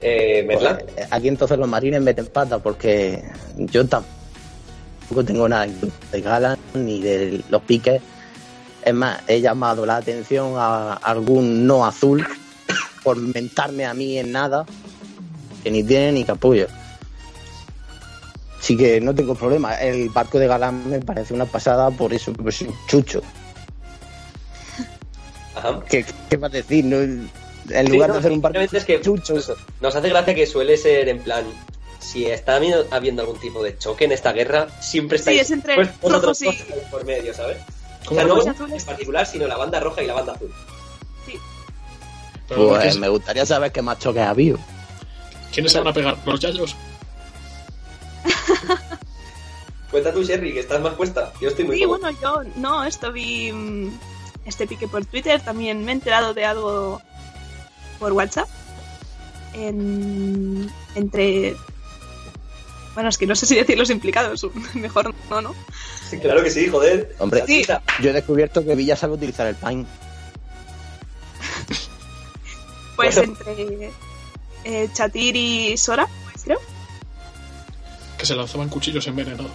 Eh. 0.00 0.44
Pues, 0.46 1.08
aquí 1.10 1.26
entonces 1.26 1.58
los 1.58 1.68
marines 1.68 2.02
meten 2.02 2.26
pata 2.26 2.60
porque 2.60 3.20
yo 3.56 3.84
tampoco 3.84 5.24
tengo 5.26 5.48
nada 5.48 5.66
de 6.12 6.20
Galan 6.20 6.56
ni 6.74 7.00
de 7.00 7.42
los 7.50 7.62
piques. 7.62 8.00
Es 8.84 8.92
más, 8.94 9.20
he 9.26 9.40
llamado 9.40 9.86
la 9.86 9.96
atención 9.96 10.54
a 10.56 10.92
algún 10.94 11.66
no 11.66 11.86
azul 11.86 12.26
por 13.02 13.16
mentarme 13.16 13.86
a 13.86 13.94
mí 13.94 14.18
en 14.18 14.30
nada, 14.32 14.66
que 15.62 15.70
ni 15.70 15.82
tiene 15.82 16.12
ni 16.12 16.24
capullo. 16.24 16.66
Así 18.60 18.76
que 18.76 19.00
no 19.00 19.14
tengo 19.14 19.34
problema. 19.34 19.74
El 19.74 20.08
barco 20.10 20.38
de 20.38 20.46
Galán 20.46 20.88
me 20.88 21.00
parece 21.00 21.32
una 21.34 21.46
pasada 21.46 21.90
por 21.90 22.12
eso, 22.12 22.32
por 22.32 22.46
un 22.46 22.74
chucho. 22.86 23.22
Ajá. 25.54 25.80
¿Qué, 25.88 26.04
qué 26.28 26.36
vas 26.36 26.50
a 26.52 26.56
decir? 26.56 26.84
No, 26.84 26.96
en 26.98 27.30
Sí, 27.86 27.92
lugar 27.92 28.08
no, 28.08 28.14
de 28.14 28.20
hacer 28.20 28.32
un 28.32 28.42
barco 28.42 28.58
es 28.58 28.84
que 28.84 29.00
chucho, 29.00 29.38
eso, 29.38 29.56
nos 29.80 29.96
hace 29.96 30.08
gracia 30.10 30.34
que 30.34 30.46
suele 30.46 30.76
ser 30.76 31.08
en 31.08 31.20
plan 31.20 31.44
si 31.98 32.26
está 32.26 32.56
habiendo, 32.56 32.86
habiendo 32.90 33.22
algún 33.22 33.38
tipo 33.40 33.62
de 33.62 33.78
choque 33.78 34.04
en 34.04 34.12
esta 34.12 34.32
guerra 34.32 34.68
siempre 34.80 35.16
está 35.16 35.30
Sí, 35.30 35.38
es 35.38 35.50
entre 35.50 35.76
rojos 36.02 36.42
y- 36.42 36.50
por 36.90 37.06
medio 37.06 37.32
sabes 37.32 37.56
o 38.04 38.08
¿Cómo 38.08 38.20
sea 38.20 38.24
no 38.28 38.34
rojos 38.34 38.44
y 38.46 38.48
en 38.48 38.54
azules. 38.54 38.84
particular 38.84 39.26
sino 39.26 39.46
la 39.46 39.56
banda 39.56 39.80
roja 39.80 40.02
y 40.02 40.06
la 40.06 40.14
banda 40.14 40.32
azul 40.34 40.52
Sí. 41.26 41.38
Pero 42.48 42.68
pues 42.68 42.82
¿quién- 42.82 43.00
me 43.00 43.08
gustaría 43.08 43.46
saber 43.46 43.72
qué 43.72 43.80
más 43.82 43.98
choques 43.98 44.22
ha 44.22 44.30
habido. 44.30 44.58
¿Quiénes 45.52 45.72
se 45.72 45.78
van 45.78 45.88
a 45.88 45.92
pegar? 45.92 46.16
¿Los 46.26 46.40
yayos? 46.40 46.74
cuenta 49.90 50.12
tú 50.12 50.22
Sherry 50.22 50.52
que 50.52 50.60
estás 50.60 50.80
más 50.80 50.94
puesta 50.94 51.32
yo 51.40 51.48
estoy 51.48 51.64
muy 51.66 51.76
Sí, 51.76 51.84
cómodo. 51.84 52.00
bueno, 52.00 52.18
yo 52.20 52.42
no, 52.56 52.84
esto 52.84 53.12
vi 53.12 53.52
mm, 53.52 53.98
este 54.44 54.66
pique 54.66 54.88
por 54.88 55.04
Twitter, 55.06 55.40
también 55.40 55.84
me 55.84 55.92
he 55.92 55.94
enterado 55.94 56.34
de 56.34 56.44
algo 56.44 57.00
por 57.98 58.12
WhatsApp. 58.12 58.48
En- 59.54 60.68
entre. 60.96 61.54
Bueno, 62.94 63.08
es 63.08 63.18
que 63.18 63.26
no 63.26 63.34
sé 63.34 63.46
si 63.46 63.56
decir 63.56 63.76
los 63.76 63.90
implicados, 63.90 64.46
mejor 64.74 65.14
no, 65.28 65.42
¿no? 65.42 65.54
Sí, 66.08 66.18
claro 66.18 66.42
que 66.42 66.50
sí 66.50 66.68
joder 66.68 67.14
Hombre, 67.18 67.44
Sí. 67.46 67.64
Yo 68.00 68.10
he 68.10 68.12
descubierto 68.12 68.64
que 68.64 68.74
Villa 68.74 68.96
sabe 68.96 69.14
utilizar 69.14 69.46
el 69.46 69.56
Paint. 69.56 69.86
Pues 72.96 73.16
Bueno. 73.16 73.32
entre 73.32 73.90
eh, 74.62 74.88
Chatir 74.92 75.34
y 75.34 75.76
Sora, 75.76 76.06
creo. 76.44 76.60
Que 78.16 78.24
se 78.24 78.36
lanzaban 78.36 78.68
cuchillos 78.68 79.06
envenenados. 79.08 79.50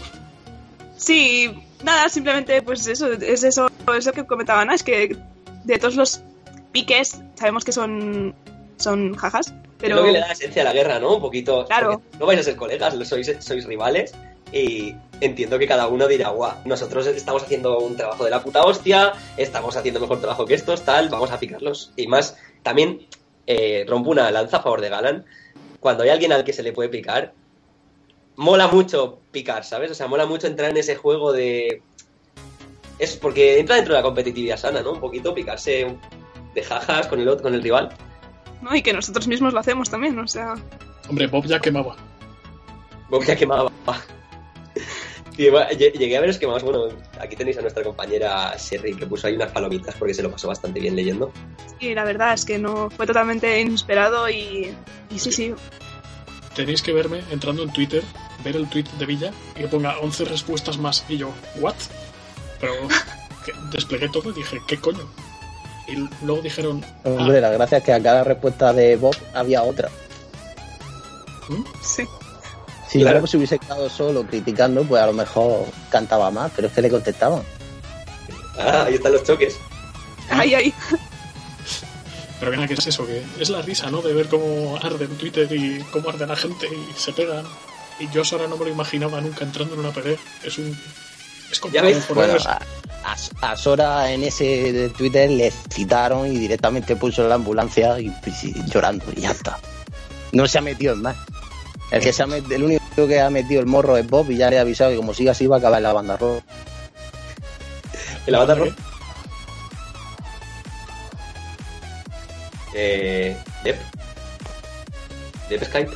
Sí, 0.97 1.49
nada, 1.81 2.09
simplemente 2.09 2.61
pues 2.61 2.85
eso, 2.87 3.09
es 3.13 3.43
eso, 3.43 3.71
eso 3.97 4.11
que 4.11 4.25
comentaba 4.25 4.59
Ana, 4.61 4.75
es 4.75 4.83
que 4.83 5.15
de 5.63 5.79
todos 5.79 5.95
los 5.95 6.21
piques 6.73 7.17
sabemos 7.35 7.63
que 7.63 7.71
son, 7.71 8.35
son 8.77 9.15
jajas, 9.15 9.53
pero... 9.79 9.95
es 9.95 10.01
lo 10.01 10.05
que 10.05 10.11
le 10.13 10.19
da 10.19 10.31
esencia 10.31 10.61
a 10.61 10.65
la 10.65 10.73
guerra 10.73 10.99
no 10.99 11.15
un 11.15 11.21
poquito 11.21 11.65
Claro. 11.65 12.01
no 12.19 12.25
vais 12.25 12.39
a 12.39 12.43
ser 12.43 12.55
colegas 12.55 12.93
sois 13.07 13.35
sois 13.39 13.65
rivales 13.65 14.13
y 14.51 14.95
entiendo 15.21 15.57
que 15.59 15.67
cada 15.67 15.87
uno 15.87 16.07
dirá 16.07 16.29
guau 16.29 16.53
nosotros 16.65 17.05
estamos 17.07 17.43
haciendo 17.43 17.77
un 17.79 17.95
trabajo 17.95 18.23
de 18.25 18.31
la 18.31 18.41
puta 18.43 18.61
hostia 18.63 19.13
estamos 19.37 19.75
haciendo 19.77 19.99
mejor 19.99 20.19
trabajo 20.19 20.45
que 20.45 20.55
estos 20.55 20.81
tal 20.83 21.09
vamos 21.09 21.31
a 21.31 21.39
picarlos 21.39 21.91
y 21.95 22.07
más 22.07 22.35
también 22.63 23.07
eh, 23.47 23.85
rompo 23.87 24.09
una 24.11 24.29
lanza 24.31 24.57
a 24.57 24.61
favor 24.61 24.81
de 24.81 24.89
Galan 24.89 25.25
cuando 25.79 26.03
hay 26.03 26.09
alguien 26.09 26.31
al 26.33 26.43
que 26.43 26.53
se 26.53 26.61
le 26.63 26.71
puede 26.73 26.89
picar 26.89 27.33
mola 28.35 28.67
mucho 28.69 29.19
picar, 29.31 29.65
¿sabes? 29.65 29.91
O 29.91 29.93
sea, 29.93 30.07
mola 30.07 30.25
mucho 30.25 30.47
entrar 30.47 30.69
en 30.71 30.77
ese 30.77 30.95
juego 30.95 31.33
de... 31.33 31.81
Es 32.97 33.17
porque 33.17 33.59
entra 33.59 33.75
dentro 33.75 33.93
de 33.93 33.99
la 33.99 34.03
competitividad 34.03 34.55
sana, 34.57 34.81
¿no? 34.81 34.93
Un 34.93 35.01
poquito 35.01 35.33
picarse 35.33 35.97
de 36.55 36.63
jajas 36.63 37.07
con 37.07 37.19
el, 37.19 37.27
otro- 37.27 37.43
con 37.43 37.53
el 37.53 37.61
rival. 37.61 37.89
¿No? 38.61 38.75
Y 38.75 38.81
que 38.81 38.93
nosotros 38.93 39.27
mismos 39.27 39.53
lo 39.53 39.59
hacemos 39.59 39.89
también, 39.89 40.17
o 40.19 40.27
sea... 40.27 40.55
Hombre, 41.07 41.27
Bob 41.27 41.45
ya 41.45 41.59
quemaba. 41.59 41.95
Bob 43.09 43.23
ya 43.25 43.35
quemaba. 43.35 43.71
Llegué 45.39 46.17
a 46.17 46.19
ver 46.19 46.29
es 46.29 46.37
que 46.37 46.47
más, 46.47 46.63
bueno, 46.63 46.89
aquí 47.19 47.37
tenéis 47.37 47.57
a 47.57 47.61
nuestra 47.61 47.81
compañera 47.81 48.53
Sherry 48.57 48.93
que 48.93 49.07
puso 49.07 49.27
ahí 49.27 49.35
unas 49.35 49.51
palomitas 49.51 49.95
porque 49.95 50.13
se 50.13 50.21
lo 50.21 50.29
pasó 50.29 50.49
bastante 50.49 50.81
bien 50.81 50.97
leyendo. 50.97 51.31
Y 51.79 51.93
la 51.93 52.03
verdad 52.03 52.33
es 52.33 52.43
que 52.43 52.59
no 52.59 52.89
fue 52.89 53.07
totalmente 53.07 53.59
inesperado 53.61 54.29
y, 54.29 54.75
y 55.09 55.19
sí, 55.19 55.31
sí. 55.31 55.53
Tenéis 56.55 56.81
que 56.81 56.91
verme 56.91 57.23
entrando 57.31 57.63
en 57.63 57.71
Twitter, 57.71 58.03
ver 58.43 58.57
el 58.57 58.69
tweet 58.69 58.83
de 58.97 59.05
Villa 59.05 59.31
y 59.55 59.61
que 59.61 59.67
ponga 59.69 59.97
11 59.99 60.25
respuestas 60.25 60.77
más. 60.77 61.05
Y 61.07 61.15
yo, 61.17 61.31
¿what? 61.55 61.75
Pero 62.59 62.73
que 63.45 63.53
desplegué 63.71 64.09
todo 64.09 64.31
y 64.31 64.33
dije, 64.33 64.59
¿qué 64.67 64.77
coño? 64.77 65.07
Y 65.91 66.25
luego 66.25 66.41
dijeron, 66.41 66.83
ah, 67.03 67.09
Hombre, 67.09 67.41
la 67.41 67.49
gracia 67.49 67.79
es 67.79 67.83
que 67.83 67.93
a 67.93 68.01
cada 68.01 68.23
respuesta 68.23 68.73
de 68.73 68.95
Bob 68.95 69.15
había 69.33 69.63
otra. 69.63 69.89
¿Mm? 71.49 71.63
sí. 71.81 72.05
Si 72.87 72.99
Claro. 73.01 73.19
Bob 73.21 73.29
se 73.29 73.37
hubiese 73.37 73.59
quedado 73.59 73.87
solo 73.89 74.23
criticando, 74.25 74.83
pues 74.83 75.01
a 75.01 75.05
lo 75.05 75.13
mejor 75.13 75.65
cantaba 75.91 76.31
más, 76.31 76.51
pero 76.55 76.67
es 76.67 76.73
que 76.73 76.81
le 76.81 76.89
contestaban. 76.89 77.43
Ah, 78.57 78.85
ahí 78.87 78.95
están 78.95 79.13
los 79.13 79.23
choques. 79.23 79.57
Ahí, 80.29 80.53
ahí. 80.55 80.73
pero 82.39 82.51
venga, 82.51 82.67
¿qué 82.67 82.73
es 82.73 82.87
eso? 82.87 83.05
Que 83.05 83.23
es 83.39 83.49
la 83.49 83.61
risa, 83.61 83.91
¿no? 83.91 84.01
De 84.01 84.13
ver 84.13 84.27
cómo 84.27 84.77
arde 84.81 85.05
en 85.05 85.17
Twitter 85.17 85.47
y 85.51 85.83
cómo 85.91 86.09
arde 86.09 86.25
la 86.25 86.35
gente 86.35 86.67
y 86.67 86.99
se 86.99 87.11
pegan. 87.13 87.45
Y 87.99 88.09
yo 88.09 88.23
ahora 88.31 88.47
no 88.47 88.57
me 88.57 88.65
lo 88.65 88.71
imaginaba 88.71 89.21
nunca 89.21 89.43
entrando 89.43 89.73
en 89.75 89.81
una 89.81 89.91
pelea. 89.91 90.17
Es 90.43 90.57
un... 90.57 90.77
Es 91.51 91.59
como 91.59 91.73
Bueno. 92.13 92.33
A, 93.03 93.55
Sora 93.55 94.11
en 94.11 94.23
ese 94.23 94.71
de 94.71 94.89
Twitter 94.89 95.29
le 95.29 95.51
citaron 95.51 96.27
y 96.27 96.37
directamente 96.37 96.95
puso 96.95 97.23
en 97.23 97.29
la 97.29 97.35
ambulancia 97.35 97.99
y, 97.99 98.07
y 98.07 98.69
llorando 98.69 99.05
y 99.15 99.21
ya 99.21 99.31
está. 99.31 99.59
No 100.31 100.47
se 100.47 100.59
ha 100.59 100.61
metido 100.61 100.93
en 100.93 101.01
más. 101.01 101.15
El 101.91 102.01
que 102.01 102.13
se 102.13 102.21
ha 102.21 102.27
metido, 102.27 102.55
el 102.55 102.63
único 102.63 103.07
que 103.07 103.19
ha 103.19 103.29
metido 103.29 103.61
el 103.61 103.65
morro 103.65 103.97
es 103.97 104.07
Bob 104.07 104.29
y 104.29 104.37
ya 104.37 104.49
le 104.49 104.57
he 104.57 104.59
avisado 104.59 104.91
que 104.91 104.97
como 104.97 105.13
siga 105.13 105.31
así 105.31 105.47
va 105.47 105.55
a 105.55 105.59
acabar 105.59 105.79
en 105.79 105.83
la 105.83 105.93
banda 105.93 106.17
roja. 106.17 106.43
¿En 108.27 108.31
la 108.33 108.39
banda 108.39 108.55
roja? 108.55 108.75
Eh, 112.75 113.35
Dep. 113.63 113.77
Dep 115.49 115.63
Skype. 115.63 115.91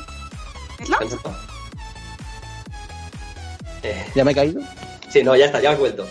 ¿Ya 4.16 4.24
me 4.24 4.32
he 4.32 4.36
caído? 4.36 4.62
sí, 5.10 5.24
no, 5.24 5.36
ya 5.36 5.46
está, 5.46 5.62
ya 5.62 5.72
has 5.72 5.80
vuelto. 5.80 6.08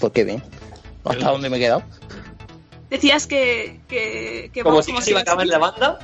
Pues 0.00 0.12
qué 0.12 0.24
bien. 0.24 0.42
¿Hasta 1.04 1.30
dónde 1.30 1.48
me 1.48 1.56
he 1.56 1.60
quedado? 1.60 1.82
Decías 2.90 3.26
que. 3.26 3.80
que, 3.88 4.50
que 4.52 4.62
Como 4.62 4.76
Bob, 4.76 4.84
si 4.84 5.10
iba 5.10 5.20
a 5.20 5.22
acabar 5.22 5.46
la 5.46 5.58
banda. 5.58 5.98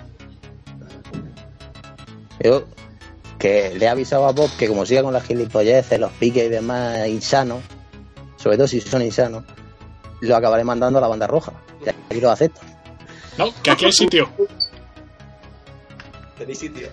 Yo 2.42 2.64
que 3.38 3.74
le 3.74 3.86
he 3.86 3.88
avisado 3.88 4.26
a 4.26 4.32
Bob 4.32 4.48
que 4.56 4.68
como 4.68 4.86
siga 4.86 5.02
con 5.02 5.12
las 5.12 5.24
gilipolleces, 5.24 5.98
los 5.98 6.12
piques 6.12 6.44
y 6.44 6.48
demás 6.48 7.08
insanos, 7.08 7.60
sobre 8.36 8.56
todo 8.56 8.68
si 8.68 8.80
son 8.80 9.02
insanos, 9.02 9.42
lo 10.20 10.36
acabaré 10.36 10.62
mandando 10.62 10.98
a 10.98 11.02
la 11.02 11.08
banda 11.08 11.26
roja. 11.26 11.52
Y 11.84 11.88
aquí 11.88 12.20
lo 12.20 12.30
acepto. 12.30 12.60
No, 13.36 13.48
que 13.62 13.72
aquí 13.72 13.86
hay 13.86 13.92
sitio. 13.92 14.30
Tenéis 16.38 16.60
sitio. 16.60 16.88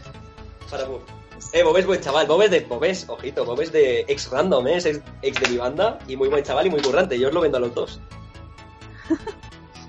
Para 0.71 0.85
Bob. 0.85 1.18
Eh, 1.51 1.63
Bob 1.63 1.77
es 1.77 1.85
buen 1.85 2.01
chaval. 2.01 2.27
Bob 2.27 2.41
es 2.43 2.51
de. 2.51 2.59
Bob 2.61 2.83
es, 2.83 3.07
ojito, 3.09 3.45
Bob 3.45 3.61
es 3.61 3.71
de 3.71 4.05
ex 4.07 4.29
random, 4.29 4.67
¿eh? 4.67 4.77
es 4.77 4.85
ex, 4.85 5.01
ex 5.21 5.41
de 5.41 5.49
mi 5.49 5.57
banda. 5.57 5.99
Y 6.07 6.15
muy 6.15 6.29
buen 6.29 6.43
chaval 6.43 6.67
y 6.67 6.69
muy 6.69 6.81
currante. 6.81 7.19
Yo 7.19 7.29
os 7.29 7.33
lo 7.33 7.41
vendo 7.41 7.57
a 7.57 7.61
los 7.61 7.73
dos. 7.73 7.99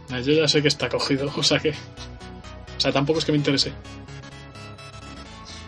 Yo 0.08 0.32
ya 0.32 0.48
sé 0.48 0.62
que 0.62 0.68
está 0.68 0.88
cogido, 0.88 1.30
o 1.36 1.42
sea 1.42 1.58
que. 1.58 1.70
O 1.70 2.80
sea, 2.80 2.92
tampoco 2.92 3.18
es 3.18 3.24
que 3.24 3.32
me 3.32 3.38
interese. 3.38 3.72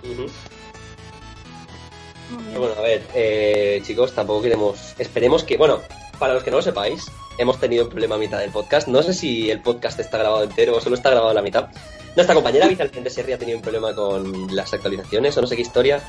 Pero 0.02 2.60
bueno, 2.60 2.74
a 2.76 2.80
ver, 2.80 3.02
eh, 3.14 3.82
chicos, 3.84 4.14
tampoco 4.14 4.42
queremos. 4.42 4.94
Esperemos 4.98 5.44
que. 5.44 5.56
Bueno, 5.56 5.80
para 6.18 6.34
los 6.34 6.42
que 6.42 6.50
no 6.50 6.56
lo 6.56 6.62
sepáis, 6.62 7.10
hemos 7.38 7.60
tenido 7.60 7.84
un 7.84 7.90
problema 7.90 8.14
a 8.14 8.18
mitad 8.18 8.38
del 8.38 8.50
podcast. 8.50 8.88
No 8.88 9.02
sé 9.02 9.14
si 9.14 9.50
el 9.50 9.60
podcast 9.60 10.00
está 10.00 10.18
grabado 10.18 10.44
entero 10.44 10.76
o 10.76 10.80
solo 10.80 10.96
está 10.96 11.10
grabado 11.10 11.34
la 11.34 11.42
mitad. 11.42 11.68
Nuestra 12.14 12.34
compañera 12.34 12.66
Vicente 12.68 13.08
Serri 13.10 13.32
ha 13.32 13.38
tenido 13.38 13.56
un 13.58 13.62
problema 13.62 13.94
con 13.94 14.54
las 14.54 14.72
actualizaciones 14.74 15.36
o 15.36 15.40
no 15.40 15.46
sé 15.46 15.56
qué 15.56 15.62
historia. 15.62 16.02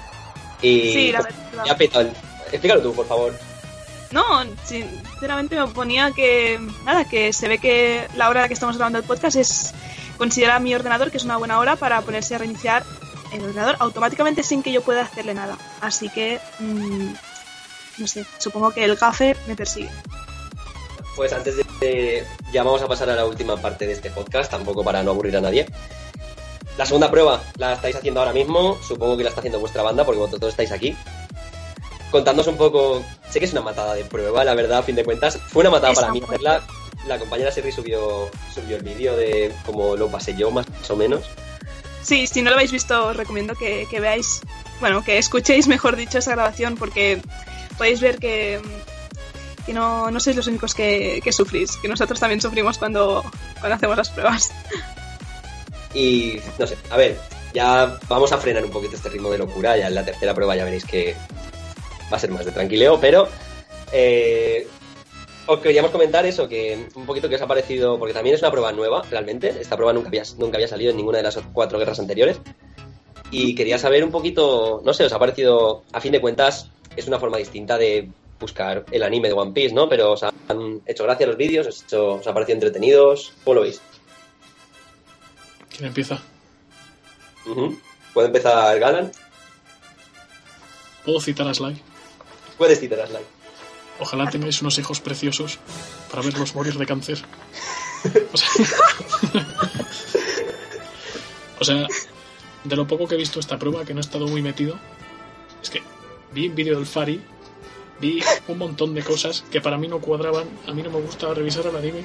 Y 0.62 0.91
Sí, 0.93 1.12
la 1.12 1.20
pues, 1.22 1.34
verdad. 1.51 2.01
el- 2.01 2.14
Explícalo 2.51 2.82
tú, 2.82 2.93
por 2.93 3.08
favor. 3.08 3.34
No, 4.12 4.24
sinceramente 4.64 5.56
me 5.56 5.68
ponía 5.68 6.12
que. 6.12 6.60
Nada, 6.86 7.04
que 7.06 7.34
se 7.34 7.47
ve 7.47 7.58
que 7.58 8.08
la 8.16 8.30
hora 8.30 8.41
a 8.41 8.43
la 8.43 8.47
que 8.47 8.54
estamos 8.54 8.78
grabando 8.78 8.99
el 8.99 9.06
podcast 9.06 9.36
es. 9.38 9.74
Considera 10.18 10.60
mi 10.60 10.76
ordenador 10.76 11.10
que 11.10 11.18
es 11.18 11.24
una 11.24 11.38
buena 11.38 11.58
hora 11.58 11.76
para 11.76 11.99
ponerse 12.01 12.36
a 12.36 12.38
reiniciar 12.38 12.84
el 13.32 13.41
ordenador 13.41 13.76
automáticamente 13.80 14.43
sin 14.43 14.62
que 14.62 14.72
yo 14.72 14.82
pueda 14.82 15.01
hacerle 15.01 15.34
nada. 15.34 15.58
Así 15.82 16.10
que. 16.10 16.39
mm, 16.60 17.14
no 17.97 18.08
sé, 18.08 18.26
supongo 18.38 18.72
que 18.72 18.86
el 18.86 18.95
gafe 18.95 19.36
me 19.47 19.56
persigue. 19.56 19.89
Pues 21.16 21.34
antes 21.34 21.56
de, 21.58 21.62
ya 22.51 22.63
vamos 22.63 22.81
a 22.81 22.88
pasar 22.88 23.09
a 23.09 23.15
la 23.15 23.25
última 23.25 23.57
parte 23.57 23.88
de 23.88 23.93
este 23.93 24.09
podcast, 24.09 24.51
tampoco 24.51 24.84
para 24.84 25.03
no 25.03 25.11
aburrir 25.11 25.38
a 25.38 25.41
nadie. 25.41 25.65
La 26.77 26.86
segunda 26.86 27.11
prueba 27.11 27.41
la 27.57 27.73
estáis 27.73 27.95
haciendo 27.95 28.19
ahora 28.19 28.34
mismo, 28.34 28.77
supongo 28.81 29.15
que 29.15 29.23
la 29.23 29.29
está 29.29 29.41
haciendo 29.41 29.59
vuestra 29.59 29.84
banda 29.84 30.05
porque 30.05 30.19
vosotros 30.19 30.49
estáis 30.49 30.71
aquí. 30.71 30.95
Contándonos 32.09 32.47
un 32.47 32.57
poco, 32.57 33.03
sé 33.29 33.39
que 33.39 33.45
es 33.45 33.51
una 33.51 33.61
matada 33.61 33.95
de 33.95 34.05
prueba, 34.05 34.43
la 34.43 34.53
verdad, 34.53 34.79
a 34.79 34.84
fin 34.84 34.95
de 34.95 35.03
cuentas. 35.03 35.38
Fue 35.38 35.61
una 35.61 35.71
matada 35.71 35.93
para 35.93 36.11
mí 36.11 36.21
hacerla. 36.23 36.63
La 37.07 37.19
compañera 37.19 37.51
Serri 37.51 37.71
subió, 37.71 38.29
subió 38.53 38.77
el 38.77 38.84
vídeo 38.84 39.15
de 39.17 39.51
cómo 39.65 39.95
lo 39.95 40.09
pasé 40.09 40.36
yo, 40.36 40.51
más 40.51 40.65
o 40.89 40.95
menos. 40.95 41.25
Sí, 42.01 42.27
si 42.27 42.41
no 42.41 42.49
lo 42.49 42.55
habéis 42.55 42.71
visto, 42.71 43.07
os 43.07 43.17
recomiendo 43.17 43.55
que, 43.55 43.88
que 43.89 43.99
veáis, 43.99 44.41
bueno, 44.79 45.03
que 45.03 45.17
escuchéis, 45.17 45.67
mejor 45.67 45.95
dicho, 45.95 46.17
esa 46.17 46.31
grabación 46.31 46.75
porque 46.75 47.21
podéis 47.77 48.01
ver 48.01 48.19
que, 48.19 48.61
que 49.66 49.74
no, 49.74 50.11
no 50.11 50.20
sois 50.20 50.36
los 50.36 50.47
únicos 50.47 50.74
que, 50.74 51.22
que 51.24 51.32
sufrís, 51.32 51.78
que 51.78 51.88
nosotros 51.88 52.20
también 52.20 52.41
sufrimos 52.41 52.78
cuando, 52.78 53.24
cuando 53.59 53.76
hacemos 53.76 53.97
las 53.97 54.09
pruebas. 54.09 54.51
Y 55.93 56.39
no 56.57 56.68
sé, 56.68 56.78
a 56.89 56.97
ver, 56.97 57.18
ya 57.53 57.99
vamos 58.09 58.32
a 58.32 58.38
frenar 58.38 58.66
un 58.66 58.72
poquito 58.72 58.95
este 58.95 59.09
ritmo 59.09 59.30
de 59.30 59.38
locura. 59.38 59.78
Ya 59.78 59.88
en 59.88 59.95
la 59.95 60.03
tercera 60.03 60.34
prueba 60.34 60.55
ya 60.55 60.66
veréis 60.66 60.86
que 60.86 61.16
va 62.11 62.18
a 62.18 62.20
ser 62.20 62.32
más 62.32 62.45
de 62.45 62.51
tranquileo, 62.51 62.99
pero 62.99 63.28
eh, 63.91 64.68
os 65.45 65.59
queríamos 65.59 65.91
comentar 65.91 66.26
eso, 66.26 66.47
que 66.47 66.88
un 66.95 67.05
poquito 67.05 67.30
que 67.30 67.36
os 67.36 67.41
ha 67.41 67.47
parecido, 67.47 67.99
porque 67.99 68.14
también 68.14 68.36
es 68.36 68.41
una 68.41 68.51
prueba 68.51 68.72
nueva, 68.72 69.03
realmente. 69.09 69.49
Esta 69.61 69.76
prueba 69.76 69.93
nunca 69.93 70.07
había, 70.07 70.24
nunca 70.38 70.57
había 70.57 70.68
salido 70.68 70.91
en 70.91 70.97
ninguna 70.97 71.20
de 71.20 71.24
las 71.24 71.39
cuatro 71.53 71.78
guerras 71.78 71.99
anteriores. 71.99 72.39
Y 73.30 73.55
quería 73.55 73.78
saber 73.78 74.03
un 74.03 74.11
poquito, 74.11 74.82
no 74.84 74.93
sé, 74.93 75.05
os 75.05 75.14
ha 75.14 75.20
parecido, 75.20 75.84
a 75.91 76.01
fin 76.01 76.11
de 76.11 76.22
cuentas, 76.22 76.70
es 76.95 77.07
una 77.07 77.20
forma 77.20 77.38
distinta 77.38 77.78
de 77.78 78.09
buscar 78.43 78.85
el 78.91 79.03
anime 79.03 79.27
de 79.29 79.33
One 79.33 79.51
Piece, 79.53 79.73
¿no? 79.73 79.89
Pero 79.89 80.11
os 80.11 80.23
han 80.23 80.81
hecho 80.85 81.03
gracia 81.03 81.25
los 81.27 81.37
vídeos, 81.37 81.65
os, 81.67 81.83
hecho- 81.83 82.13
os 82.15 82.27
ha 82.27 82.33
parecido 82.33 82.55
entretenidos. 82.57 83.33
¿Cómo 83.43 83.55
lo 83.55 83.61
veis? 83.61 83.81
¿Quién 85.75 85.87
empieza? 85.87 86.21
Ujú. 87.45 87.79
¿Puede 88.13 88.27
empezar 88.27 88.77
Galan? 88.79 89.11
¿Puedo 91.03 91.19
citar 91.19 91.47
a 91.47 91.53
Sly? 91.53 91.81
Puedes 92.57 92.79
citar 92.79 92.99
a 93.01 93.07
Sly. 93.07 93.19
Ojalá 93.99 94.29
tengáis 94.29 94.61
unos 94.61 94.77
hijos 94.79 94.99
preciosos 95.01 95.59
para 96.09 96.21
verlos 96.23 96.55
morir 96.55 96.75
de 96.77 96.85
cáncer. 96.85 97.19
O 98.33 98.37
sea, 98.37 98.49
o 101.59 101.63
sea, 101.63 101.87
de 102.63 102.75
lo 102.75 102.87
poco 102.87 103.07
que 103.07 103.15
he 103.15 103.17
visto 103.17 103.39
esta 103.39 103.57
prueba, 103.57 103.85
que 103.85 103.93
no 103.93 103.99
he 103.99 104.01
estado 104.01 104.27
muy 104.27 104.41
metido, 104.41 104.77
es 105.61 105.69
que 105.69 105.81
vi 106.33 106.47
un 106.47 106.55
vídeo 106.55 106.75
del 106.75 106.85
Fari, 106.85 107.21
vi 108.04 108.22
un 108.49 108.58
montón 108.58 108.93
de 108.93 109.01
cosas 109.01 109.45
que 109.49 109.62
para 109.62 109.78
mí 109.78 109.88
no 109.88 109.99
cuadraban. 109.99 110.47
A 110.68 110.74
mí 110.74 110.84
no 110.84 110.89
me 110.89 110.99
gusta 110.99 111.34
revisar 111.34 111.66
el 111.68 111.76
anime, 111.76 112.04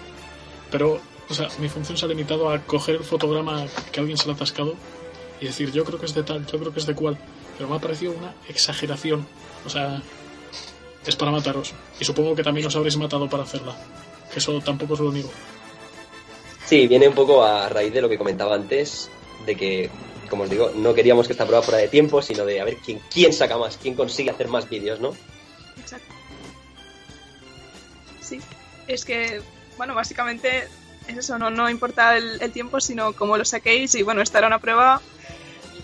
pero, 0.71 1.01
o 1.29 1.35
sea, 1.35 1.49
mi 1.59 1.69
función 1.69 1.99
se 1.99 2.05
ha 2.05 2.09
limitado 2.09 2.51
a 2.51 2.61
coger 2.63 2.97
el 2.97 3.05
fotograma 3.05 3.67
que 3.91 4.01
alguien 4.01 4.17
se 4.17 4.27
le 4.27 4.33
ha 4.33 4.35
atascado 4.37 4.75
y 5.41 5.47
decir, 5.47 5.73
yo 5.73 5.85
creo 5.85 5.99
que 5.99 6.07
es 6.07 6.15
de 6.15 6.23
tal, 6.23 6.47
yo 6.47 6.59
creo 6.59 6.73
que 6.73 6.79
es 6.79 6.87
de 6.87 6.95
cual. 6.95 7.19
Pero 7.57 7.69
me 7.69 7.77
ha 7.77 7.81
parecido 7.81 8.13
una 8.13 8.33
exageración. 8.49 9.27
O 9.67 9.71
sea, 9.71 10.01
es 11.05 11.17
para 11.17 11.33
mataros. 11.33 11.75
Y 11.99 12.05
supongo 12.05 12.37
que 12.37 12.45
también 12.45 12.67
os 12.67 12.77
habréis 12.77 12.97
matado 12.97 13.29
para 13.29 13.43
hacerla. 13.43 13.77
Que 14.33 14.39
eso 14.39 14.61
tampoco 14.61 14.95
os 14.95 15.01
lo 15.01 15.11
niego. 15.11 15.31
Sí, 16.65 16.87
viene 16.87 17.09
un 17.09 17.15
poco 17.15 17.43
a 17.43 17.69
raíz 17.69 17.93
de 17.93 18.03
lo 18.03 18.09
que 18.09 18.19
comentaba 18.19 18.55
antes, 18.55 19.11
de 19.47 19.57
que, 19.57 19.91
como 20.31 20.45
os 20.45 20.51
digo, 20.51 20.71
no 20.77 20.95
queríamos 20.95 21.27
que 21.27 21.33
esta 21.33 21.47
prueba 21.47 21.63
fuera 21.63 21.79
de 21.79 21.89
tiempo, 21.89 22.23
sino 22.23 22.45
de 22.45 22.61
a 22.61 22.65
ver 22.65 22.77
quién, 22.77 23.01
quién 23.13 23.33
saca 23.33 23.57
más, 23.57 23.79
quién 23.79 23.95
consigue 23.95 24.31
hacer 24.31 24.47
más 24.49 24.69
vídeos, 24.69 25.01
¿no? 25.01 25.15
Sí, 28.29 28.41
es 28.87 29.05
que, 29.05 29.41
bueno, 29.76 29.95
básicamente 29.95 30.68
es 31.07 31.16
eso, 31.16 31.39
no, 31.39 31.51
no 31.51 31.70
importa 31.70 32.16
el, 32.16 32.41
el 32.43 32.53
tiempo, 32.53 32.81
sino 32.81 33.12
cómo 33.14 33.37
lo 33.37 33.45
saquéis. 33.45 33.95
Y 33.95 34.03
bueno, 34.03 34.20
esta 34.20 34.39
era 34.39 34.47
una 34.47 34.59
prueba 34.59 35.01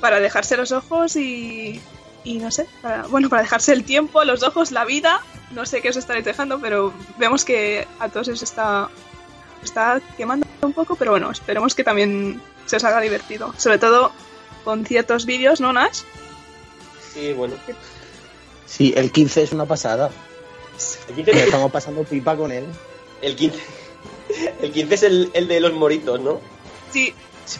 para 0.00 0.20
dejarse 0.20 0.56
los 0.56 0.72
ojos 0.72 1.16
y, 1.16 1.80
y 2.24 2.38
no 2.38 2.50
sé, 2.50 2.66
para, 2.82 3.06
bueno, 3.06 3.28
para 3.28 3.42
dejarse 3.42 3.72
el 3.72 3.84
tiempo, 3.84 4.24
los 4.24 4.42
ojos, 4.42 4.72
la 4.72 4.84
vida. 4.84 5.20
No 5.50 5.64
sé 5.66 5.80
qué 5.80 5.90
os 5.90 5.96
estaréis 5.96 6.24
dejando, 6.24 6.60
pero 6.60 6.92
vemos 7.18 7.44
que 7.44 7.86
a 8.00 8.08
todos 8.08 8.28
os 8.28 8.42
está, 8.42 8.88
está 9.62 10.00
quemando 10.16 10.46
un 10.62 10.72
poco, 10.72 10.96
pero 10.96 11.12
bueno, 11.12 11.30
esperemos 11.30 11.74
que 11.74 11.84
también 11.84 12.42
se 12.66 12.76
os 12.76 12.84
haga 12.84 13.00
divertido. 13.00 13.54
Sobre 13.56 13.78
todo 13.78 14.12
con 14.64 14.84
ciertos 14.84 15.26
vídeos, 15.26 15.60
¿no, 15.60 15.72
Nash? 15.72 16.00
Sí, 17.12 17.32
bueno. 17.32 17.54
Sí, 18.66 18.92
el 18.96 19.12
15 19.12 19.42
es 19.42 19.52
una 19.52 19.66
pasada. 19.66 20.10
El 21.08 21.14
15, 21.14 21.32
Nos 21.32 21.42
estamos 21.42 21.72
pasando 21.72 22.04
pipa 22.04 22.36
con 22.36 22.50
él. 22.52 22.64
el 23.22 23.36
15, 23.36 23.58
el 24.62 24.72
15 24.72 24.94
es 24.94 25.02
el, 25.02 25.30
el 25.34 25.48
de 25.48 25.60
los 25.60 25.72
moritos, 25.72 26.20
¿no? 26.20 26.40
Sí, 26.92 27.14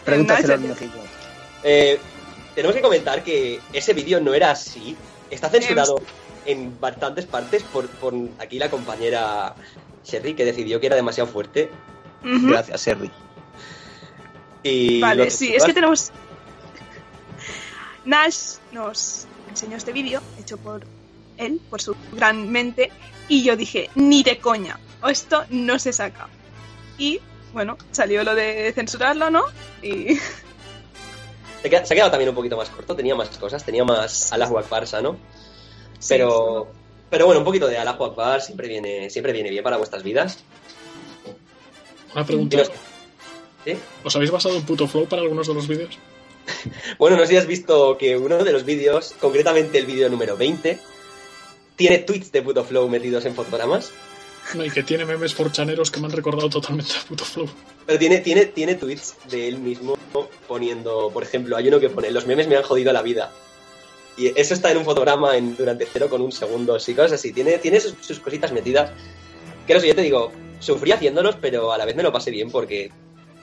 Pregúntaselo 0.05 0.59
México. 0.59 0.99
Eh, 1.63 1.99
tenemos 2.55 2.75
que 2.75 2.83
comentar 2.83 3.23
que 3.23 3.61
ese 3.73 3.93
vídeo 3.93 4.21
no 4.21 4.35
era 4.35 4.51
así. 4.51 4.97
Está 5.31 5.49
censurado 5.49 6.01
en 6.47 6.79
bastantes 6.81 7.27
partes 7.27 7.63
por, 7.63 7.89
por 7.89 8.15
aquí 8.39 8.59
la 8.59 8.71
compañera 8.71 9.55
Sherry, 10.05 10.35
que 10.35 10.45
decidió 10.45 10.81
que 10.81 10.87
era 10.87 10.97
demasiado 10.97 11.31
fuerte. 11.31 11.71
Gracias, 12.23 12.81
Serri. 12.81 13.11
Y 14.63 15.01
Vale, 15.01 15.31
sí, 15.31 15.55
es 15.55 15.65
que 15.65 15.75
tenemos. 15.75 16.11
Nash 18.05 18.57
nos 18.73 19.27
enseñó 19.49 19.77
este 19.77 19.93
vídeo 19.93 20.21
hecho 20.39 20.57
por 20.59 20.85
él, 21.39 21.61
por 21.71 21.81
su 21.83 21.95
gran 22.13 22.51
mente, 22.51 22.91
y 23.29 23.43
yo 23.45 23.57
dije, 23.57 23.91
ni 23.95 24.23
de 24.23 24.39
coña, 24.39 24.79
o 25.03 25.09
esto 25.09 25.45
no 25.51 25.79
se 25.79 25.93
saca. 25.93 26.29
Y 26.99 27.21
bueno, 27.53 27.77
salió 27.93 28.23
lo 28.25 28.35
de 28.35 28.73
censurarlo, 28.75 29.31
¿no? 29.31 29.45
Y 29.83 30.19
Se 31.63 31.71
queda- 31.71 31.87
se 31.87 31.95
ha 31.95 31.97
quedado 31.97 32.11
también 32.11 32.29
un 32.29 32.35
poquito 32.35 32.57
más 32.59 32.69
corto, 32.69 32.95
tenía 32.95 33.15
más 33.15 33.31
cosas, 33.39 33.65
tenía 33.65 33.85
más 33.85 34.33
Allahu 34.33 34.59
Akbar, 34.59 34.85
¿no? 35.03 35.17
Pero, 36.07 36.71
pero 37.09 37.25
bueno, 37.25 37.39
un 37.41 37.45
poquito 37.47 37.67
de 37.69 37.79
Allahu 37.79 38.05
Akbar 38.05 38.43
siempre 38.43 38.69
viene, 38.69 39.09
siempre 39.09 39.33
viene 39.33 39.49
bien 39.49 39.65
para 39.65 39.79
vuestras 39.79 40.03
vidas. 40.03 40.45
Una 42.15 42.27
pregunta. 42.27 42.59
los- 42.59 42.71
¿Sí? 43.65 43.79
¿Os 44.05 44.15
habéis 44.15 44.31
basado 44.31 44.57
en 44.57 44.63
puto 44.65 44.87
flow 44.87 45.07
para 45.09 45.23
algunos 45.23 45.47
de 45.49 45.55
los 45.55 45.67
vídeos? 45.67 45.99
Bueno, 46.99 47.17
no 47.17 47.23
sé 47.23 47.29
si 47.29 47.37
has 47.39 47.47
visto 47.47 47.97
que 47.97 48.19
uno 48.19 48.45
de 48.45 48.53
los 48.53 48.65
vídeos, 48.67 49.15
concretamente 49.19 49.79
el 49.79 49.87
vídeo 49.87 50.11
número 50.11 50.37
20, 50.37 50.79
tiene 51.77 51.99
tweets 51.99 52.33
de 52.33 52.43
Puto 52.43 52.65
Flow 52.65 52.89
metidos 52.89 53.25
en 53.25 53.35
fotogramas. 53.35 53.93
No, 54.53 54.65
y 54.65 54.71
que 54.71 54.83
tiene 54.83 55.05
memes 55.05 55.35
forchaneros 55.35 55.91
que 55.91 56.01
me 56.01 56.07
han 56.07 56.13
recordado 56.13 56.51
totalmente 56.51 56.93
a 56.93 57.09
puto 57.09 57.25
flow. 57.25 57.49
Pero 57.87 57.99
tiene, 57.99 58.19
tiene, 58.19 58.45
tiene 58.47 58.75
tweets 58.75 59.17
de 59.31 59.49
él 59.49 59.59
mismo 59.59 59.97
poniendo, 60.47 61.11
por 61.11 61.23
ejemplo, 61.23 61.57
hay 61.57 61.69
uno 61.69 61.81
que 61.81 61.89
pone, 61.89 62.11
los 62.11 62.27
memes 62.27 62.47
me 62.47 62.57
han 62.57 62.63
jodido 62.63 62.93
la 62.93 63.01
vida. 63.01 63.33
Y 64.17 64.39
eso 64.39 64.55
está 64.55 64.71
en 64.71 64.77
un 64.77 64.85
fotograma 64.85 65.37
en, 65.37 65.57
durante 65.57 65.89
cero 65.91 66.09
con 66.09 66.21
un 66.21 66.31
segundo, 66.31 66.77
y 66.77 66.95
cosas 66.95 67.13
así. 67.13 67.33
Tiene, 67.33 67.59
tiene 67.59 67.81
sus, 67.81 67.95
sus 68.01 68.21
cositas 68.21 68.53
metidas. 68.53 68.91
Que 69.67 69.75
no 69.75 69.81
sé, 69.81 69.89
yo 69.89 69.95
te 69.95 70.03
digo, 70.03 70.31
sufrí 70.61 70.93
haciéndolos, 70.93 71.37
pero 71.41 71.73
a 71.73 71.79
la 71.79 71.87
vez 71.87 71.97
me 71.97 72.03
lo 72.03 72.13
pasé 72.13 72.31
bien 72.31 72.51
porque 72.51 72.93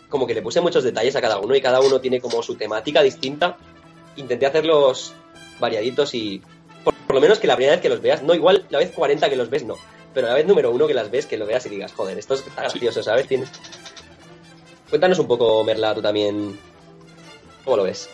como 0.08 0.28
que 0.28 0.34
le 0.34 0.42
puse 0.42 0.62
muchos 0.62 0.84
detalles 0.84 1.16
a 1.16 1.22
cada 1.22 1.40
uno 1.40 1.56
y 1.56 1.62
cada 1.62 1.82
uno 1.82 2.00
tiene 2.00 2.22
como 2.22 2.44
su 2.44 2.56
temática 2.56 3.02
distinta. 3.02 3.58
Intenté 4.16 4.46
hacerlos 4.46 5.14
variaditos 5.60 6.14
y 6.14 6.42
por, 6.84 6.94
por 6.94 7.16
lo 7.16 7.22
menos 7.22 7.40
que 7.40 7.48
la 7.48 7.56
primera 7.56 7.76
vez 7.76 7.82
que 7.82 7.90
los 7.90 8.02
veas, 8.02 8.24
no 8.24 8.34
igual 8.34 8.66
la 8.70 8.80
vez 8.80 8.92
40 8.92 9.30
que 9.30 9.36
los 9.36 9.50
ves, 9.50 9.64
no. 9.66 9.76
Pero 10.14 10.28
la 10.28 10.34
vez 10.34 10.46
número 10.46 10.72
uno 10.72 10.88
que 10.88 10.94
las 10.94 11.10
ves, 11.10 11.26
que 11.26 11.38
lo 11.38 11.46
veas 11.46 11.66
y 11.66 11.70
digas, 11.70 11.94
joder, 11.94 12.18
esto 12.18 12.34
está 12.34 12.62
gracioso, 12.62 13.02
¿sabes? 13.02 13.28
Tienes... 13.28 13.50
Cuéntanos 14.90 15.20
un 15.20 15.28
poco, 15.28 15.64
Merla, 15.64 15.96
tú 15.96 16.02
también. 16.02 16.60
¿Cómo 17.64 17.78
lo 17.78 17.84
ves? 17.84 18.10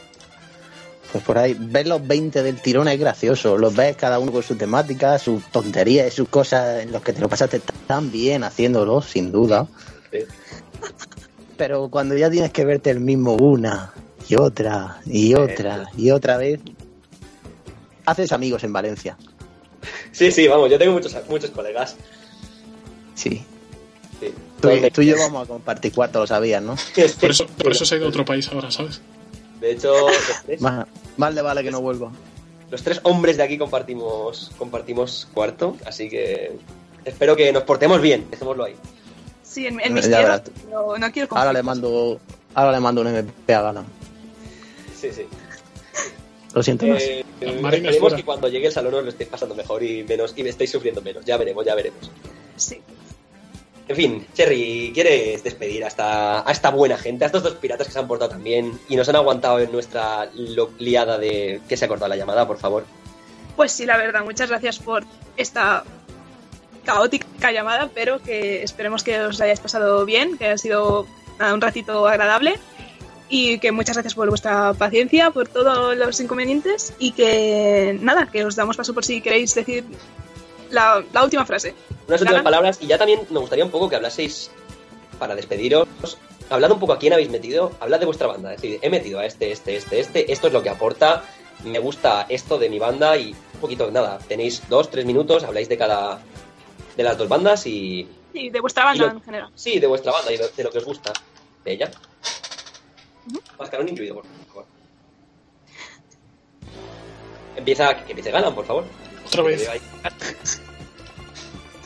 Pues 1.12 1.24
por 1.24 1.38
ahí, 1.38 1.56
ver 1.58 1.88
los 1.88 2.06
20 2.06 2.44
del 2.44 2.62
tirón 2.62 2.88
es 2.88 3.00
gracioso. 3.00 3.58
Los 3.58 3.76
ves 3.76 3.96
cada 3.96 4.20
uno 4.20 4.32
con 4.32 4.44
su 4.44 4.56
temática, 4.56 5.18
sus 5.18 5.44
tonterías, 5.46 6.14
sus 6.14 6.30
cosas 6.30 6.84
en 6.84 6.92
los 6.92 7.02
que 7.02 7.14
te 7.14 7.22
lo 7.22 7.30
pasaste 7.30 7.62
tan 7.88 8.12
bien 8.12 8.44
haciéndolo, 8.44 9.02
sin 9.02 9.32
duda. 9.32 9.68
Sí. 10.12 10.20
Pero 11.56 11.90
cuando 11.90 12.16
ya 12.16 12.30
tienes 12.30 12.52
que 12.52 12.66
verte 12.66 12.92
el 12.92 13.00
mismo 13.00 13.34
una 13.34 13.94
y 14.30 14.36
otra 14.36 15.02
y 15.06 15.34
otra 15.34 15.90
y 15.98 16.12
otra 16.12 16.38
vez, 16.38 16.60
haces 18.08 18.32
amigos 18.32 18.64
en 18.64 18.74
Valencia. 18.74 19.18
Sí, 20.12 20.32
sí, 20.32 20.48
vamos, 20.48 20.72
yo 20.72 20.80
tengo 20.80 20.94
muchos, 20.94 21.16
muchos 21.30 21.52
colegas. 21.52 21.96
Sí. 23.14 23.44
Sí. 24.20 24.34
Tú, 24.62 25.02
y 25.02 25.06
yo 25.06 25.18
vamos 25.18 25.44
a 25.44 25.48
compartir 25.48 25.92
cuarto, 25.94 26.20
lo 26.22 26.28
sabías, 26.28 26.64
¿no? 26.64 26.76
Por 27.22 27.30
eso, 27.30 27.46
por 27.46 27.72
eso 27.72 27.86
se 27.86 27.94
ha 27.94 27.98
ido 27.98 28.08
a 28.08 28.10
otro 28.10 28.26
país 28.26 28.48
ahora, 28.52 28.72
¿sabes? 28.72 29.02
De 29.62 29.72
hecho, 29.72 29.92
los 30.08 30.44
tres, 30.46 30.62
Más, 30.62 30.88
más 31.18 31.34
le 31.36 31.42
vale 31.42 31.64
que 31.64 31.70
no 31.72 31.82
vuelva. 31.82 32.12
los 32.72 32.82
tres 32.82 33.00
hombres 33.04 33.38
de 33.38 33.44
aquí 33.44 33.58
compartimos, 33.58 34.52
compartimos 34.58 35.28
cuarto, 35.34 35.78
así 35.86 36.10
que 36.10 36.58
espero 37.06 37.36
que 37.36 37.52
nos 37.52 37.64
portemos 37.64 38.02
bien, 38.02 38.28
dejémoslo 38.32 38.64
ahí. 38.64 38.76
Sí, 39.44 39.68
en, 39.68 39.80
en 39.80 39.94
mis 39.94 40.08
tierras, 40.08 40.42
pero 40.66 40.98
no 40.98 41.12
quiero 41.12 41.36
Ahora 41.38 41.54
le 41.54 41.64
mando, 41.64 42.20
ahora 42.56 42.72
le 42.72 42.80
mando 42.80 43.02
un 43.02 43.08
MP 43.08 43.54
a 43.54 43.62
Gala. 43.62 43.84
Sí, 45.00 45.10
sí. 45.12 45.26
Lo 46.54 46.64
siento 46.64 46.86
más. 46.88 47.02
Eh, 47.04 47.24
Marina 47.24 47.27
esperemos 47.42 47.98
fuera. 48.00 48.16
que 48.16 48.24
cuando 48.24 48.48
llegue 48.48 48.68
el 48.68 48.74
salón 48.74 48.94
os 48.96 49.04
lo 49.04 49.10
estéis 49.10 49.30
pasando 49.30 49.56
mejor 49.56 49.84
y 49.84 50.04
menos 50.04 50.34
y 50.36 50.44
me 50.44 50.50
estéis 50.50 50.72
sufriendo 50.72 51.02
menos. 51.02 51.26
Ya 51.26 51.38
veremos, 51.38 51.66
ya 51.66 51.76
veremos. 51.76 52.10
Sí. 52.56 52.82
En 53.88 53.96
fin, 53.96 54.28
Cherry, 54.34 54.92
¿quieres 54.94 55.44
despedir 55.44 55.86
a 55.86 55.88
esta, 55.88 56.48
a 56.48 56.52
esta 56.52 56.72
buena 56.72 56.98
gente, 56.98 57.24
a 57.24 57.28
estos 57.28 57.44
dos 57.44 57.54
piratas 57.56 57.88
que 57.88 57.94
se 57.94 58.00
han 58.00 58.08
portado 58.08 58.32
tan 58.32 58.44
bien 58.44 58.78
y 58.90 58.98
nos 58.98 59.08
han 59.08 59.16
aguantado 59.16 59.60
en 59.60 59.72
nuestra 59.72 60.30
liada 60.78 61.18
de 61.18 61.62
que 61.70 61.78
se 61.78 61.86
ha 61.86 61.88
cortado 61.88 62.10
la 62.10 62.18
llamada, 62.18 62.46
por 62.46 62.58
favor? 62.58 62.86
Pues 63.56 63.72
sí, 63.72 63.86
la 63.86 63.96
verdad, 63.98 64.26
muchas 64.26 64.50
gracias 64.50 64.80
por 64.80 65.06
esta 65.38 65.86
caótica 66.84 67.52
llamada, 67.52 67.90
pero 67.94 68.22
que 68.22 68.62
esperemos 68.62 69.04
que 69.04 69.20
os 69.22 69.40
hayáis 69.40 69.62
pasado 69.62 70.06
bien, 70.06 70.38
que 70.38 70.46
haya 70.46 70.58
sido 70.58 71.08
un 71.40 71.62
ratito 71.62 72.08
agradable 72.08 72.60
y 73.30 73.60
que 73.60 73.72
muchas 73.72 73.96
gracias 73.96 74.14
por 74.16 74.30
vuestra 74.30 74.74
paciencia, 74.74 75.32
por 75.32 75.48
todos 75.48 75.96
los 75.98 76.20
inconvenientes 76.20 76.94
y 77.00 77.12
que 77.12 77.98
nada, 78.02 78.30
que 78.32 78.46
os 78.46 78.56
damos 78.56 78.78
paso 78.78 78.94
por 78.94 79.04
si 79.04 79.22
queréis 79.22 79.54
decir 79.54 79.84
la, 80.72 81.04
la 81.14 81.24
última 81.24 81.46
frase. 81.46 81.74
Unas 82.08 82.22
últimas 82.22 82.44
palabras 82.44 82.78
y 82.82 82.88
ya 82.88 82.98
también 82.98 83.22
me 83.30 83.40
gustaría 83.40 83.66
un 83.66 83.72
poco 83.72 83.90
que 83.90 83.96
hablaseis, 83.98 84.50
para 85.20 85.36
despediros, 85.36 85.88
hablad 86.50 86.72
un 86.72 86.80
poco 86.80 86.94
a 86.94 87.00
quién 87.00 87.12
habéis 87.14 87.30
metido, 87.30 87.72
hablad 87.80 88.00
de 88.00 88.06
vuestra 88.06 88.28
banda, 88.28 88.54
es 88.54 88.62
decir, 88.62 88.80
he 88.82 88.90
metido 88.90 89.20
a 89.20 89.26
este, 89.26 89.52
este, 89.52 89.76
este, 89.76 90.00
este, 90.00 90.32
esto 90.32 90.48
es 90.48 90.54
lo 90.54 90.64
que 90.64 90.70
aporta, 90.70 91.24
me 91.66 91.80
gusta 91.80 92.26
esto 92.30 92.58
de 92.58 92.70
mi 92.70 92.80
banda 92.80 93.18
y 93.18 93.32
un 93.56 93.60
poquito, 93.60 93.90
nada, 93.92 94.20
tenéis 94.28 94.62
dos, 94.70 94.90
tres 94.92 95.06
minutos, 95.06 95.44
habláis 95.44 95.68
de 95.68 95.78
cada, 95.78 96.20
de 96.96 97.04
las 97.04 97.18
dos 97.18 97.28
bandas 97.28 97.66
y, 97.66 98.08
Y 98.34 98.50
de 98.52 98.60
vuestra 98.62 98.86
banda 98.86 99.06
lo- 99.08 99.12
en 99.14 99.22
general. 99.24 99.50
sí, 99.56 99.80
de 99.80 99.88
vuestra 99.88 100.12
banda 100.12 100.32
y 100.32 100.38
de, 100.38 100.48
de 100.56 100.64
lo 100.64 100.70
que 100.70 100.78
os 100.78 100.86
gusta 100.86 101.12
de 101.66 101.74
ella. 101.74 101.92
Mascarón 103.60 103.90
incluido, 103.90 104.16
por 104.16 104.26
favor. 104.48 104.66
Empieza, 107.56 107.96
que 108.06 108.12
empiece 108.12 108.32
Galan, 108.32 108.54
por 108.56 108.66
favor. 108.66 108.86
Otra 109.26 109.44
vez. 109.44 109.68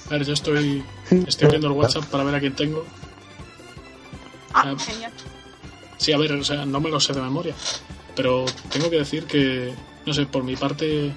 A 0.07 0.09
ver, 0.09 0.25
yo 0.25 0.33
estoy, 0.33 0.83
estoy 1.27 1.45
abriendo 1.45 1.67
el 1.67 1.73
WhatsApp 1.73 2.05
para 2.05 2.23
ver 2.23 2.35
a 2.35 2.39
quién 2.39 2.55
tengo. 2.55 2.85
Ah, 4.53 4.63
Ah. 4.67 4.75
genial. 4.79 5.11
Sí, 5.97 6.11
a 6.11 6.17
ver, 6.17 6.33
o 6.33 6.43
sea, 6.43 6.65
no 6.65 6.79
me 6.81 6.89
lo 6.89 6.99
sé 6.99 7.13
de 7.13 7.21
memoria. 7.21 7.55
Pero 8.15 8.45
tengo 8.71 8.89
que 8.89 8.97
decir 8.97 9.25
que, 9.25 9.73
no 10.05 10.13
sé, 10.13 10.25
por 10.25 10.43
mi 10.43 10.55
parte, 10.57 11.13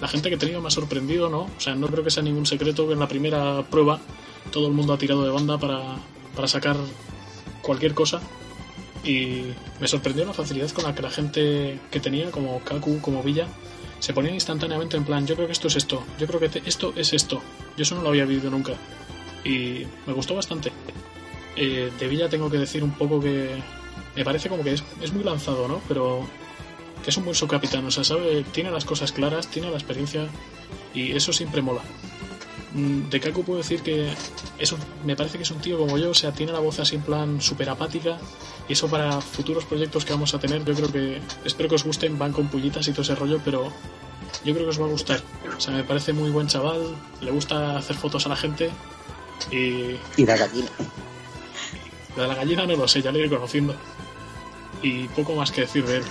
la 0.00 0.08
gente 0.08 0.28
que 0.28 0.34
he 0.34 0.38
tenido 0.38 0.60
me 0.60 0.68
ha 0.68 0.70
sorprendido, 0.72 1.28
¿no? 1.28 1.42
O 1.42 1.60
sea, 1.60 1.74
no 1.76 1.86
creo 1.86 2.02
que 2.02 2.10
sea 2.10 2.22
ningún 2.24 2.46
secreto 2.46 2.86
que 2.88 2.94
en 2.94 2.98
la 3.00 3.06
primera 3.08 3.62
prueba 3.70 4.00
todo 4.50 4.66
el 4.66 4.72
mundo 4.72 4.92
ha 4.94 4.98
tirado 4.98 5.22
de 5.22 5.30
banda 5.30 5.58
para, 5.58 5.96
para 6.34 6.48
sacar 6.48 6.76
cualquier 7.62 7.94
cosa. 7.94 8.20
Y 9.04 9.52
me 9.80 9.88
sorprendió 9.88 10.24
la 10.24 10.32
facilidad 10.32 10.70
con 10.70 10.84
la 10.84 10.94
que 10.94 11.02
la 11.02 11.10
gente 11.10 11.78
que 11.90 12.00
tenía, 12.00 12.30
como 12.30 12.60
Kaku, 12.60 13.00
como 13.00 13.22
Villa, 13.22 13.46
se 13.98 14.12
ponían 14.12 14.34
instantáneamente 14.34 14.96
en 14.96 15.04
plan, 15.04 15.26
yo 15.26 15.34
creo 15.34 15.46
que 15.46 15.52
esto 15.52 15.68
es 15.68 15.76
esto, 15.76 16.02
yo 16.18 16.26
creo 16.26 16.40
que 16.40 16.48
te- 16.48 16.62
esto 16.68 16.92
es 16.96 17.12
esto. 17.12 17.40
Yo 17.76 17.82
eso 17.82 17.94
no 17.96 18.02
lo 18.02 18.08
había 18.10 18.24
vivido 18.24 18.50
nunca. 18.50 18.74
Y 19.44 19.84
me 20.06 20.12
gustó 20.12 20.34
bastante. 20.36 20.70
Eh, 21.56 21.90
de 21.98 22.08
Villa 22.08 22.28
tengo 22.28 22.50
que 22.50 22.58
decir 22.58 22.82
un 22.84 22.92
poco 22.92 23.20
que 23.20 23.50
me 24.16 24.24
parece 24.24 24.48
como 24.48 24.62
que 24.62 24.72
es, 24.72 24.84
es 25.00 25.12
muy 25.12 25.24
lanzado, 25.24 25.66
¿no? 25.68 25.80
Pero 25.88 26.26
que 27.02 27.10
es 27.10 27.16
un 27.16 27.24
buen 27.24 27.34
subcapitán, 27.34 27.84
o 27.84 27.90
sea, 27.90 28.04
sabe, 28.04 28.44
tiene 28.52 28.70
las 28.70 28.84
cosas 28.84 29.10
claras, 29.12 29.48
tiene 29.48 29.68
la 29.70 29.76
experiencia 29.76 30.28
y 30.94 31.12
eso 31.12 31.32
siempre 31.32 31.60
mola. 31.60 31.80
Mm, 32.74 33.10
De 33.10 33.20
Kaku 33.20 33.44
puedo 33.44 33.58
decir 33.58 33.82
que 33.82 34.08
es 34.58 34.72
un- 34.72 34.78
me 35.04 35.14
parece 35.14 35.36
que 35.36 35.44
es 35.44 35.50
un 35.50 35.58
tío 35.60 35.76
como 35.78 35.98
yo, 35.98 36.10
o 36.10 36.14
sea, 36.14 36.32
tiene 36.32 36.52
la 36.52 36.58
voz 36.60 36.78
así 36.80 36.96
en 36.96 37.02
plan 37.02 37.40
súper 37.40 37.68
apática 37.68 38.18
y 38.68 38.72
eso 38.72 38.88
para 38.88 39.20
futuros 39.20 39.64
proyectos 39.66 40.04
que 40.06 40.12
vamos 40.12 40.32
a 40.34 40.38
tener, 40.38 40.64
yo 40.64 40.74
creo 40.74 40.90
que, 40.92 41.20
espero 41.44 41.68
que 41.68 41.74
os 41.74 41.84
gusten, 41.84 42.18
van 42.18 42.32
con 42.32 42.48
pullitas 42.48 42.88
y 42.88 42.92
todo 42.92 43.02
ese 43.02 43.14
rollo, 43.14 43.40
pero 43.44 43.70
yo 44.44 44.54
creo 44.54 44.64
que 44.64 44.70
os 44.70 44.80
va 44.80 44.86
a 44.86 44.88
gustar. 44.88 45.22
O 45.56 45.60
sea, 45.60 45.74
me 45.74 45.84
parece 45.84 46.14
muy 46.14 46.30
buen 46.30 46.46
chaval, 46.46 46.94
le 47.20 47.30
gusta 47.30 47.76
hacer 47.76 47.96
fotos 47.96 48.24
a 48.24 48.30
la 48.30 48.36
gente 48.36 48.70
y 49.50 49.96
Y 50.16 50.24
la 50.26 50.36
gallina. 50.36 50.70
la 52.16 52.22
de 52.22 52.28
la 52.28 52.34
gallina 52.36 52.66
no 52.66 52.76
lo 52.76 52.88
sé, 52.88 53.02
ya 53.02 53.12
lo 53.12 53.18
iré 53.18 53.28
conociendo. 53.28 53.74
Y 54.82 55.08
poco 55.08 55.34
más 55.34 55.50
que 55.52 55.60
decir 55.62 55.84
de 55.84 55.98
él. 55.98 56.02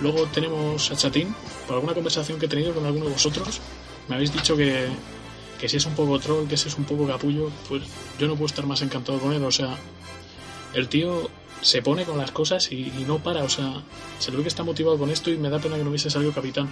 Luego 0.00 0.24
tenemos 0.26 0.90
a 0.90 0.96
Chatín, 0.96 1.34
por 1.66 1.74
alguna 1.76 1.92
conversación 1.92 2.38
que 2.38 2.46
he 2.46 2.48
tenido 2.48 2.72
con 2.72 2.86
alguno 2.86 3.06
de 3.06 3.12
vosotros, 3.12 3.60
me 4.08 4.14
habéis 4.14 4.32
dicho 4.32 4.56
que, 4.56 4.86
que 5.58 5.68
si 5.68 5.76
es 5.76 5.86
un 5.86 5.94
poco 5.94 6.18
troll, 6.18 6.46
que 6.46 6.56
si 6.56 6.68
es 6.68 6.76
un 6.78 6.84
poco 6.84 7.06
capullo, 7.06 7.50
pues 7.68 7.82
yo 8.18 8.26
no 8.26 8.34
puedo 8.34 8.46
estar 8.46 8.66
más 8.66 8.82
encantado 8.82 9.18
con 9.18 9.32
él. 9.32 9.44
O 9.44 9.52
sea, 9.52 9.76
el 10.74 10.88
tío 10.88 11.28
se 11.60 11.82
pone 11.82 12.04
con 12.04 12.16
las 12.18 12.30
cosas 12.30 12.70
y, 12.72 12.92
y 12.98 13.04
no 13.06 13.18
para. 13.18 13.42
O 13.44 13.48
sea, 13.48 13.82
se 14.18 14.30
le 14.30 14.36
ve 14.36 14.44
que 14.44 14.48
está 14.48 14.62
motivado 14.62 14.98
con 14.98 15.10
esto 15.10 15.30
y 15.30 15.36
me 15.36 15.50
da 15.50 15.58
pena 15.58 15.76
que 15.76 15.82
no 15.84 15.90
hubiese 15.90 16.10
salido 16.10 16.32
capitán. 16.32 16.68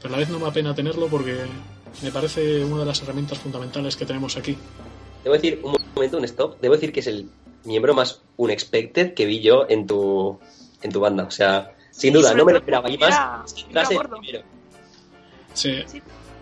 Pero 0.00 0.14
a 0.14 0.16
la 0.16 0.18
vez 0.18 0.28
no 0.28 0.38
me 0.38 0.44
da 0.44 0.52
pena 0.52 0.74
tenerlo 0.74 1.08
porque 1.08 1.36
me 2.02 2.12
parece 2.12 2.64
una 2.64 2.80
de 2.80 2.86
las 2.86 3.02
herramientas 3.02 3.38
fundamentales 3.38 3.96
que 3.96 4.06
tenemos 4.06 4.36
aquí. 4.36 4.56
Debo 5.24 5.34
decir, 5.34 5.60
un 5.64 5.74
momento, 5.94 6.18
un 6.18 6.24
stop. 6.24 6.60
Debo 6.60 6.74
decir 6.74 6.92
que 6.92 7.00
es 7.00 7.06
el 7.06 7.28
miembro 7.64 7.94
más 7.94 8.22
unexpected 8.36 9.14
que 9.14 9.26
vi 9.26 9.40
yo 9.40 9.66
en 9.68 9.86
tu, 9.86 10.38
en 10.82 10.92
tu 10.92 11.00
banda. 11.00 11.24
O 11.24 11.30
sea, 11.30 11.74
sin 11.90 12.12
Sí, 12.12 12.18
duda, 12.18 12.34
no 12.34 12.44
me 12.44 12.52
lo 12.52 12.58
esperaba. 12.58 12.88
Y 12.90 12.98
más, 12.98 13.54
gordo. 13.92 14.18
primero. 14.20 14.44
Sí. 15.54 15.82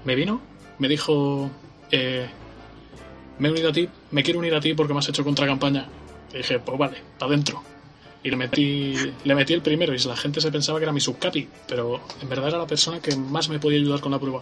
me 0.04 0.14
vino, 0.14 0.40
me 0.78 0.88
dijo, 0.88 1.50
eh, 1.90 2.26
me 3.38 3.48
he 3.48 3.50
unido 3.50 3.70
a 3.70 3.72
ti, 3.72 3.88
me 4.10 4.22
quiero 4.22 4.38
unir 4.38 4.54
a 4.54 4.60
ti 4.60 4.74
porque 4.74 4.92
me 4.92 5.00
has 5.00 5.08
hecho 5.08 5.24
contracampaña. 5.24 5.88
Y 6.32 6.38
dije, 6.38 6.58
pues 6.58 6.78
vale, 6.78 6.98
para 7.18 7.32
adentro. 7.32 7.62
Y 8.22 8.30
le 8.30 8.36
metí, 8.36 8.94
le 9.24 9.34
metí 9.34 9.52
el 9.52 9.62
primero 9.62 9.94
y 9.94 9.98
la 9.98 10.16
gente 10.16 10.40
se 10.40 10.50
pensaba 10.50 10.78
que 10.78 10.84
era 10.84 10.92
mi 10.92 11.00
subcapi, 11.00 11.48
pero 11.68 12.00
en 12.20 12.28
verdad 12.28 12.48
era 12.48 12.58
la 12.58 12.66
persona 12.66 13.00
que 13.00 13.14
más 13.14 13.48
me 13.48 13.60
podía 13.60 13.78
ayudar 13.78 14.00
con 14.00 14.10
la 14.10 14.18
prueba, 14.18 14.40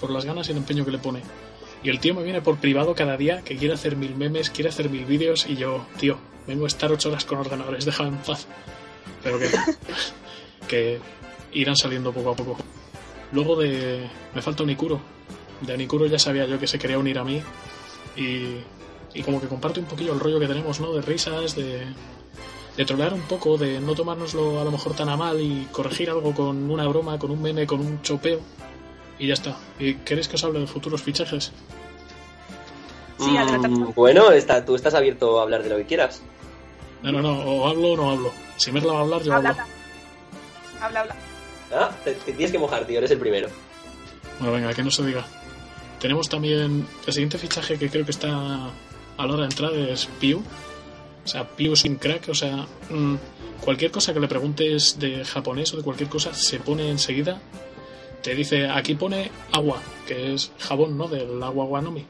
por 0.00 0.10
las 0.10 0.24
ganas 0.24 0.48
y 0.48 0.52
el 0.52 0.58
empeño 0.58 0.84
que 0.84 0.92
le 0.92 0.98
pone. 0.98 1.22
Y 1.82 1.90
el 1.90 2.00
tío 2.00 2.14
me 2.14 2.22
viene 2.22 2.40
por 2.40 2.56
privado 2.56 2.94
cada 2.94 3.16
día 3.16 3.42
que 3.42 3.56
quiere 3.56 3.74
hacer 3.74 3.96
mil 3.96 4.14
memes, 4.14 4.50
quiere 4.50 4.70
hacer 4.70 4.88
mil 4.88 5.04
vídeos 5.04 5.46
y 5.46 5.56
yo, 5.56 5.86
tío, 5.98 6.18
vengo 6.46 6.64
a 6.64 6.68
estar 6.68 6.90
ocho 6.90 7.10
horas 7.10 7.24
con 7.24 7.38
ordenadores, 7.38 7.84
déjame 7.84 8.10
en 8.10 8.16
paz. 8.16 8.46
Pero 9.22 9.38
que, 9.38 9.48
que 10.68 10.98
irán 11.52 11.76
saliendo 11.76 12.12
poco 12.12 12.30
a 12.30 12.36
poco. 12.36 12.56
Luego 13.32 13.56
de. 13.56 14.08
Me 14.34 14.42
falta 14.42 14.62
Unicuro. 14.62 15.00
De 15.60 15.74
Unicuro 15.74 16.06
ya 16.06 16.18
sabía 16.18 16.46
yo 16.46 16.58
que 16.58 16.66
se 16.66 16.78
quería 16.78 16.98
unir 16.98 17.18
a 17.18 17.24
mí. 17.24 17.42
Y, 18.16 18.58
y 19.14 19.22
como 19.22 19.40
que 19.40 19.48
comparte 19.48 19.80
un 19.80 19.86
poquillo 19.86 20.12
el 20.12 20.20
rollo 20.20 20.38
que 20.40 20.46
tenemos, 20.46 20.80
¿no? 20.80 20.92
De 20.92 21.02
risas, 21.02 21.54
de, 21.56 21.84
de 22.76 22.84
trolear 22.84 23.12
un 23.14 23.22
poco, 23.22 23.56
de 23.58 23.80
no 23.80 23.94
tomárnoslo 23.94 24.60
a 24.60 24.64
lo 24.64 24.70
mejor 24.70 24.94
tan 24.94 25.08
a 25.08 25.16
mal 25.16 25.40
y 25.40 25.66
corregir 25.72 26.10
algo 26.10 26.32
con 26.34 26.70
una 26.70 26.86
broma, 26.86 27.18
con 27.18 27.30
un 27.30 27.42
meme, 27.42 27.66
con 27.66 27.80
un 27.80 28.02
chopeo. 28.02 28.40
Y 29.18 29.26
ya 29.26 29.34
está. 29.34 29.56
¿Y 29.80 29.94
queréis 29.94 30.28
que 30.28 30.36
os 30.36 30.44
hable 30.44 30.60
de 30.60 30.66
futuros 30.66 31.02
fichajes? 31.02 31.52
Sí, 33.18 33.36
adelante. 33.36 33.68
Mm, 33.68 33.92
bueno, 33.94 34.30
está, 34.30 34.64
tú 34.64 34.76
estás 34.76 34.94
abierto 34.94 35.40
a 35.40 35.42
hablar 35.42 35.62
de 35.64 35.70
lo 35.70 35.76
que 35.76 35.86
quieras. 35.86 36.22
No, 37.02 37.10
no, 37.12 37.20
no, 37.20 37.32
o 37.40 37.66
hablo 37.68 37.92
o 37.92 37.96
no 37.96 38.10
hablo. 38.12 38.32
Si 38.56 38.70
Merla 38.70 38.92
va 38.92 38.98
a 39.00 39.02
hablar, 39.02 39.22
yo 39.22 39.32
Habla, 39.34 39.50
hablo. 39.50 39.62
habla. 39.62 40.86
Habla, 40.86 41.00
habla. 41.00 41.16
Ah, 41.72 41.90
te, 42.04 42.12
te 42.14 42.32
tienes 42.32 42.52
que 42.52 42.58
mojar, 42.58 42.86
tío, 42.86 42.98
eres 42.98 43.10
el 43.10 43.18
primero. 43.18 43.48
Bueno, 44.38 44.54
venga, 44.54 44.72
que 44.72 44.82
no 44.84 44.90
se 44.90 45.04
diga. 45.04 45.26
Tenemos 46.00 46.28
también 46.28 46.86
el 47.06 47.12
siguiente 47.12 47.38
fichaje 47.38 47.78
que 47.78 47.88
creo 47.90 48.04
que 48.04 48.12
está 48.12 48.28
a 49.16 49.26
la 49.26 49.32
hora 49.32 49.38
de 49.38 49.44
entrar 49.48 49.72
es 49.74 50.06
Piu. 50.20 50.42
O 51.24 51.28
sea, 51.28 51.48
Piu 51.48 51.74
sin 51.76 51.96
crack. 51.96 52.28
O 52.28 52.34
sea, 52.34 52.66
mm, 52.90 53.16
cualquier 53.60 53.90
cosa 53.90 54.14
que 54.14 54.20
le 54.20 54.28
preguntes 54.28 54.98
de 54.98 55.24
japonés 55.24 55.72
o 55.74 55.76
de 55.78 55.82
cualquier 55.82 56.08
cosa 56.08 56.32
se 56.34 56.60
pone 56.60 56.88
enseguida. 56.90 57.40
Te 58.22 58.34
dice, 58.34 58.68
aquí 58.68 58.94
pone 58.94 59.30
agua, 59.52 59.80
que 60.06 60.34
es 60.34 60.52
jabón, 60.58 60.96
¿no? 60.98 61.08
Del 61.08 61.42
agua 61.42 61.64
guanomi. 61.66 62.04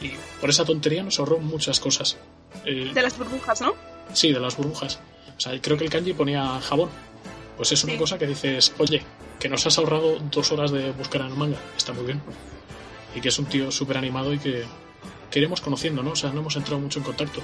Y 0.00 0.10
por 0.40 0.50
esa 0.50 0.64
tontería 0.64 1.02
nos 1.02 1.18
ahorró 1.20 1.38
muchas 1.38 1.78
cosas. 1.80 2.16
Eh, 2.64 2.90
De 2.92 3.02
las 3.02 3.16
burbujas, 3.16 3.60
¿no? 3.60 3.74
Sí, 4.12 4.32
de 4.32 4.40
las 4.40 4.56
burbujas. 4.56 4.98
O 5.36 5.40
sea, 5.40 5.60
creo 5.60 5.76
que 5.78 5.84
el 5.84 5.90
kanji 5.90 6.12
ponía 6.12 6.60
jabón. 6.60 6.90
Pues 7.56 7.70
es 7.72 7.84
una 7.84 7.92
Sí. 7.94 7.98
cosa 7.98 8.18
que 8.18 8.26
dices, 8.26 8.72
oye, 8.78 9.02
que 9.38 9.48
nos 9.48 9.64
has 9.66 9.78
ahorrado 9.78 10.18
dos 10.30 10.50
horas 10.52 10.70
de 10.72 10.90
buscar 10.92 11.20
en 11.22 11.28
el 11.28 11.34
manga. 11.34 11.58
Está 11.76 11.92
muy 11.92 12.04
bien. 12.04 12.20
Y 13.14 13.20
que 13.20 13.28
es 13.28 13.38
un 13.38 13.46
tío 13.46 13.70
súper 13.70 13.98
animado 13.98 14.32
y 14.32 14.38
que, 14.38 14.64
que 15.30 15.38
iremos 15.38 15.60
conociendo, 15.60 16.02
¿no? 16.02 16.12
O 16.12 16.16
sea, 16.16 16.30
no 16.30 16.40
hemos 16.40 16.56
entrado 16.56 16.80
mucho 16.80 16.98
en 16.98 17.04
contacto. 17.04 17.40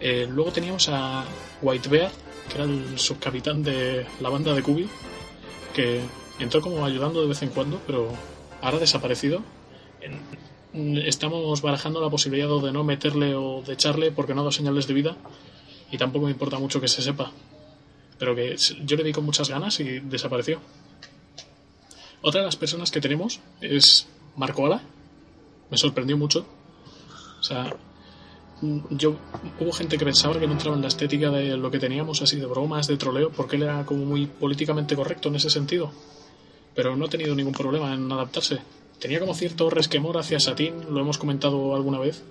Eh, 0.00 0.26
luego 0.30 0.52
teníamos 0.52 0.88
a 0.88 1.24
White 1.62 1.88
Bear, 1.88 2.10
que 2.48 2.54
era 2.54 2.64
el 2.64 2.98
subcapitán 2.98 3.62
de 3.62 4.06
la 4.20 4.28
banda 4.28 4.54
de 4.54 4.62
Kubi, 4.62 4.88
que 5.74 6.00
entró 6.38 6.60
como 6.60 6.84
ayudando 6.84 7.20
de 7.20 7.28
vez 7.28 7.42
en 7.42 7.50
cuando, 7.50 7.80
pero 7.86 8.12
ahora 8.60 8.76
ha 8.76 8.80
desaparecido. 8.80 9.42
Estamos 10.72 11.60
barajando 11.62 12.00
la 12.00 12.10
posibilidad 12.10 12.48
de 12.60 12.72
no 12.72 12.84
meterle 12.84 13.34
o 13.34 13.62
de 13.62 13.72
echarle 13.72 14.12
porque 14.12 14.34
no 14.34 14.40
ha 14.40 14.44
dado 14.44 14.52
señales 14.52 14.86
de 14.86 14.94
vida 14.94 15.16
y 15.90 15.98
tampoco 15.98 16.26
me 16.26 16.32
importa 16.32 16.58
mucho 16.58 16.80
que 16.80 16.88
se 16.88 17.02
sepa. 17.02 17.32
Pero 18.18 18.34
que 18.34 18.56
yo 18.84 18.96
le 18.96 19.04
di 19.04 19.12
con 19.12 19.24
muchas 19.24 19.48
ganas 19.48 19.80
y 19.80 20.00
desapareció. 20.00 20.60
Otra 22.20 22.40
de 22.40 22.46
las 22.46 22.56
personas 22.56 22.90
que 22.90 23.00
tenemos 23.00 23.40
es 23.60 24.08
Marco 24.38 24.64
Ala. 24.64 24.80
Me 25.70 25.76
sorprendió 25.76 26.16
mucho. 26.16 26.46
O 27.40 27.42
sea, 27.42 27.76
yo 28.90 29.16
hubo 29.60 29.72
gente 29.72 29.98
que 29.98 30.04
pensaba 30.04 30.38
que 30.38 30.46
no 30.46 30.54
entraba 30.54 30.76
en 30.76 30.82
la 30.82 30.88
estética 30.88 31.30
de 31.30 31.56
lo 31.56 31.70
que 31.70 31.78
teníamos, 31.78 32.22
así 32.22 32.36
de 32.36 32.46
bromas, 32.46 32.86
de 32.86 32.96
troleo, 32.96 33.30
porque 33.30 33.56
él 33.56 33.64
era 33.64 33.84
como 33.84 34.04
muy 34.04 34.26
políticamente 34.26 34.96
correcto 34.96 35.28
en 35.28 35.36
ese 35.36 35.50
sentido. 35.50 35.90
Pero 36.74 36.96
no 36.96 37.06
ha 37.06 37.08
tenido 37.08 37.34
ningún 37.34 37.52
problema 37.52 37.92
en 37.92 38.10
adaptarse. 38.10 38.58
Tenía 38.98 39.20
como 39.20 39.34
cierto 39.34 39.70
resquemor 39.70 40.16
hacia 40.16 40.40
Satín, 40.40 40.74
lo 40.90 41.00
hemos 41.00 41.18
comentado 41.18 41.74
alguna 41.74 41.98
vez. 41.98 42.24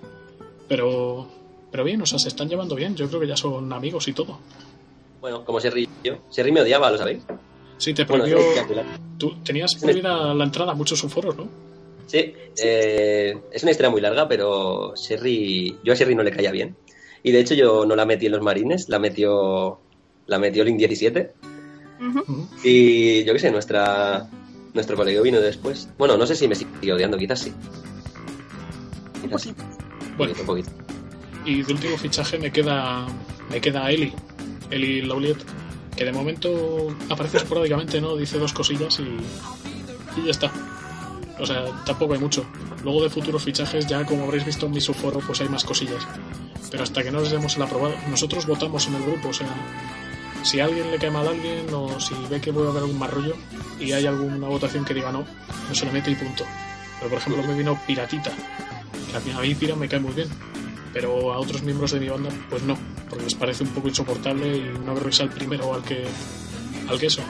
Pero, 0.68 1.28
pero 1.70 1.84
bien, 1.84 2.02
o 2.02 2.06
sea, 2.06 2.18
se 2.18 2.28
están 2.28 2.48
llevando 2.48 2.74
bien. 2.74 2.96
Yo 2.96 3.08
creo 3.08 3.20
que 3.20 3.26
ya 3.26 3.36
son 3.36 3.72
amigos 3.72 4.08
y 4.08 4.12
todo. 4.12 4.38
Bueno, 5.20 5.44
como 5.44 5.60
Serri 5.60 5.88
yo. 6.04 6.18
Serri 6.30 6.52
me 6.52 6.60
odiaba, 6.60 6.90
¿lo 6.90 6.98
sabéis? 6.98 7.22
Sí, 7.78 7.94
te 7.94 8.04
prohibió. 8.04 8.38
Tú 9.16 9.36
tenías 9.42 9.74
prohibida 9.76 10.34
la 10.34 10.44
entrada 10.44 10.72
a 10.72 10.74
muchos 10.74 11.00
foros, 11.00 11.36
¿no? 11.36 11.67
Sí, 12.08 12.34
eh, 12.62 13.38
es 13.52 13.62
una 13.62 13.70
historia 13.70 13.90
muy 13.90 14.00
larga, 14.00 14.26
pero 14.26 14.94
Sherry, 14.96 15.78
yo 15.84 15.92
a 15.92 15.96
Sherry 15.96 16.14
no 16.16 16.22
le 16.24 16.32
caía 16.32 16.50
bien. 16.50 16.74
Y 17.22 17.30
de 17.32 17.40
hecho 17.40 17.54
yo 17.54 17.84
no 17.86 17.94
la 17.94 18.04
metí 18.06 18.26
en 18.26 18.32
los 18.32 18.42
marines, 18.42 18.88
la 18.88 18.98
metió, 18.98 19.80
la 20.26 20.38
metió 20.38 20.64
Link 20.64 20.78
17. 20.78 21.34
Ujú. 22.00 22.18
Ujú. 22.20 22.48
Y 22.64 23.24
yo 23.24 23.32
qué 23.34 23.38
sé, 23.38 23.50
nuestra, 23.50 24.26
nuestro 24.74 24.96
colega 24.96 25.20
vino 25.22 25.40
después. 25.40 25.88
Bueno, 25.98 26.16
no 26.16 26.26
sé 26.26 26.34
si 26.34 26.48
me 26.48 26.54
sigue 26.54 26.92
odiando, 26.92 27.16
quizás 27.18 27.40
sí. 27.40 27.52
Un 29.16 29.22
Quizás 29.28 29.42
sí. 29.42 29.52
poquito. 29.52 29.68
Bueno, 30.16 30.32
Un 30.40 30.46
poquito. 30.46 30.70
y 31.44 31.62
de 31.62 31.72
último 31.72 31.96
fichaje 31.98 32.38
me 32.38 32.50
queda 32.50 33.06
me 33.50 33.60
queda 33.60 33.90
Eli, 33.90 34.12
Eli 34.70 35.02
Lauliet, 35.02 35.38
que 35.96 36.04
de 36.04 36.12
momento 36.12 36.88
aparece 37.10 37.36
esporádicamente, 37.38 38.00
¿no? 38.00 38.16
Dice 38.16 38.38
dos 38.38 38.52
cosillas 38.52 38.98
y, 39.00 40.20
y 40.20 40.24
ya 40.24 40.30
está. 40.30 40.52
O 41.40 41.46
sea, 41.46 41.64
tampoco 41.84 42.14
hay 42.14 42.20
mucho. 42.20 42.44
Luego 42.82 43.02
de 43.02 43.10
futuros 43.10 43.44
fichajes, 43.44 43.86
ya 43.86 44.04
como 44.04 44.24
habréis 44.24 44.44
visto 44.44 44.66
en 44.66 44.72
mi 44.72 44.80
subforo, 44.80 45.20
pues 45.20 45.40
hay 45.40 45.48
más 45.48 45.64
cosillas. 45.64 46.06
Pero 46.70 46.82
hasta 46.82 47.02
que 47.02 47.10
no 47.10 47.20
les 47.20 47.30
demos 47.30 47.56
el 47.56 47.62
aprobado, 47.62 47.94
nosotros 48.08 48.46
votamos 48.46 48.86
en 48.88 48.94
el 48.94 49.02
grupo, 49.02 49.28
o 49.28 49.32
sea, 49.32 49.48
si 50.42 50.60
alguien 50.60 50.90
le 50.90 50.98
cae 50.98 51.10
mal 51.10 51.26
a 51.26 51.30
alguien 51.30 51.66
o 51.72 51.98
si 52.00 52.14
ve 52.30 52.40
que 52.40 52.52
puede 52.52 52.68
haber 52.68 52.82
algún 52.82 52.98
más 52.98 53.10
rollo 53.10 53.34
y 53.78 53.92
hay 53.92 54.06
alguna 54.06 54.48
votación 54.48 54.84
que 54.84 54.94
diga 54.94 55.12
no, 55.12 55.24
no 55.68 55.74
se 55.74 55.84
le 55.86 55.92
mete 55.92 56.10
y 56.10 56.14
punto. 56.14 56.44
Pero 56.98 57.10
por 57.10 57.18
ejemplo 57.18 57.42
me 57.44 57.54
vino 57.54 57.80
Piratita, 57.86 58.32
que 59.10 59.32
a 59.32 59.40
mí 59.40 59.54
Pira 59.54 59.76
me 59.76 59.88
cae 59.88 60.00
muy 60.00 60.12
bien, 60.12 60.28
pero 60.92 61.32
a 61.32 61.38
otros 61.38 61.62
miembros 61.62 61.92
de 61.92 62.00
mi 62.00 62.08
banda 62.08 62.30
pues 62.48 62.62
no, 62.62 62.78
porque 63.08 63.24
les 63.24 63.34
parece 63.34 63.64
un 63.64 63.70
poco 63.70 63.88
insoportable 63.88 64.56
y 64.56 64.78
no 64.84 64.94
creo 64.94 65.06
que 65.06 65.12
sea 65.12 65.26
el 65.26 65.32
primero 65.32 65.74
al 65.74 65.82
que 65.82 66.06
al 66.88 66.98
que 66.98 67.06
eso. 67.06 67.22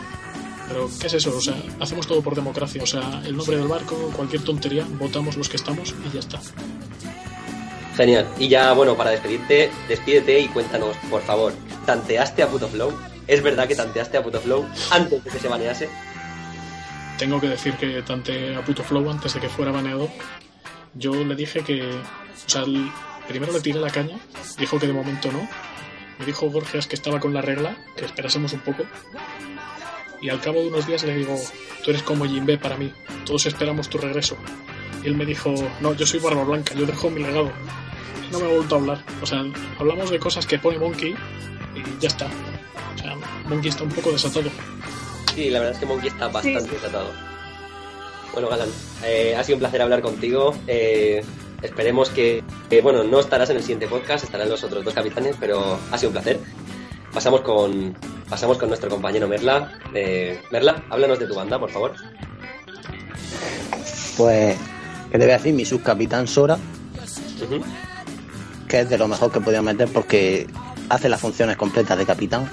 Pero 0.69 0.89
¿qué 1.01 1.07
es 1.07 1.15
eso? 1.15 1.35
O 1.37 1.41
sea, 1.41 1.55
hacemos 1.81 2.07
todo 2.07 2.21
por 2.23 2.35
democracia, 2.35 2.83
o 2.83 2.87
sea, 2.87 3.23
el 3.25 3.37
nombre 3.37 3.57
del 3.57 3.67
barco, 3.69 4.11
cualquier 4.15 4.43
tontería, 4.43 4.87
votamos 4.99 5.37
los 5.37 5.49
que 5.49 5.57
estamos 5.57 5.95
y 6.07 6.13
ya 6.15 6.21
está. 6.21 6.41
Genial. 7.97 8.29
Y 8.39 8.49
ya, 8.49 8.73
bueno, 8.75 8.97
para 8.97 9.11
despedirte, 9.11 9.71
despídete 9.89 10.39
y 10.41 10.49
cuéntanos, 10.49 10.97
por 11.11 11.23
favor, 11.23 11.53
¿tanteaste 11.87 12.43
a 12.43 12.49
Puto 12.49 12.69
Flow? 12.69 12.93
¿Es 13.27 13.43
verdad 13.43 13.67
que 13.67 13.75
tanteaste 13.75 14.19
a 14.19 14.23
Puto 14.23 14.41
Flow 14.41 14.67
antes 14.91 15.25
de 15.25 15.31
que 15.31 15.39
se 15.39 15.49
banease? 15.49 15.89
Tengo 17.19 17.41
que 17.41 17.49
decir 17.49 17.75
que 17.75 18.01
tante 18.03 18.55
a 18.55 18.65
puto 18.65 18.85
Flow 18.85 19.11
antes 19.11 19.35
de 19.35 19.41
que 19.41 19.49
fuera 19.49 19.73
baneado, 19.73 20.09
yo 20.95 21.13
le 21.25 21.35
dije 21.35 21.63
que, 21.65 21.83
o 21.83 22.49
sea, 22.49 22.63
el- 22.63 22.91
primero 23.27 23.53
le 23.53 23.61
tiré 23.61 23.81
la 23.81 23.91
caña, 23.91 24.17
dijo 24.57 24.79
que 24.79 24.87
de 24.87 24.93
momento 24.93 25.33
no, 25.33 25.49
me 26.21 26.25
dijo 26.27 26.49
Borges 26.49 26.87
que 26.87 26.95
estaba 26.95 27.19
con 27.19 27.35
la 27.35 27.43
regla, 27.43 27.77
que 27.97 28.05
esperásemos 28.05 28.53
un 28.53 28.61
poco, 28.61 28.85
y 30.21 30.29
al 30.29 30.41
cabo 30.41 30.61
de 30.61 30.69
unos 30.69 30.87
días 30.87 31.05
le 31.05 31.15
digo, 31.15 31.37
tú 31.85 31.91
eres 31.91 32.03
como 32.03 32.25
Jimbe 32.25 32.59
para 32.59 32.77
mí, 32.77 32.93
todos 33.25 33.47
esperamos 33.47 33.89
tu 33.89 33.99
regreso. 33.99 34.37
Y 35.03 35.07
él 35.07 35.17
me 35.17 35.25
dijo, 35.25 35.55
no, 35.81 35.95
yo 35.95 36.07
soy 36.07 36.21
Barba 36.21 36.45
Blanca, 36.45 36.75
yo 36.75 36.87
dejo 36.87 37.11
mi 37.11 37.23
legado. 37.23 37.51
No 38.33 38.41
me 38.41 38.47
ha 38.47 38.49
vuelto 38.49 38.75
a 38.75 38.79
hablar. 38.79 39.05
O 39.23 39.27
sea, 39.27 39.45
hablamos 39.79 40.11
de 40.11 40.19
cosas 40.19 40.47
que 40.47 40.59
pone 40.59 40.79
Monkey 40.79 41.15
y 41.75 42.01
ya 42.01 42.09
está. 42.09 42.27
O 42.27 42.99
sea, 42.99 43.17
Monkey 43.49 43.71
está 43.71 43.85
un 43.85 43.91
poco 43.91 44.11
desatado. 44.11 44.51
Sí, 45.35 45.51
la 45.51 45.61
verdad 45.61 45.75
es 45.75 45.81
que 45.81 45.87
Monkey 45.87 46.09
está 46.09 46.29
bastante 46.29 46.71
desatado. 46.71 47.13
Bueno, 48.33 48.49
Galán, 48.49 48.69
eh, 49.05 49.35
ha 49.37 49.45
sido 49.45 49.57
un 49.57 49.61
placer 49.61 49.81
hablar 49.81 50.03
contigo. 50.03 50.55
Eh, 50.67 51.25
esperemos 51.63 52.11
que, 52.11 52.43
que, 52.69 52.81
bueno, 52.81 53.05
no 53.05 53.21
estarás 53.21 53.51
en 53.51 53.57
el 53.57 53.63
siguiente 53.63 53.87
podcast, 53.87 54.25
estarán 54.25 54.49
los 54.49 54.63
otros 54.65 54.85
dos 54.85 54.95
capitanes, 54.95 55.37
pero 55.39 55.79
ha 55.91 55.97
sido 55.97 56.11
un 56.11 56.15
placer. 56.15 56.41
Pasamos 57.13 57.41
con, 57.41 57.97
pasamos 58.29 58.59
con 58.59 58.69
nuestro 58.69 58.91
compañero 58.91 59.29
Merla. 59.29 59.73
Eh, 59.95 60.41
Merla, 60.51 60.85
háblanos 60.91 61.19
de 61.19 61.27
tu 61.27 61.35
banda, 61.35 61.59
por 61.59 61.71
favor. 61.71 61.95
Pues, 64.17 64.57
¿qué 65.11 65.19
te 65.19 65.25
voy 65.25 65.33
a 65.33 65.39
decir? 65.39 65.55
Mi 65.55 65.65
subcapitán 65.65 66.27
Sora, 66.27 66.59
que 68.67 68.81
es 68.81 68.91
de 68.91 68.99
lo 68.99 69.09
mejor 69.09 69.31
que 69.31 69.41
podía 69.41 69.63
meter 69.63 69.89
porque 69.89 70.47
hace 70.89 71.09
las 71.09 71.21
funciones 71.21 71.57
completas 71.57 71.97
de 71.97 72.05
capitán. 72.07 72.51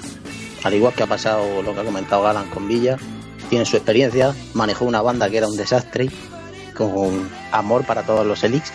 Al 0.62 0.74
igual 0.74 0.94
que 0.94 1.02
ha 1.02 1.06
pasado 1.06 1.62
lo 1.62 1.74
que 1.74 1.80
ha 1.80 1.84
comentado 1.84 2.22
Galan 2.22 2.48
con 2.50 2.66
Villa, 2.66 2.96
tiene 3.50 3.64
su 3.64 3.76
experiencia, 3.76 4.34
manejó 4.54 4.84
una 4.84 5.02
banda 5.02 5.30
que 5.30 5.36
era 5.38 5.46
un 5.46 5.56
desastre, 5.56 6.08
con 6.74 7.28
amor 7.52 7.84
para 7.84 8.02
todos 8.02 8.26
los 8.26 8.42
Elix, 8.42 8.72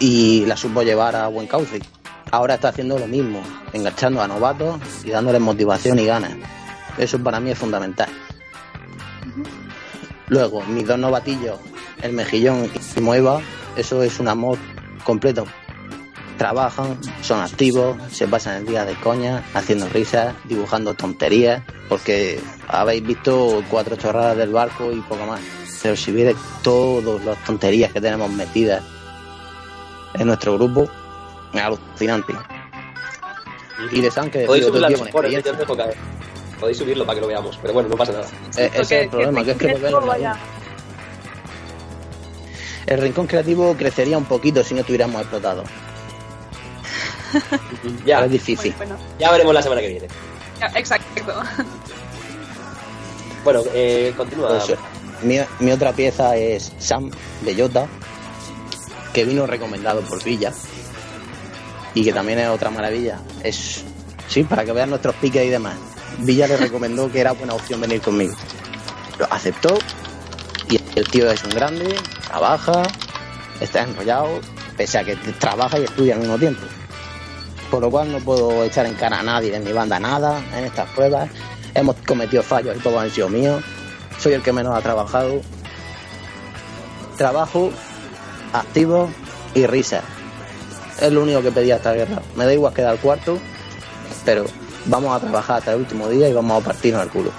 y 0.00 0.44
la 0.46 0.56
supo 0.56 0.82
llevar 0.82 1.14
a 1.14 1.28
buen 1.28 1.46
cauce. 1.46 1.80
Ahora 2.32 2.54
está 2.54 2.68
haciendo 2.68 2.98
lo 2.98 3.06
mismo, 3.06 3.42
enganchando 3.74 4.22
a 4.22 4.26
novatos 4.26 4.80
y 5.04 5.10
dándoles 5.10 5.42
motivación 5.42 5.98
y 5.98 6.06
ganas. 6.06 6.32
Eso 6.96 7.22
para 7.22 7.40
mí 7.40 7.50
es 7.50 7.58
fundamental. 7.58 8.08
Luego, 10.28 10.62
mis 10.62 10.86
dos 10.86 10.98
novatillos, 10.98 11.58
el 12.00 12.14
Mejillón 12.14 12.70
y 12.96 13.00
Moeva, 13.02 13.42
eso 13.76 14.02
es 14.02 14.18
un 14.18 14.28
amor 14.28 14.56
completo. 15.04 15.44
Trabajan, 16.38 16.98
son 17.20 17.40
activos, 17.40 17.98
se 18.10 18.26
pasan 18.26 18.62
el 18.62 18.66
día 18.66 18.86
de 18.86 18.94
coña, 18.94 19.44
haciendo 19.52 19.86
risas, 19.90 20.34
dibujando 20.44 20.94
tonterías, 20.94 21.62
porque 21.90 22.40
habéis 22.66 23.06
visto 23.06 23.62
cuatro 23.68 23.96
chorradas 23.96 24.38
del 24.38 24.52
barco 24.52 24.90
y 24.90 25.02
poco 25.02 25.26
más. 25.26 25.42
Pero 25.82 25.96
si 25.96 26.12
vieres 26.12 26.36
todas 26.62 27.22
las 27.26 27.44
tonterías 27.44 27.92
que 27.92 28.00
tenemos 28.00 28.30
metidas 28.30 28.82
en 30.14 30.28
nuestro 30.28 30.54
grupo, 30.54 30.88
alucinante. 31.60 32.34
Y 33.90 34.00
de 34.00 34.10
San 34.10 34.30
que 34.30 34.44
Podéis 34.44 34.66
subirlo 34.66 34.86
a 34.86 34.90
los 34.90 35.10
foros, 35.10 35.32
yo. 35.32 35.40
Podéis 36.60 36.78
para 36.78 37.14
que 37.14 37.20
lo 37.20 37.26
veamos, 37.26 37.58
pero 37.60 37.74
bueno, 37.74 37.88
no 37.88 37.96
pasa 37.96 38.12
nada. 38.12 38.26
Eh, 38.56 38.70
ese 38.74 38.80
es 38.80 38.92
el 38.92 39.08
problema, 39.08 39.44
que 39.44 39.50
es 39.50 39.56
que 39.56 39.74
vaya. 39.74 40.36
El 42.86 43.00
rincón 43.00 43.26
creativo 43.26 43.74
crecería 43.76 44.16
un 44.16 44.24
poquito 44.26 44.62
si 44.62 44.74
no 44.74 44.80
estuviéramos 44.80 45.20
explotados. 45.20 45.68
Ya, 48.04 48.24
es 48.26 48.30
difícil. 48.30 48.74
Bueno. 48.76 48.96
ya 49.18 49.32
veremos 49.32 49.54
la 49.54 49.62
semana 49.62 49.80
que 49.80 49.88
viene. 49.88 50.06
Ya, 50.60 50.66
Exacto. 50.78 51.42
Bueno, 53.42 53.62
eh, 53.72 54.12
continúa. 54.16 54.50
Pues, 54.50 54.78
mi, 55.22 55.38
mi 55.60 55.72
otra 55.72 55.92
pieza 55.92 56.36
es 56.36 56.72
Sam 56.78 57.10
de 57.40 57.54
Jota, 57.54 57.86
que 59.14 59.24
vino 59.24 59.46
recomendado 59.46 60.02
por 60.02 60.22
Villa 60.22 60.52
y 61.94 62.04
que 62.04 62.12
también 62.12 62.38
es 62.38 62.48
otra 62.48 62.70
maravilla. 62.70 63.18
Es 63.42 63.84
sí, 64.28 64.44
para 64.44 64.64
que 64.64 64.72
vean 64.72 64.90
nuestros 64.90 65.14
piques 65.16 65.44
y 65.44 65.50
demás. 65.50 65.74
Villa 66.18 66.46
le 66.46 66.56
recomendó 66.56 67.10
que 67.10 67.20
era 67.20 67.32
buena 67.32 67.54
opción 67.54 67.80
venir 67.80 68.00
conmigo. 68.00 68.34
Lo 69.18 69.32
aceptó 69.32 69.78
y 70.68 70.80
el 70.96 71.08
tío 71.08 71.30
es 71.30 71.42
un 71.44 71.50
grande, 71.50 71.94
trabaja, 72.26 72.82
está 73.60 73.82
enrollado, 73.82 74.40
pese 74.76 74.98
a 74.98 75.04
que 75.04 75.16
trabaja 75.16 75.78
y 75.78 75.84
estudia 75.84 76.14
al 76.14 76.20
mismo 76.20 76.38
tiempo. 76.38 76.62
Por 77.70 77.82
lo 77.82 77.90
cual 77.90 78.12
no 78.12 78.18
puedo 78.20 78.64
echar 78.64 78.86
en 78.86 78.94
cara 78.94 79.20
a 79.20 79.22
nadie 79.22 79.50
de 79.50 79.60
mi 79.60 79.72
banda 79.72 79.98
nada 79.98 80.42
en 80.56 80.64
estas 80.64 80.88
pruebas. 80.90 81.30
Hemos 81.74 81.96
cometido 82.06 82.42
fallos 82.42 82.76
y 82.76 82.80
todos 82.80 83.02
han 83.02 83.10
sido 83.10 83.28
míos. 83.28 83.62
Soy 84.18 84.34
el 84.34 84.42
que 84.42 84.52
menos 84.52 84.76
ha 84.76 84.82
trabajado. 84.82 85.40
Trabajo, 87.16 87.70
activo 88.52 89.10
y 89.54 89.66
risa. 89.66 90.02
Es 91.02 91.12
lo 91.12 91.22
único 91.22 91.42
que 91.42 91.50
pedía 91.50 91.76
esta 91.76 91.92
guerra. 91.92 92.22
Me 92.36 92.44
da 92.46 92.52
igual 92.54 92.72
quedar 92.72 92.96
cuarto, 92.98 93.38
pero 94.24 94.44
vamos 94.86 95.14
a 95.16 95.20
trabajar 95.20 95.58
hasta 95.58 95.72
el 95.72 95.80
último 95.80 96.08
día 96.08 96.28
y 96.28 96.32
vamos 96.32 96.62
a 96.62 96.64
partirnos 96.64 97.02
el 97.02 97.08
culo. 97.10 97.30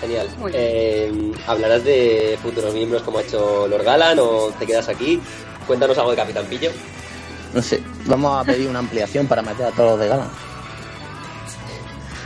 Genial. 0.00 0.28
Eh, 0.52 1.32
¿Hablarás 1.46 1.84
de 1.84 2.38
futuros 2.42 2.74
miembros 2.74 3.02
como 3.02 3.18
ha 3.18 3.22
hecho 3.22 3.66
Lord 3.68 3.84
Galan 3.84 4.18
o 4.20 4.50
te 4.58 4.66
quedas 4.66 4.88
aquí? 4.88 5.20
Cuéntanos 5.66 5.96
algo 5.96 6.10
de 6.10 6.16
Capitán 6.16 6.44
Pillo. 6.46 6.70
No 7.54 7.62
sé, 7.62 7.80
vamos 8.06 8.40
a 8.40 8.44
pedir 8.44 8.68
una 8.68 8.80
ampliación 8.80 9.26
para 9.28 9.40
meter 9.40 9.66
a 9.66 9.70
todos 9.70 9.92
los 9.92 10.00
de 10.00 10.08
gala. 10.08 10.26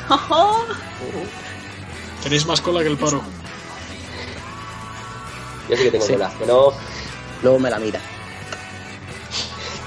Tenéis 2.22 2.46
más 2.46 2.60
cola 2.62 2.80
que 2.80 2.88
el 2.88 2.96
paro. 2.96 3.20
Yo 5.68 5.76
sí 5.76 5.82
que 5.84 5.90
tengo 5.90 6.06
Sí. 6.06 6.14
cola, 6.14 6.32
no... 6.46 6.72
Luego 7.42 7.58
me 7.58 7.68
la 7.70 7.78
mira. 7.78 8.00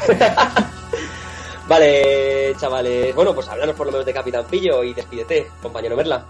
Vale, 1.68 2.56
chavales. 2.60 3.16
Bueno, 3.16 3.34
pues 3.34 3.47
háblanos 3.47 3.76
por 3.76 3.86
lo 3.86 3.91
menos 3.91 4.06
de 4.06 4.14
Capitán 4.14 4.45
Pillo 4.49 4.84
y 4.84 4.93
despídete, 4.93 5.47
compañero 5.62 5.95
Merla. 5.95 6.26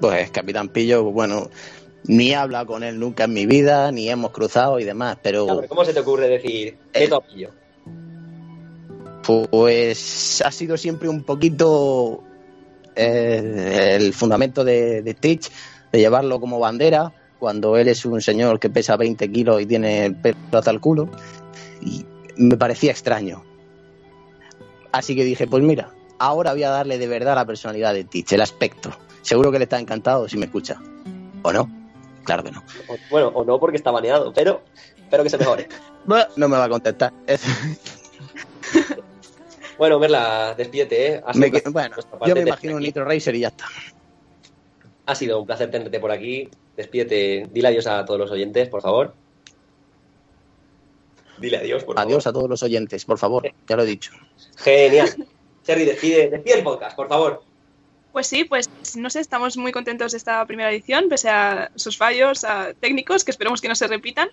Pues 0.00 0.30
Capitán 0.30 0.68
Pillo, 0.68 1.04
bueno, 1.04 1.48
ni 2.04 2.30
he 2.30 2.36
hablado 2.36 2.66
con 2.66 2.82
él 2.82 2.98
nunca 2.98 3.24
en 3.24 3.32
mi 3.32 3.46
vida, 3.46 3.90
ni 3.92 4.08
hemos 4.08 4.30
cruzado 4.30 4.78
y 4.78 4.84
demás, 4.84 5.18
pero 5.22 5.46
Ya, 5.46 5.54
pero 5.56 5.68
¿Cómo 5.68 5.84
se 5.84 5.92
te 5.92 6.00
ocurre 6.00 6.28
decir 6.28 6.76
a 6.94 7.20
Pillo? 7.20 7.50
pues 9.22 10.42
ha 10.42 10.50
sido 10.50 10.78
siempre 10.78 11.06
un 11.06 11.22
poquito 11.22 12.22
eh, 12.96 13.96
el 14.00 14.14
fundamento 14.14 14.64
de, 14.64 15.02
de 15.02 15.12
Stitch, 15.12 15.50
de 15.92 15.98
llevarlo 15.98 16.40
como 16.40 16.58
bandera, 16.58 17.12
cuando 17.38 17.76
él 17.76 17.88
es 17.88 18.04
un 18.04 18.20
señor 18.20 18.58
que 18.58 18.70
pesa 18.70 18.96
20 18.96 19.30
kilos 19.30 19.60
y 19.62 19.66
tiene 19.66 20.06
el 20.06 20.16
pelo 20.16 20.36
hasta 20.52 20.70
el 20.70 20.80
culo, 20.80 21.08
y 21.80 22.04
me 22.36 22.56
parecía 22.56 22.90
extraño. 22.90 23.44
Así 24.92 25.14
que 25.14 25.24
dije, 25.24 25.46
pues 25.46 25.62
mira, 25.62 25.90
ahora 26.18 26.52
voy 26.52 26.62
a 26.64 26.70
darle 26.70 26.98
de 26.98 27.06
verdad 27.06 27.34
la 27.34 27.44
personalidad 27.44 27.92
de 27.94 28.02
Stitch, 28.02 28.32
el 28.32 28.40
aspecto. 28.40 28.90
Seguro 29.22 29.52
que 29.52 29.58
le 29.58 29.64
está 29.64 29.78
encantado 29.78 30.28
si 30.28 30.36
me 30.38 30.46
escucha. 30.46 30.80
¿O 31.42 31.52
no? 31.52 31.70
Claro 32.24 32.42
que 32.42 32.50
no. 32.50 32.64
O- 32.88 32.96
Bueno, 33.10 33.28
o 33.28 33.44
no 33.44 33.60
porque 33.60 33.76
está 33.76 33.90
baneado, 33.90 34.32
pero 34.32 34.62
espero 34.96 35.22
que 35.22 35.30
se 35.30 35.38
mejore. 35.38 35.68
No 36.36 36.48
me 36.48 36.56
va 36.56 36.64
a 36.64 36.68
contestar. 36.70 37.12
Es- 37.26 37.42
bueno, 39.78 39.98
Merla, 39.98 40.54
despídete, 40.56 41.14
¿eh? 41.16 41.22
Me 41.34 41.50
que- 41.50 41.62
bueno, 41.70 41.94
yo 42.26 42.34
me 42.34 42.42
imagino 42.42 42.76
un. 42.76 42.82
Nitro 42.82 43.04
Racer 43.04 43.34
y 43.34 43.40
ya 43.40 43.48
está. 43.48 43.66
Ha 45.06 45.14
sido 45.14 45.40
un 45.40 45.46
placer 45.46 45.70
tenerte 45.70 46.00
por 46.00 46.10
aquí. 46.10 46.48
Despídete, 46.78 47.48
dile 47.50 47.68
adiós 47.68 47.88
a 47.88 48.04
todos 48.04 48.20
los 48.20 48.30
oyentes, 48.30 48.68
por 48.68 48.80
favor. 48.80 49.12
Dile 51.38 51.56
adiós, 51.56 51.82
por 51.82 51.98
Adiós 51.98 52.22
favor. 52.22 52.28
a 52.30 52.32
todos 52.38 52.48
los 52.50 52.62
oyentes, 52.62 53.04
por 53.04 53.18
favor. 53.18 53.52
Ya 53.68 53.74
lo 53.74 53.82
he 53.82 53.86
dicho. 53.86 54.12
Genial. 54.58 55.26
Cherry, 55.64 55.84
despide, 55.84 56.30
despide 56.30 56.58
el 56.58 56.62
podcast, 56.62 56.94
por 56.94 57.08
favor. 57.08 57.42
Pues 58.12 58.28
sí, 58.28 58.44
pues 58.44 58.70
no 58.96 59.10
sé, 59.10 59.18
estamos 59.18 59.56
muy 59.56 59.72
contentos 59.72 60.12
de 60.12 60.18
esta 60.18 60.46
primera 60.46 60.70
edición, 60.70 61.08
pese 61.08 61.28
a 61.30 61.70
sus 61.74 61.96
fallos 61.98 62.44
a 62.44 62.72
técnicos, 62.74 63.24
que 63.24 63.32
esperemos 63.32 63.60
que 63.60 63.68
no 63.68 63.74
se 63.74 63.88
repitan. 63.88 64.28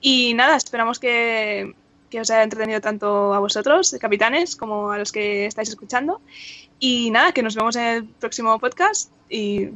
Y 0.00 0.34
nada, 0.34 0.56
esperamos 0.56 1.00
que, 1.00 1.74
que 2.10 2.20
os 2.20 2.30
haya 2.30 2.44
entretenido 2.44 2.80
tanto 2.80 3.34
a 3.34 3.40
vosotros, 3.40 3.96
capitanes, 4.00 4.54
como 4.54 4.92
a 4.92 4.98
los 4.98 5.10
que 5.10 5.46
estáis 5.46 5.68
escuchando. 5.68 6.20
Y 6.78 7.10
nada, 7.10 7.32
que 7.32 7.42
nos 7.42 7.56
vemos 7.56 7.74
en 7.74 7.82
el 7.84 8.04
próximo 8.06 8.56
podcast. 8.60 9.10
Y 9.28 9.70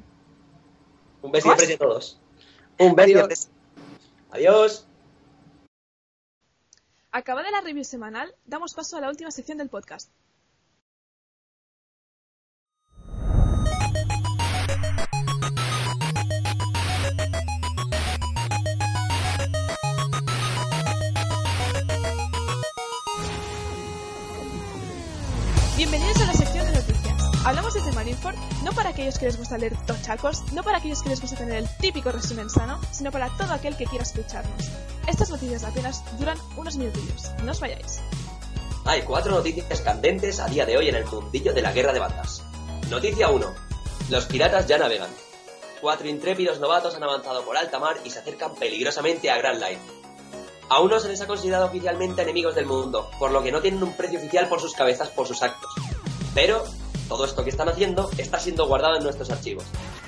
Un 1.22 1.32
beso 1.32 1.48
y 1.48 1.72
a 1.72 1.78
todos. 1.78 2.18
Un 2.78 2.94
beso 2.94 3.24
Adiós. 3.24 3.48
Adiós. 4.30 4.86
acabada 7.12 7.50
la 7.50 7.60
review 7.60 7.84
semanal, 7.84 8.34
damos 8.46 8.74
paso 8.74 8.96
a 8.96 9.00
la 9.00 9.08
última 9.08 9.30
sección 9.30 9.58
del 9.58 9.68
podcast. 9.68 10.10
Hablamos 27.44 27.74
desde 27.74 27.90
Marineford 27.90 28.36
no 28.62 28.72
para 28.72 28.90
aquellos 28.90 29.18
que 29.18 29.26
les 29.26 29.36
gusta 29.36 29.58
leer 29.58 29.76
tochacos, 29.84 30.52
no 30.52 30.62
para 30.62 30.78
aquellos 30.78 31.02
que 31.02 31.08
les 31.08 31.20
gusta 31.20 31.36
tener 31.36 31.56
el 31.56 31.68
típico 31.78 32.12
resumen 32.12 32.48
sano, 32.48 32.80
sino 32.92 33.10
para 33.10 33.30
todo 33.36 33.52
aquel 33.52 33.76
que 33.76 33.84
quiera 33.84 34.04
escucharnos. 34.04 34.70
Estas 35.08 35.28
noticias 35.28 35.64
apenas 35.64 36.04
duran 36.20 36.38
unos 36.56 36.76
minutillos. 36.76 37.32
No 37.42 37.50
os 37.50 37.58
vayáis. 37.58 38.00
Hay 38.84 39.02
cuatro 39.02 39.32
noticias 39.32 39.80
candentes 39.80 40.38
a 40.38 40.46
día 40.46 40.64
de 40.66 40.76
hoy 40.76 40.88
en 40.88 40.94
el 40.94 41.04
mundillo 41.04 41.52
de 41.52 41.62
la 41.62 41.72
guerra 41.72 41.92
de 41.92 41.98
bandas. 41.98 42.44
Noticia 42.88 43.28
1. 43.28 43.54
Los 44.10 44.26
piratas 44.26 44.68
ya 44.68 44.78
navegan. 44.78 45.10
Cuatro 45.80 46.08
intrépidos 46.08 46.60
novatos 46.60 46.94
han 46.94 47.02
avanzado 47.02 47.44
por 47.44 47.56
alta 47.56 47.80
mar 47.80 47.96
y 48.04 48.10
se 48.10 48.20
acercan 48.20 48.54
peligrosamente 48.54 49.32
a 49.32 49.38
Grand 49.38 49.60
Line. 49.60 49.80
Aún 50.68 50.90
no 50.90 51.00
se 51.00 51.08
les 51.08 51.20
ha 51.20 51.26
considerado 51.26 51.66
oficialmente 51.66 52.22
enemigos 52.22 52.54
del 52.54 52.66
mundo, 52.66 53.10
por 53.18 53.32
lo 53.32 53.42
que 53.42 53.50
no 53.50 53.60
tienen 53.60 53.82
un 53.82 53.94
precio 53.94 54.20
oficial 54.20 54.48
por 54.48 54.60
sus 54.60 54.74
cabezas 54.74 55.08
por 55.08 55.26
sus 55.26 55.42
actos. 55.42 55.72
Pero 56.34 56.64
todo 57.08 57.24
esto 57.24 57.44
que 57.44 57.50
están 57.50 57.68
haciendo 57.68 58.10
está 58.18 58.38
siendo 58.38 58.66
guardado 58.66 58.96
en 58.96 59.04
nuestros 59.04 59.30
archivos. 59.30 59.64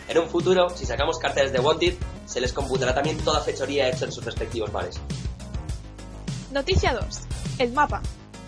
En 0.08 0.18
un 0.18 0.28
futuro, 0.28 0.68
si 0.70 0.86
sacamos 0.86 1.18
carteles 1.18 1.52
de 1.52 1.60
Wanted, 1.60 1.94
se 2.26 2.40
les 2.40 2.52
computará 2.52 2.94
también 2.94 3.18
toda 3.18 3.40
fechoría 3.40 3.88
hecha 3.88 4.04
en 4.04 4.12
sus 4.12 4.24
respectivos 4.24 4.72
mares. 4.72 5.00
Noticia 6.52 6.92
2. 6.94 7.02
El 7.58 7.72
mapa. 7.72 8.02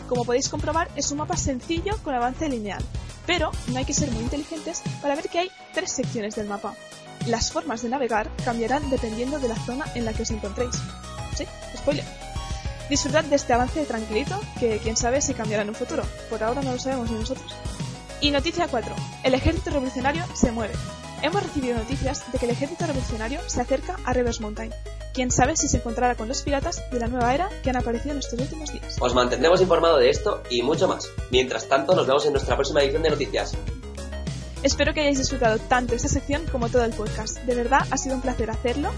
Como 0.09 0.25
podéis 0.25 0.49
comprobar, 0.49 0.89
es 0.97 1.11
un 1.11 1.19
mapa 1.19 1.37
sencillo 1.37 1.97
con 2.05 2.15
avance 2.15 2.49
lineal, 2.49 2.83
pero 3.27 3.51
no 3.69 3.79
hay 3.79 3.85
que 3.85 3.95
ser 3.95 4.11
muy 4.13 4.23
inteligentes 4.23 4.83
para 5.03 5.17
ver 5.17 5.29
que 5.29 5.41
hay 5.41 5.51
tres 5.75 5.91
secciones 5.91 6.37
del 6.37 6.47
mapa. 6.47 6.75
Las 7.27 7.51
formas 7.51 7.83
de 7.83 7.89
navegar 7.89 8.31
cambiarán 8.45 8.89
dependiendo 8.89 9.41
de 9.41 9.49
la 9.49 9.57
zona 9.57 9.87
en 9.95 10.05
la 10.05 10.13
que 10.13 10.23
os 10.23 10.31
encontréis. 10.31 10.77
Sí, 11.37 11.45
spoiler. 11.77 12.05
Disfrutad 12.89 13.25
de 13.25 13.35
este 13.35 13.53
avance 13.53 13.85
tranquilito, 13.85 14.41
que 14.61 14.79
quién 14.79 14.97
sabe 14.97 15.21
si 15.21 15.35
cambiará 15.35 15.65
en 15.65 15.71
un 15.71 15.75
futuro. 15.75 16.05
Por 16.31 16.45
ahora 16.45 16.63
no 16.63 16.73
lo 16.73 16.79
sabemos 16.79 17.11
ni 17.11 17.19
nosotros. 17.19 17.53
Y 18.21 18.31
noticia 18.31 18.67
4. 18.69 18.95
El 19.25 19.35
ejército 19.35 19.71
revolucionario 19.71 20.25
se 20.35 20.51
mueve. 20.51 20.75
Hemos 21.23 21.43
recibido 21.43 21.77
noticias 21.77 22.31
de 22.33 22.39
que 22.39 22.47
el 22.47 22.53
ejército 22.53 22.87
revolucionario 22.87 23.41
se 23.47 23.61
acerca 23.61 23.97
a 24.05 24.13
Reverse 24.13 24.41
Mountain. 24.41 24.73
Quién 25.13 25.31
sabe 25.31 25.57
si 25.57 25.69
se 25.69 25.79
encontrará 25.79 26.15
con 26.15 26.29
los 26.29 26.43
piratas 26.43 26.83
de 26.91 26.99
la 26.99 27.09
nueva 27.09 27.35
era 27.35 27.49
que 27.63 27.71
han 27.71 27.77
aparecido 27.77 28.13
en 28.13 28.19
estos 28.19 28.39
últimos 28.39 28.73
días. 28.73 28.97
Os 29.01 29.15
mantendremos 29.15 29.61
informado 29.61 29.99
de 29.99 30.11
esto 30.11 30.43
y 30.51 30.63
mucho 30.63 30.89
más. 30.89 31.09
Mientras 31.31 31.69
tanto, 31.69 31.95
nos 31.95 32.07
vemos 32.07 32.27
en 32.27 32.33
nuestra 32.33 32.55
próxima 32.55 32.83
edición 32.83 33.03
de 33.03 33.11
noticias. 33.11 33.55
Espero 34.63 34.95
que 34.95 35.01
hayáis 35.01 35.19
disfrutado 35.19 35.59
tanto 35.59 35.95
esta 35.95 36.09
sección 36.09 36.45
como 36.51 36.69
todo 36.69 36.85
el 36.85 36.93
podcast. 36.93 37.39
De 37.41 37.55
verdad 37.55 37.87
ha 37.91 37.97
sido 37.97 38.15
un 38.15 38.23
placer 38.23 38.51
hacerlo 38.51 38.91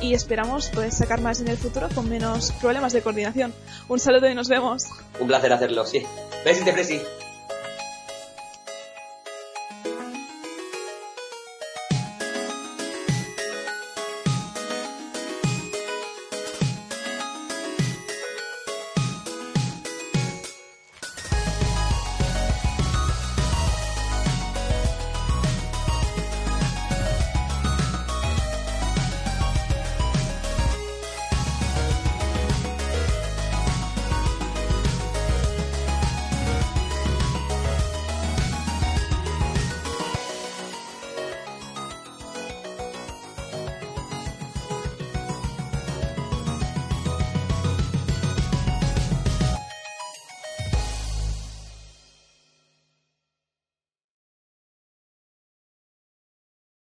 y 0.00 0.14
esperamos 0.14 0.68
poder 0.68 0.92
sacar 0.92 1.20
más 1.20 1.40
en 1.40 1.48
el 1.48 1.56
futuro 1.56 1.88
con 1.94 2.08
menos 2.08 2.52
problemas 2.60 2.92
de 2.92 3.02
coordinación. 3.02 3.54
Un 3.88 4.00
saludo 4.00 4.28
y 4.28 4.34
nos 4.34 4.48
vemos. 4.48 4.84
Un 5.18 5.28
placer 5.28 5.52
hacerlo, 5.52 5.86
sí. 5.86 6.04
Besite, 6.44 6.72
Presi. 6.72 7.00